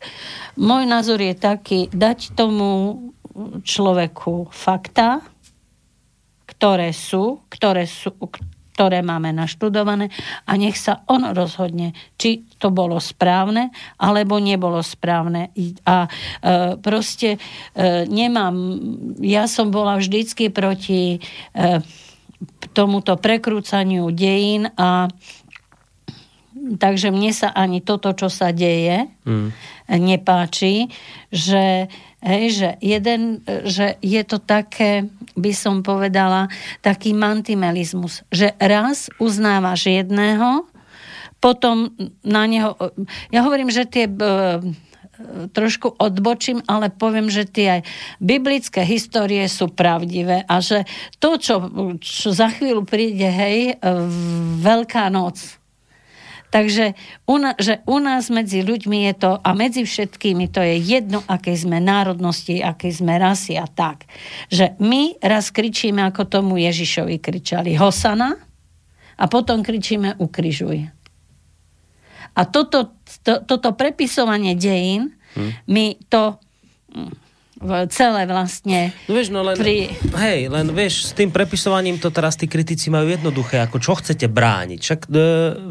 [0.60, 3.00] Môj názor je taký, dať tomu
[3.64, 5.24] človeku fakta,
[6.46, 8.14] ktoré sú, ktoré sú,
[8.74, 10.10] ktoré máme naštudované
[10.50, 13.70] a nech sa on rozhodne, či to bolo správne,
[14.02, 15.54] alebo nebolo správne.
[15.86, 16.10] A e,
[16.82, 17.40] proste e,
[18.10, 18.54] nemám,
[19.22, 21.20] ja som bola vždycky proti e,
[22.74, 25.08] tomuto prekrúcaniu dejín a
[26.80, 29.50] takže mne sa ani toto, čo sa deje, mm.
[30.00, 30.88] nepáči,
[31.30, 31.92] že,
[32.24, 36.48] hej, že, jeden, že je to také, by som povedala,
[36.80, 40.68] taký mantimelizmus, že raz uznávaš jedného,
[41.44, 41.92] potom
[42.24, 42.80] na neho...
[43.28, 44.08] Ja hovorím, že tie
[45.54, 47.86] trošku odbočím, ale poviem, že tie
[48.18, 50.88] biblické histórie sú pravdivé a že
[51.20, 51.64] to, čo,
[52.02, 53.78] čo za chvíľu príde, hej,
[54.64, 55.63] Veľká noc,
[56.54, 56.94] Takže
[57.26, 61.26] u, na, že u nás medzi ľuďmi je to, a medzi všetkými to je jedno,
[61.26, 64.06] aké sme národnosti, aké sme rasy a tak.
[64.54, 68.38] Že my raz kričíme, ako tomu Ježišovi kričali, Hosana,
[69.18, 70.78] a potom kričíme ukrižuj.
[72.38, 75.50] A toto, to, toto prepisovanie dejín, hm.
[75.66, 76.38] my to
[77.90, 78.92] celé vlastne.
[79.08, 79.90] No vieš, no len, pri...
[79.96, 84.28] hej, len vieš, s tým prepisovaním to teraz tí kritici majú jednoduché, ako čo chcete
[84.28, 84.80] brániť.
[84.84, 85.14] Však e,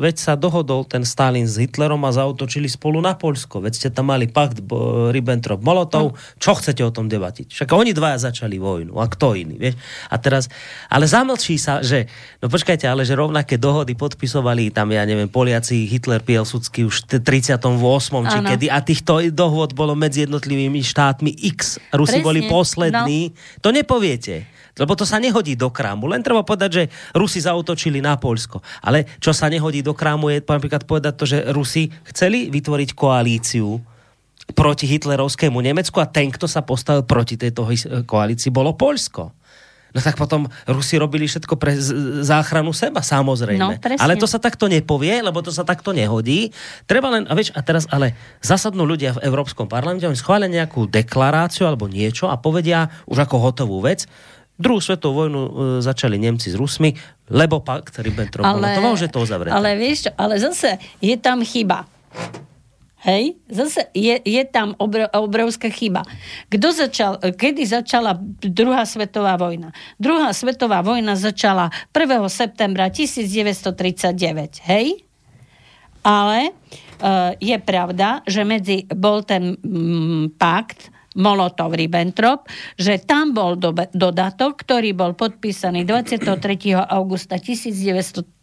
[0.01, 3.60] veď sa dohodol ten Stalin s Hitlerom a zautočili spolu na Polsko.
[3.60, 4.64] Veď ste tam mali pakt
[5.12, 6.16] Ribbentrop-Molotov.
[6.16, 6.19] No.
[6.40, 7.52] Čo chcete o tom debatiť?
[7.52, 8.97] Však oni dvaja začali vojnu.
[8.97, 9.77] A kto iný, vieš?
[10.09, 10.48] A teraz,
[10.89, 12.09] ale zamlčí sa, že,
[12.40, 17.20] no počkajte, ale že rovnaké dohody podpisovali tam, ja neviem, Poliaci, Hitler, Pielsudsky už v
[17.20, 17.69] 38.
[18.32, 18.48] či ano.
[18.48, 22.26] kedy a týchto dohod bolo medzi jednotlivými štátmi x Rusi Presne.
[22.26, 23.20] boli poslední.
[23.32, 23.36] No.
[23.64, 24.46] To nepoviete.
[24.72, 26.09] Lebo to sa nehodí do krámu.
[26.09, 28.64] Len treba povedať, že Rusi zautočili na Polsko.
[28.80, 33.76] Ale čo sa nehodí do krámu je napríklad povedať to, že Rusi chceli vytvoriť koalíciu
[34.56, 37.68] proti hitlerovskému Nemecku a ten, kto sa postavil proti tejto
[38.09, 39.41] koalícii, bolo Poľsko.
[39.93, 41.77] No tak potom Rusi robili všetko pre
[42.24, 43.60] záchranu seba, samozrejme.
[43.60, 44.01] No, presne.
[44.01, 46.48] ale to sa takto nepovie, lebo to sa takto nehodí.
[46.89, 50.89] Treba len, a vieš, a teraz ale zasadnú ľudia v Európskom parlamente, oni schvália nejakú
[50.89, 54.09] deklaráciu alebo niečo a povedia už ako hotovú vec,
[54.62, 55.51] Druhú svetovú vojnu e,
[55.81, 56.93] začali Nemci s Rusmi,
[57.32, 59.51] lebo pakt Ribbentrop-Molotov, že to uzavreté.
[59.51, 61.89] ale vieš ale zase je tam chyba.
[63.02, 66.06] Hej, zase je, je tam obro, obrovská chyba.
[66.46, 68.14] Kto začal, kedy začala
[68.46, 69.74] druhá svetová vojna?
[69.98, 72.22] Druhá svetová vojna začala 1.
[72.30, 75.02] septembra 1939, hej?
[76.06, 76.54] Ale
[77.02, 82.46] uh, je pravda, že medzi bol ten mm, pakt Molotov-Ribbentrop,
[82.78, 86.38] že tam bol do, dodatok, ktorý bol podpísaný 23.
[86.86, 88.41] augusta 1939,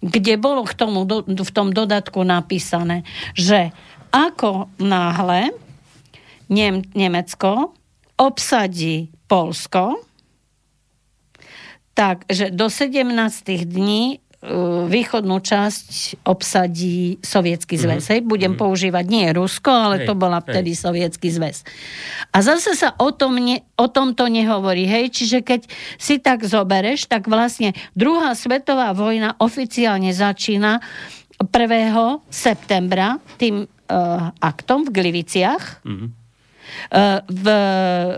[0.00, 3.06] kde bolo k tomu do, v tom dodatku napísané,
[3.38, 3.70] že
[4.10, 5.54] ako náhle
[6.50, 7.78] Nem, Nemecko
[8.18, 10.02] obsadí Polsko,
[11.94, 13.06] takže do 17
[13.64, 14.18] dní
[14.88, 18.00] východnú časť obsadí Sovietský zväz.
[18.00, 18.12] Mm-hmm.
[18.16, 18.64] Hej, budem mm-hmm.
[18.64, 20.48] používať nie Rusko, ale Hej, to bola hej.
[20.48, 21.60] vtedy Sovietský zväz.
[22.32, 24.88] A zase sa o, tom ne, o tomto nehovorí.
[24.88, 25.68] Hej, čiže keď
[26.00, 30.80] si tak zobereš, tak vlastne druhá svetová vojna oficiálne začína
[31.36, 31.52] 1.
[32.32, 35.84] septembra tým uh, aktom v Gliviciach.
[35.84, 36.19] Mhm.
[36.90, 37.46] Uh, v,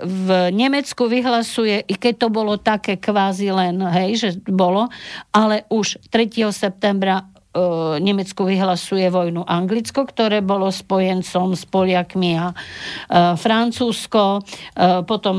[0.05, 4.89] v Nemecku vyhlasuje, i keď to bolo také kvázi len, hej, že bolo,
[5.33, 6.49] ale už 3.
[6.53, 15.05] septembra uh, Nemecku vyhlasuje vojnu Anglicko, ktoré bolo spojencom s Poliakmi a uh, Francúzsko, uh,
[15.05, 15.37] potom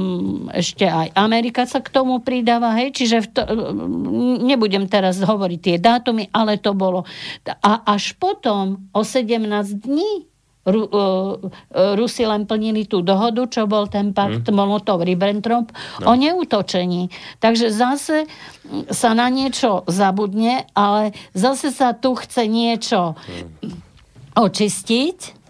[0.53, 3.41] ešte aj Amerika sa k tomu pridáva, hej, čiže v to,
[4.45, 7.05] nebudem teraz hovoriť tie dátumy, ale to bolo.
[7.45, 9.49] A až potom o 17
[9.83, 10.32] dní
[10.63, 11.35] Ru, uh,
[11.99, 14.55] Rusi len plnili tú dohodu, čo bol ten pakt mm.
[14.55, 16.05] Molotov-Ribbentrop no.
[16.07, 17.11] o neútočení.
[17.43, 18.31] Takže zase
[18.87, 23.75] sa na niečo zabudne, ale zase sa tu chce niečo mm.
[24.39, 25.43] očistiť.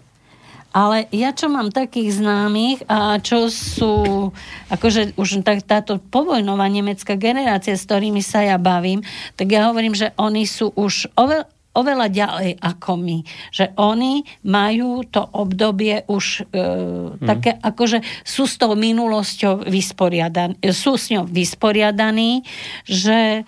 [0.74, 4.34] Ale ja, čo mám takých známych a čo sú,
[4.74, 9.06] akože už tak, táto povojnová nemecká generácia, s ktorými sa ja bavím,
[9.38, 13.18] tak ja hovorím, že oni sú už oveľ, oveľa ďalej ako my.
[13.50, 14.14] Že oni
[14.46, 17.26] majú to obdobie už e, hmm.
[17.26, 22.46] také, akože sú s tou minulosťou vysporiadaní, sú s ňou vysporiadaní,
[22.86, 23.44] že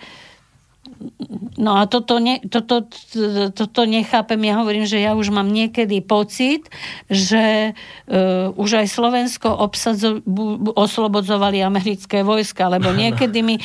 [1.57, 2.89] No a toto, ne, toto,
[3.53, 4.39] toto nechápem.
[4.41, 6.65] Ja hovorím, že ja už mám niekedy pocit,
[7.05, 10.25] že uh, už aj Slovensko obsadzo,
[10.73, 13.55] oslobodzovali americké vojska, lebo niekedy mi,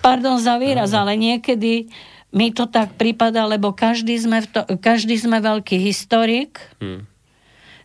[0.00, 1.92] pardon za výraz, ale niekedy
[2.28, 6.60] mi to tak prípada, lebo každý sme, v to, každý sme veľký historik.
[6.80, 7.08] Hmm.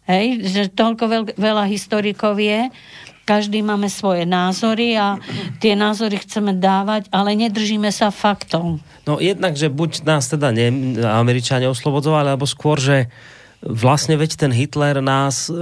[0.04, 2.68] Hej, že toľko veľ, veľa historikov je.
[3.24, 5.16] Každý máme svoje názory a
[5.64, 8.84] tie názory chceme dávať, ale nedržíme sa faktov.
[9.08, 13.08] No jednak, že buď nás teda ne, Američania oslobodzovali, alebo skôr, že
[13.64, 15.56] vlastne veď ten Hitler nás, e,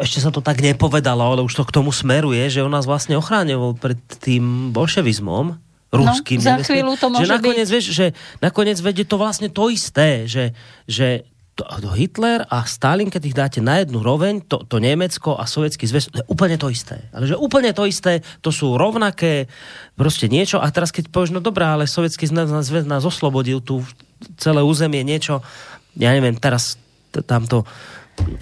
[0.00, 3.20] ešte sa to tak nepovedalo, ale už to k tomu smeruje, že on nás vlastne
[3.20, 5.60] ochráňoval pred tým bolševizmom
[5.94, 6.38] ruským.
[6.42, 7.74] No, za chvíľu to môže že nakoniec, byť.
[7.74, 8.06] Vieš, že
[8.42, 10.50] nakoniec veď je to vlastne to isté, že,
[10.90, 11.22] že
[11.94, 16.10] Hitler a Stalin, keď ich dáte na jednu roveň, to, to Nemecko a Sovietský zväz,
[16.10, 17.06] to je úplne to isté.
[17.14, 19.46] Ale že úplne to isté, to sú rovnaké
[19.94, 20.58] proste niečo.
[20.58, 23.86] A teraz keď povieš, no dobrá, ale Sovietský zväz nás oslobodil tu
[24.34, 25.46] celé územie niečo,
[25.94, 26.74] ja neviem, teraz
[27.22, 27.62] tamto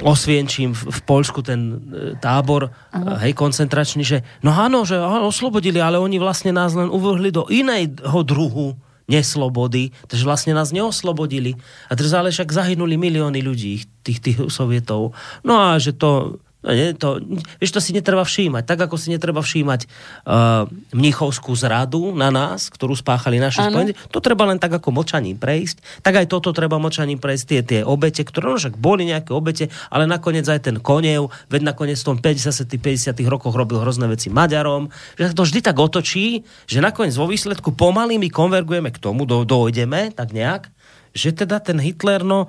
[0.03, 1.75] osvienčím v, v Polsku ten e,
[2.19, 3.23] tábor, Aha.
[3.25, 7.49] hej, koncentračný, že no áno, že áno, oslobodili, ale oni vlastne nás len uvrhli do
[7.49, 8.77] iného druhu
[9.11, 11.59] neslobody, takže vlastne nás neoslobodili.
[11.91, 15.13] A teraz ale však zahynuli milióny ľudí, tých, tých sovietov.
[15.43, 16.39] No a že to,
[16.71, 17.19] nie, to,
[17.59, 18.63] vieš, to si netreba všímať.
[18.63, 24.23] Tak ako si netreba všímať uh, mnichovskú zradu na nás, ktorú spáchali naši spojenci, to
[24.23, 26.07] treba len tak ako močaním prejsť.
[26.07, 29.75] Tak aj toto treba močaním prejsť, tie, tie obete, ktoré no, však boli nejaké obete,
[29.91, 32.71] ale nakoniec aj ten koniev, veď nakoniec v tom 50.
[32.79, 33.19] 50.
[33.27, 34.87] rokoch robil hrozné veci Maďarom,
[35.19, 39.43] že to vždy tak otočí, že nakoniec vo výsledku pomaly my konvergujeme k tomu, do,
[39.43, 40.71] dojdeme, tak nejak,
[41.11, 42.47] že teda ten Hitler, no,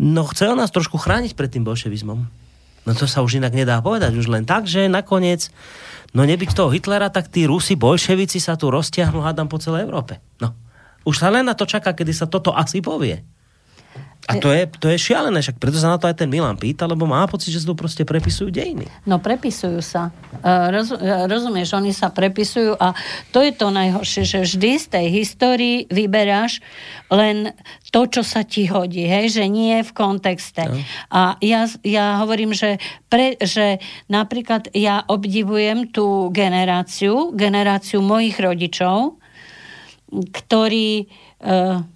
[0.00, 2.41] no chcel nás trošku chrániť pred tým bolševizmom.
[2.82, 4.14] No to sa už inak nedá povedať.
[4.18, 5.54] Už len tak, že nakoniec,
[6.10, 10.18] no nebyť toho Hitlera, tak tí Rusi, bolševici sa tu roztiahnu, hádam, po celej Európe.
[10.42, 10.54] No.
[11.06, 13.22] Už sa len na to čaká, kedy sa toto asi povie.
[14.30, 16.86] A to je, to je šialené, však preto sa na to aj ten Milan pýta,
[16.86, 18.86] lebo má pocit, že sa tu proste prepisujú dejiny.
[19.02, 20.14] No prepisujú sa.
[20.38, 22.94] E, Roz, e, rozumieš, oni sa prepisujú a
[23.34, 26.62] to je to najhoršie, že vždy z tej histórii vyberáš
[27.10, 27.50] len
[27.90, 30.70] to, čo sa ti hodí, hej, že nie v kontexte.
[30.70, 30.78] No.
[31.10, 32.78] A ja, ja hovorím, že,
[33.10, 39.18] pre, že napríklad ja obdivujem tú generáciu, generáciu mojich rodičov,
[40.12, 41.10] ktorí
[41.42, 41.90] e,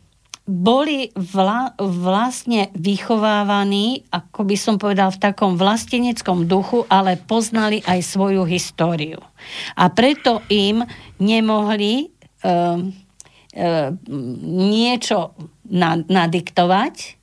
[0.47, 8.01] boli vla, vlastne vychovávaní, ako by som povedal, v takom vlasteneckom duchu, ale poznali aj
[8.06, 9.18] svoju históriu.
[9.74, 10.86] A preto im
[11.18, 12.14] nemohli
[12.47, 13.90] uh, uh,
[14.47, 15.35] niečo
[15.66, 17.16] na, nadiktovať,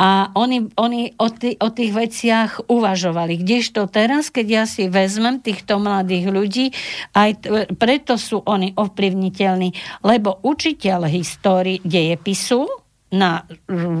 [0.00, 3.44] a oni, oni o, tý, o tých veciach uvažovali.
[3.44, 6.66] Kdežto teraz, keď ja si vezmem týchto mladých ľudí,
[7.12, 12.64] aj t- preto sú oni ovplyvniteľní, lebo učiteľ histórie dejepisu
[13.12, 13.44] na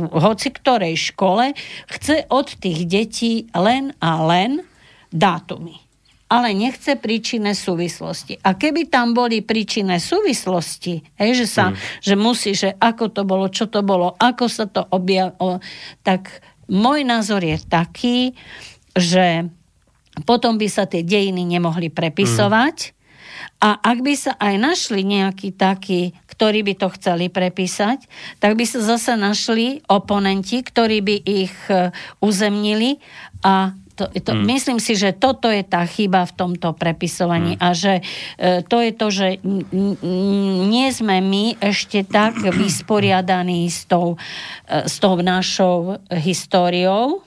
[0.08, 1.52] hoci ktorej škole
[1.92, 4.64] chce od tých detí len a len
[5.12, 5.81] dátumy
[6.32, 8.40] ale nechce príčinné súvislosti.
[8.40, 11.76] A keby tam boli príčinné súvislosti, hej, že, sa, mm.
[12.00, 15.60] že musí, že ako to bolo, čo to bolo, ako sa to objavilo,
[16.00, 16.40] tak
[16.72, 18.32] môj názor je taký,
[18.96, 19.44] že
[20.24, 22.92] potom by sa tie dejiny nemohli prepisovať mm.
[23.60, 28.08] a ak by sa aj našli nejakí takí, ktorí by to chceli prepísať,
[28.40, 31.92] tak by sa zase našli oponenti, ktorí by ich e,
[32.24, 33.00] uzemnili
[33.44, 34.44] a to, to, mm.
[34.48, 37.60] Myslím si, že toto je tá chyba v tomto prepisovaní mm.
[37.60, 37.94] a že
[38.40, 39.94] e, to je to, že n, n,
[40.72, 44.16] nie sme my ešte tak vysporiadaní s tou,
[44.64, 47.20] e, s tou našou históriou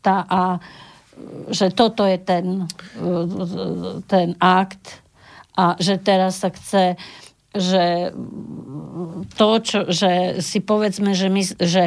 [0.00, 0.42] tá, a
[1.52, 2.64] že toto je ten,
[2.96, 3.20] e,
[4.08, 5.04] ten akt
[5.52, 6.96] a že teraz sa chce
[7.50, 8.14] že
[9.34, 11.84] to, čo, že si povedzme, že my, že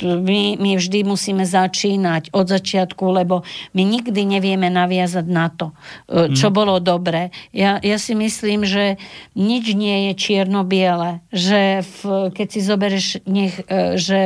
[0.00, 3.44] my, my vždy musíme začínať od začiatku, lebo
[3.76, 5.76] my nikdy nevieme naviazať na to,
[6.08, 6.54] e, čo mm.
[6.56, 7.36] bolo dobré.
[7.52, 8.96] Ja, ja si myslím, že
[9.36, 14.20] nič nie je čierno-biele, že v, keď si zoberieš, nech, e, že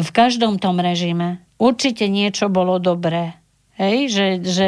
[0.00, 3.36] v každom tom režime určite niečo bolo dobré.
[3.80, 4.66] Hej, že, že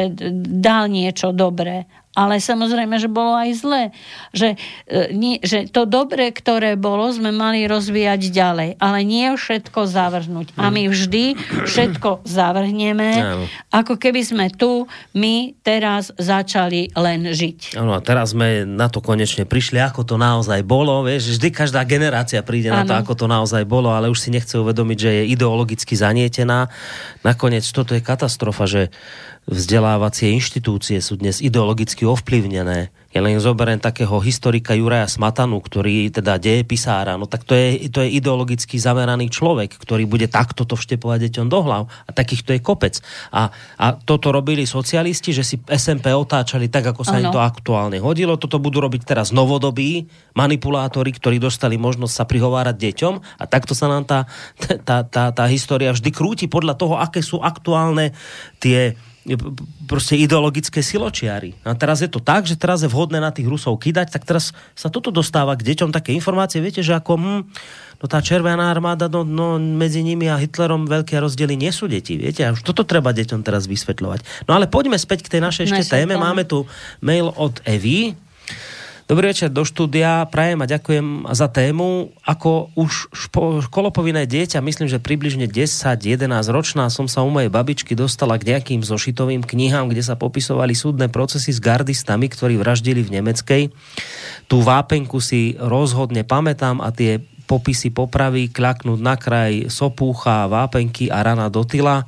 [0.57, 3.83] dal niečo dobré ale samozrejme, že bolo aj zlé.
[4.37, 8.69] Že, e, nie, že to dobre, ktoré bolo, sme mali rozvíjať ďalej.
[8.77, 10.53] Ale nie všetko zavrhnúť.
[10.53, 11.33] A my vždy
[11.65, 13.41] všetko zavrhneme,
[13.73, 14.85] ako keby sme tu,
[15.17, 17.81] my teraz začali len žiť.
[17.81, 21.01] Áno, a teraz sme na to konečne prišli, ako to naozaj bolo.
[21.01, 22.81] Vieš, vždy každá generácia príde ano.
[22.81, 26.69] na to, ako to naozaj bolo, ale už si nechce uvedomiť, že je ideologicky zanietená.
[27.25, 28.93] Nakoniec toto je katastrofa, že
[29.43, 32.95] vzdelávacie inštitúcie sú dnes ideologicky ovplyvnené.
[33.13, 37.85] Ja len zoberiem takého historika Juraja Smatanu, ktorý teda deje pisára, no tak to je,
[37.93, 41.81] to je ideologicky zameraný človek, ktorý bude takto to vštepovať deťom do hlav.
[42.09, 42.97] A takýchto je kopec.
[43.29, 47.29] A, a toto robili socialisti, že si SMP otáčali tak, ako sa ano.
[47.29, 48.41] im to aktuálne hodilo.
[48.41, 53.93] Toto budú robiť teraz novodobí manipulátori, ktorí dostali možnosť sa prihovárať deťom a takto sa
[53.93, 54.25] nám tá,
[54.89, 58.09] tá, tá, tá história vždy krúti podľa toho, aké sú aktuálne
[58.57, 58.97] tie
[59.87, 61.55] proste ideologické siločiary.
[61.63, 64.51] A teraz je to tak, že teraz je vhodné na tých Rusov kydať, tak teraz
[64.75, 67.41] sa toto dostáva k deťom také informácie, viete, že ako hm,
[68.03, 72.19] no tá červená armáda, no, no medzi nimi a Hitlerom veľké rozdiely nie sú deti,
[72.19, 74.47] viete, a už toto treba deťom teraz vysvetľovať.
[74.51, 76.19] No ale poďme späť k tej našej ešte téme.
[76.19, 76.67] Máme tu
[76.99, 78.19] mail od Evy,
[79.03, 82.15] Dobrý večer do štúdia, prajem a ďakujem za tému.
[82.23, 87.99] Ako už špo, školopovinné dieťa, myslím, že približne 10-11 ročná som sa u mojej babičky
[87.99, 93.19] dostala k nejakým zošitovým knihám, kde sa popisovali súdne procesy s gardistami, ktorí vraždili v
[93.19, 93.63] Nemeckej.
[94.47, 101.19] Tú vápenku si rozhodne pamätám a tie popisy popravy, kľaknúť na kraj sopúcha, vápenky a
[101.27, 102.07] rana do tyla.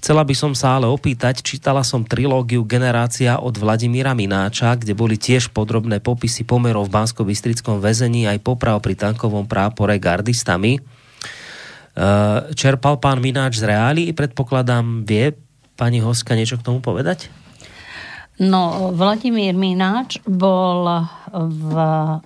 [0.00, 5.20] Chcela by som sa ale opýtať, čítala som trilógiu Generácia od Vladimíra Mináča, kde boli
[5.20, 10.80] tiež podrobné popisy pomerov v bansko bystrickom väzení aj poprav pri tankovom prápore gardistami.
[10.80, 10.82] E,
[12.56, 15.36] čerpal pán Mináč z reály, predpokladám, vie
[15.76, 17.28] pani Hoska niečo k tomu povedať?
[18.40, 20.88] No, Vladimír Mináč bol
[21.28, 21.72] v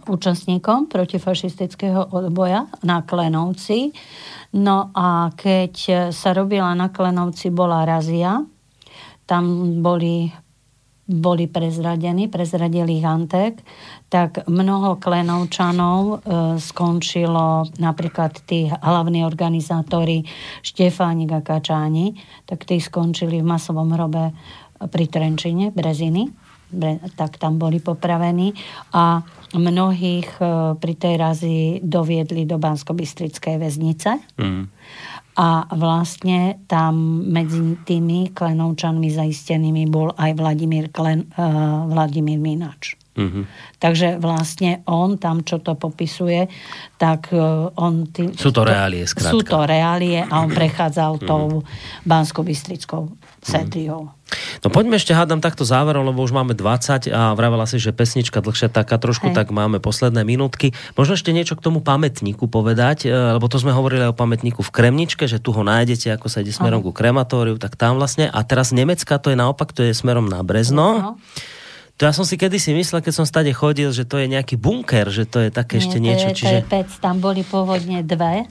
[0.07, 3.91] účastníkom protifašistického odboja na Klenovci
[4.55, 5.75] No a keď
[6.15, 8.39] sa robila na Klenovci, bola razia.
[9.27, 9.45] Tam
[9.83, 10.31] boli,
[11.11, 13.59] boli prezradení, prezradili Antek,
[14.07, 16.17] tak mnoho Klenovčanov e,
[16.61, 20.23] skončilo, napríklad tí hlavní organizátori
[20.63, 22.15] Štefánik a Kačáni,
[22.47, 24.31] tak tí skončili v masovom hrobe
[24.87, 26.44] pri Trenčine, Breziny, Bre-
[27.15, 28.53] tak tam boli popravení
[28.95, 29.23] a
[29.55, 30.45] mnohých e,
[30.75, 34.19] pri tej razi doviedli do Bansko-Bystrickej väznice.
[34.39, 34.67] Mm.
[35.35, 42.95] A vlastne tam medzi tými klenovčanmi zaistenými bol aj Vladimír, Klen, uh, Vladimír Mináč.
[43.19, 43.43] Mhm.
[43.79, 46.51] Takže vlastne on tam, čo to popisuje,
[46.99, 48.11] tak uh, on...
[48.11, 49.35] Tý, Sú to reálie, skrátka.
[49.35, 51.67] Sú to reálie a on prechádzal tou
[52.07, 54.11] Bansko-Bystrickou cedriou.
[54.63, 58.41] No poďme ešte hádam takto záverom, lebo už máme 20 a vravela si, že pesnička
[58.41, 59.37] dlhšia taká trošku, Hej.
[59.37, 60.73] tak máme posledné minútky.
[60.95, 64.71] Možno ešte niečo k tomu pamätníku povedať, e, lebo to sme hovorili o pamätníku v
[64.71, 68.31] Kremničke, že tu ho nájdete, ako sa ide smerom ku krematóriu, tak tam vlastne.
[68.31, 70.89] A teraz Nemecka, to je naopak, to je smerom na Brezno.
[70.99, 71.13] No.
[71.95, 75.15] To ja som si kedysi myslel, keď som stade chodil, že to je nejaký bunker,
[75.15, 76.27] že to je také ešte Nie, niečo.
[76.27, 76.51] to je, čiže...
[76.51, 78.51] to je pec, tam boli pôvodne dve,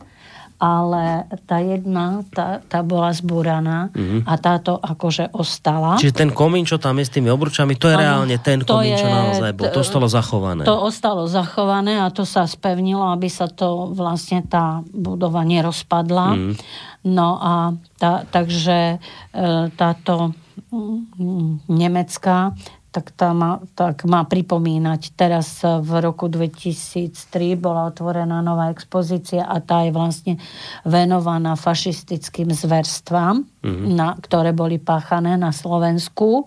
[0.64, 3.92] ale tá jedna, tá, tá bola zbúraná
[4.24, 6.00] a táto akože ostala.
[6.00, 8.96] Čiže ten komín, čo tam je s tými obručami, to je Áno, reálne ten komín,
[8.96, 9.68] čo je- naozaj bol.
[9.68, 10.64] To ostalo zachované.
[10.64, 16.28] To ostalo zachované a to sa spevnilo, aby sa to vlastne tá budova nerozpadla.
[16.32, 16.54] Mhm.
[17.04, 18.98] No a tá, takže e,
[19.76, 20.32] táto
[20.72, 22.56] mm, nemecká
[22.94, 25.18] tak, tá má, tak má pripomínať.
[25.18, 30.38] Teraz e, v roku 2003 bola otvorená nová expozícia a tá je vlastne
[30.86, 36.46] venovaná fašistickým zverstvám, na, ktoré boli páchané na Slovensku.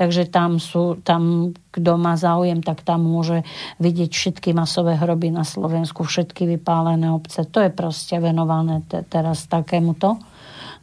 [0.00, 3.44] Takže tam sú, tam, kto má záujem, tak tam môže
[3.76, 7.44] vidieť všetky masové hroby na Slovensku, všetky vypálené obce.
[7.44, 10.16] To je proste venované te, teraz takémuto.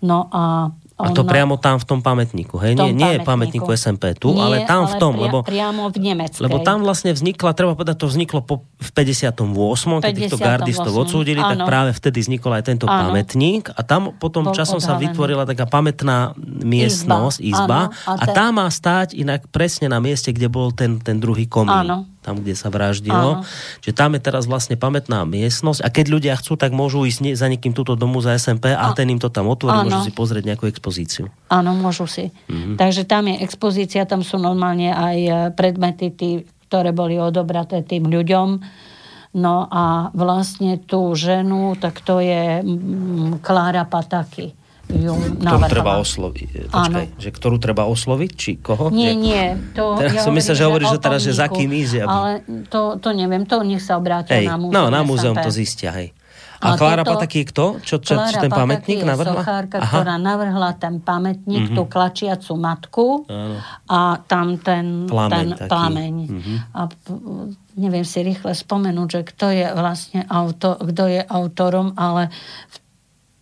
[0.01, 2.73] No a A to ono- priamo tam v tom pamätníku, hej?
[2.73, 5.81] tom Nie, nie je pamätníku SMP tu, Nie, ale tam v tom, pria- lebo, priamo
[5.87, 6.39] v Nemeckej.
[6.39, 9.43] lebo tam vlastne vznikla, treba povedať, to vzniklo po, v 58.
[9.99, 13.09] keď týchto 58., gardistov odsúdili, tak práve vtedy vznikol aj tento Áno.
[13.09, 15.09] pamätník a tam potom Bol časom sa odhalený.
[15.09, 19.97] vytvorila taká pamätná miestnosť, izba, Áno, a, a te- tá má stáť inak presne na
[19.97, 21.73] mieste, kde bol ten, ten druhý komín.
[21.73, 22.05] Áno.
[22.21, 23.41] Tam, kde sa vraždilo.
[23.41, 23.81] Áno.
[23.81, 27.49] Čiže tam je teraz vlastne pamätná miestnosť a keď ľudia chcú, tak môžu ísť za
[27.49, 29.89] niekým túto domu za SMP a ten im to tam otvorí, Áno.
[29.89, 31.33] môžu si pozrieť nejakú expozíciu.
[31.49, 32.29] Áno, môžu si.
[32.45, 32.77] Mhm.
[32.77, 36.29] Takže tam je expozícia, tam sú normálne aj e, predmety, tí,
[36.69, 38.61] ktoré boli odobraté tým ľuďom.
[39.31, 42.61] No a vlastne tú ženu, tak to je
[43.39, 44.60] Klára Pataky.
[44.93, 46.47] Ju Ktorú treba osloviť.
[46.49, 48.31] e, Počkaj, že ktorú treba osloviť?
[48.33, 48.89] Či koho?
[48.89, 49.43] Nie, Že- nie.
[49.73, 52.31] To, Teraz ja som myslel, že hovoríš, že teraz, že za kým ísť, aby- Ale
[52.67, 54.73] to, to neviem, to nech sa obrátia Hej, na múzeum.
[54.73, 56.11] no, na múzeum to zistia, hej.
[56.59, 57.65] A, A Klára toto- Pataky je kto?
[57.79, 59.41] Čo, čo, čo ten pamätník navrhla?
[59.41, 63.07] sochárka, ktorá navrhla ten pamätník, tú klačiacu matku
[63.87, 65.65] a tam ten Plameň ten taký.
[65.67, 66.13] plameň.
[66.71, 67.17] A p-
[67.75, 72.29] neviem si rýchle spomenúť, že kto je vlastne auto, kto je autorom, ale
[72.67, 72.77] v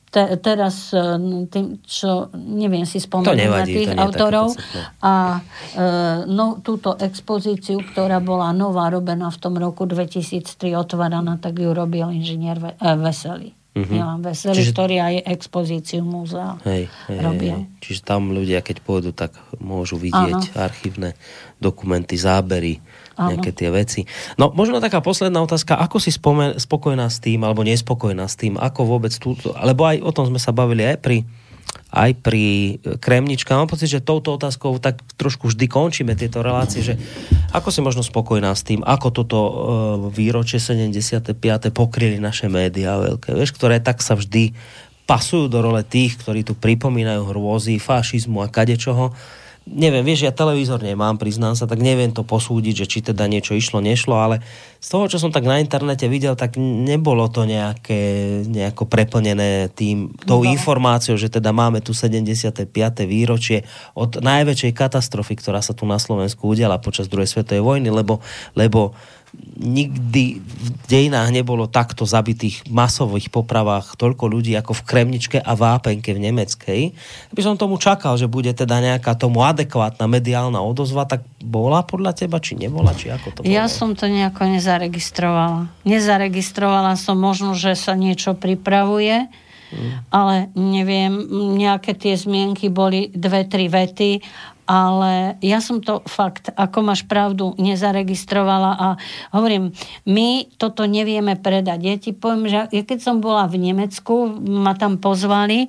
[0.10, 0.99] te, teraz e,
[1.48, 4.57] tým, čo neviem si spomenúť na tých autorov.
[5.06, 5.81] A e,
[6.26, 12.10] no, túto expozíciu, ktorá bola nová, robená v tom roku 2003, otváraná, tak ju robil
[12.10, 13.49] inžinier Ve- e, Veselý.
[13.77, 13.94] Mhm.
[13.94, 17.53] Milan Veselý, Čiže- ktorý aj expozíciu múzea Hej, hej, robil.
[17.53, 17.64] hej.
[17.80, 21.14] Čiže tam ľudia, keď pôjdu, tak môžu vidieť archívne
[21.61, 22.81] dokumenty, zábery,
[23.19, 23.35] Áno.
[23.35, 24.07] nejaké tie veci.
[24.39, 25.75] No, možno taká posledná otázka.
[25.75, 29.51] Ako si spomen- spokojná s tým, alebo nespokojná s tým, ako vôbec túto...
[29.59, 31.27] Lebo aj o tom sme sa bavili aj pri
[31.89, 33.57] aj pri Kremnička.
[33.57, 36.93] Mám pocit, že touto otázkou tak trošku vždy končíme tieto relácie, že
[37.49, 39.53] ako si možno spokojná s tým, ako toto e,
[40.13, 41.33] výročie 75.
[41.73, 44.53] pokryli naše médiá veľké, vieš, ktoré tak sa vždy
[45.09, 49.09] pasujú do role tých, ktorí tu pripomínajú hrôzy, fašizmu a kadečoho.
[49.69, 53.53] Neviem, vieš, ja televízor nemám, priznám sa, tak neviem to posúdiť, že či teda niečo
[53.53, 54.41] išlo, nešlo, ale
[54.81, 58.01] z toho, čo som tak na internete videl, tak nebolo to nejaké,
[58.49, 60.49] nejako preplnené tým, tou No.
[60.49, 62.65] informáciou, že teda máme tu 75.
[63.05, 63.61] výročie
[63.93, 68.23] od najväčšej katastrofy, ktorá sa tu na Slovensku udiala počas druhej svetovej vojny, lebo,
[68.57, 68.97] lebo
[69.60, 76.15] nikdy v dejinách nebolo takto zabitých masových popravách toľko ľudí ako v Kremničke a Vápenke
[76.15, 76.81] v Nemeckej.
[77.35, 82.15] By som tomu čakal, že bude teda nejaká tomu adekvátna mediálna odozva, tak bola podľa
[82.15, 83.51] teba, či nebola, či ako to bolo?
[83.51, 85.69] Ja som to nejako nezaregistrovala.
[85.84, 89.30] Nezaregistrovala som možno, že sa niečo pripravuje,
[90.10, 91.14] ale neviem,
[91.53, 94.18] nejaké tie zmienky boli dve, tri vety,
[94.69, 98.87] ale ja som to fakt, ako máš pravdu, nezaregistrovala a
[99.33, 99.73] hovorím,
[100.05, 101.79] my toto nevieme predať.
[101.81, 105.65] Ja ti poviem, že ja keď som bola v Nemecku, ma tam pozvali,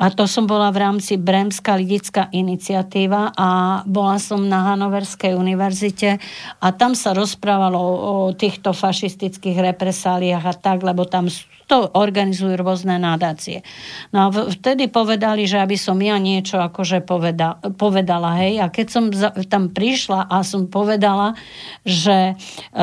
[0.00, 3.48] a to som bola v rámci Bremská lidická iniciatíva a
[3.84, 6.16] bola som na Hanoverskej univerzite
[6.56, 7.92] a tam sa rozprávalo o,
[8.32, 11.28] týchto fašistických represáliách a tak, lebo tam
[11.70, 13.62] To organizujú rôzne nadácie.
[14.10, 18.86] No a vtedy povedali, že aby som ja niečo akože poveda, povedala, hej, a keď
[18.90, 19.04] som
[19.46, 21.38] tam prišla a som povedala,
[21.86, 22.82] že e,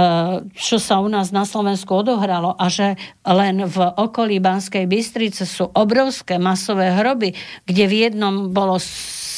[0.56, 2.96] čo sa u nás na Slovensku odohralo a že
[3.28, 7.36] len v okolí Banskej Bystrice sú obrovské masové hroby,
[7.68, 8.80] kde v jednom bolo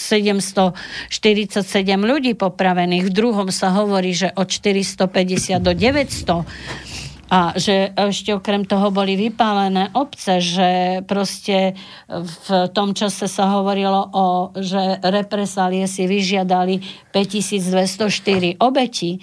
[0.09, 1.57] 747
[1.97, 6.98] ľudí popravených, v druhom sa hovorí, že od 450 do 900
[7.29, 10.69] a že ešte okrem toho boli vypálené obce, že
[11.05, 11.77] proste
[12.09, 14.25] v tom čase sa hovorilo o,
[14.57, 16.81] že represálie si vyžiadali
[17.13, 19.21] 5204 obetí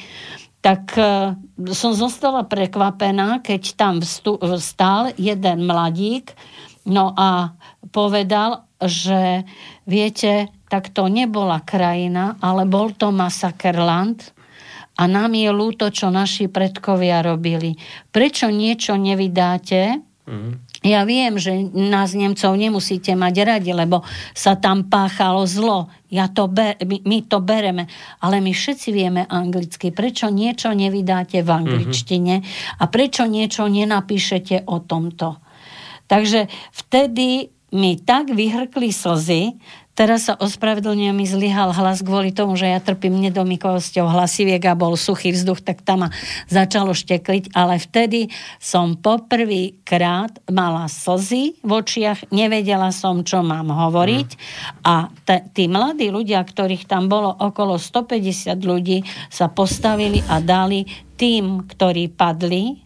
[0.66, 1.38] tak e,
[1.70, 4.02] som zostala prekvapená, keď tam
[4.58, 6.34] stál jeden mladík,
[6.90, 7.54] no a
[7.94, 9.46] povedal, že
[9.86, 14.34] viete, tak to nebola krajina, ale bol to masakerland,
[14.96, 17.76] a nám je ľúto, čo naši predkovia robili.
[18.08, 20.00] Prečo niečo nevydáte?
[20.26, 20.66] Mm.
[20.86, 25.90] Ja viem, že nás Nemcov nemusíte mať radi, lebo sa tam páchalo zlo.
[26.08, 27.90] Ja to ber, my, my to bereme.
[28.22, 29.90] Ale my všetci vieme anglicky.
[29.90, 32.80] Prečo niečo nevydáte v angličtine mm-hmm.
[32.80, 35.42] a prečo niečo nenapíšete o tomto?
[36.06, 39.58] Takže vtedy mi tak vyhrkli slzy,
[39.96, 44.92] Teraz sa ospravedlňujem, mi zlyhal hlas kvôli tomu, že ja trpím nedomykovosťou hlasiviek a bol
[44.92, 46.08] suchý vzduch, tak tam ma
[46.52, 48.28] začalo štekliť, ale vtedy
[48.60, 54.28] som poprvý krát mala slzy v očiach, nevedela som, čo mám hovoriť.
[54.84, 59.00] A t- tí mladí ľudia, ktorých tam bolo okolo 150 ľudí,
[59.32, 60.84] sa postavili a dali
[61.16, 62.84] tým, ktorí padli,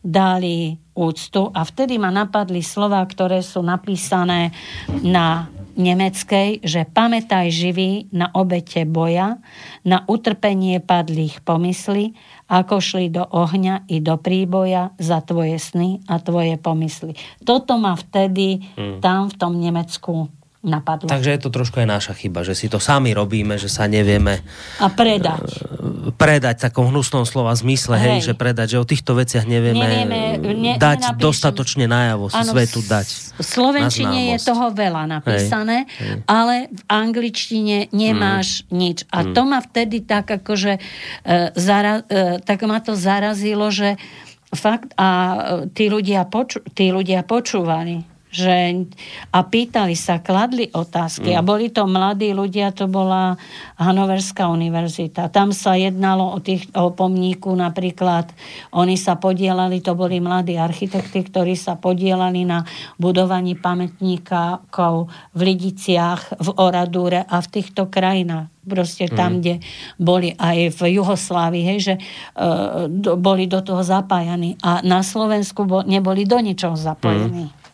[0.00, 1.52] dali úctu.
[1.52, 4.56] A vtedy ma napadli slova, ktoré sú napísané
[5.04, 9.38] na nemeckej, že pamätaj živý na obete boja,
[9.84, 12.16] na utrpenie padlých pomysly,
[12.48, 17.14] ako šli do ohňa i do príboja za tvoje sny a tvoje pomysly.
[17.44, 19.04] Toto ma vtedy hmm.
[19.04, 20.32] tam v tom Nemecku
[20.64, 21.06] napadlo.
[21.06, 24.40] Takže je to trošku aj naša chyba, že si to sami robíme, že sa nevieme...
[24.80, 25.62] A predať.
[25.62, 28.20] E, predať takom hnusnom slova zmysle, hej.
[28.20, 31.22] hej, že predať, že o týchto veciach nevieme, nevieme ne, dať nenapíšem.
[31.22, 33.06] dostatočne najavo, ano, svetu dať.
[33.36, 36.18] V Slovenčine je toho veľa napísané, hej, hej.
[36.26, 38.68] ale v angličtine nemáš mm.
[38.72, 38.98] nič.
[39.12, 39.32] A mm.
[39.36, 40.80] to ma vtedy tak akože e,
[41.54, 44.00] zara, e, tak ma to zarazilo, že
[44.56, 45.08] fakt a
[45.76, 48.84] tí ľudia, poču, tí ľudia počúvali že,
[49.32, 51.38] a pýtali sa, kladli otázky mm.
[51.38, 53.40] a boli to mladí ľudia, to bola
[53.80, 55.32] Hanoverská univerzita.
[55.32, 58.28] Tam sa jednalo o, tých, o pomníku napríklad,
[58.76, 62.68] oni sa podielali, to boli mladí architekti, ktorí sa podielali na
[63.00, 69.40] budovaní pamätníkov v Lidiciach, v Oradúre a v týchto krajinách proste tam, mm.
[69.40, 69.54] kde
[69.96, 75.62] boli aj v Juhoslávii, hej, že uh, do, boli do toho zapájani a na Slovensku
[75.62, 77.46] bo, neboli do ničoho zapojení.
[77.46, 77.65] Mm.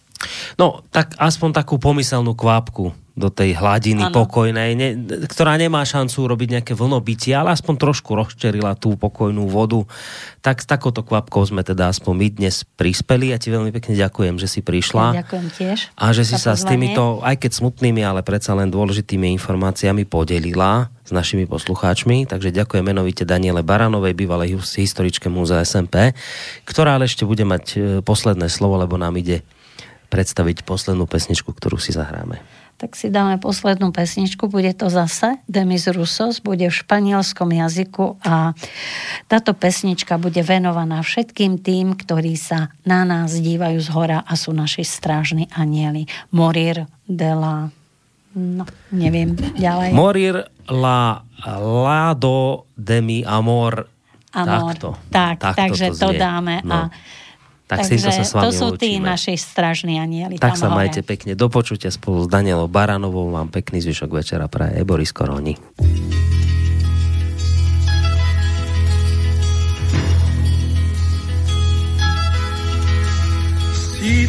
[0.57, 4.25] No, tak aspoň takú pomyselnú kvapku do tej hladiny ano.
[4.25, 4.89] pokojnej, ne,
[5.29, 9.85] ktorá nemá šancu robiť nejaké vlnobytie, ale aspoň trošku rozčerila tú pokojnú vodu.
[10.41, 13.37] Tak s takouto kvapkou sme teda aspoň my dnes prispeli.
[13.37, 15.05] Ja ti veľmi pekne ďakujem, že si prišla.
[15.13, 15.79] Ja ďakujem tiež.
[15.93, 20.89] A že si sa s týmito, aj keď smutnými, ale predsa len dôležitými informáciami podelila
[21.05, 22.25] s našimi poslucháčmi.
[22.25, 26.17] Takže ďakujem menovite Daniele Baranovej, bývalej historičke múzea SMP,
[26.65, 29.45] ktorá ale ešte bude mať e, posledné slovo, lebo nám ide
[30.13, 32.45] predstaviť poslednú pesničku, ktorú si zahráme.
[32.77, 38.53] Tak si dáme poslednú pesničku, bude to zase Demis Rusos, bude v španielskom jazyku a
[39.31, 44.53] táto pesnička bude venovaná všetkým tým, ktorí sa na nás dívajú z hora a sú
[44.53, 46.05] naši strážni anieli.
[46.35, 47.71] Morir de la...
[48.35, 49.95] No, neviem, ďalej.
[49.95, 50.35] Morir
[50.67, 51.23] la
[51.61, 53.87] lado de mi amor.
[54.33, 54.75] Amor.
[54.75, 54.89] Takto.
[55.13, 56.73] Tak, takto takže to, to dáme no.
[56.75, 56.91] a
[57.81, 58.81] tak Takže sa s vami to sú lúčime.
[58.81, 60.37] tí naši stražní anieli.
[60.37, 60.85] Tak sa hore.
[60.85, 61.33] majte pekne.
[61.33, 63.31] Do počutia spolu s Danielou Baranovou.
[63.33, 65.57] Vám pekný zvyšok večera pre Boris Koroni.
[73.73, 74.27] Si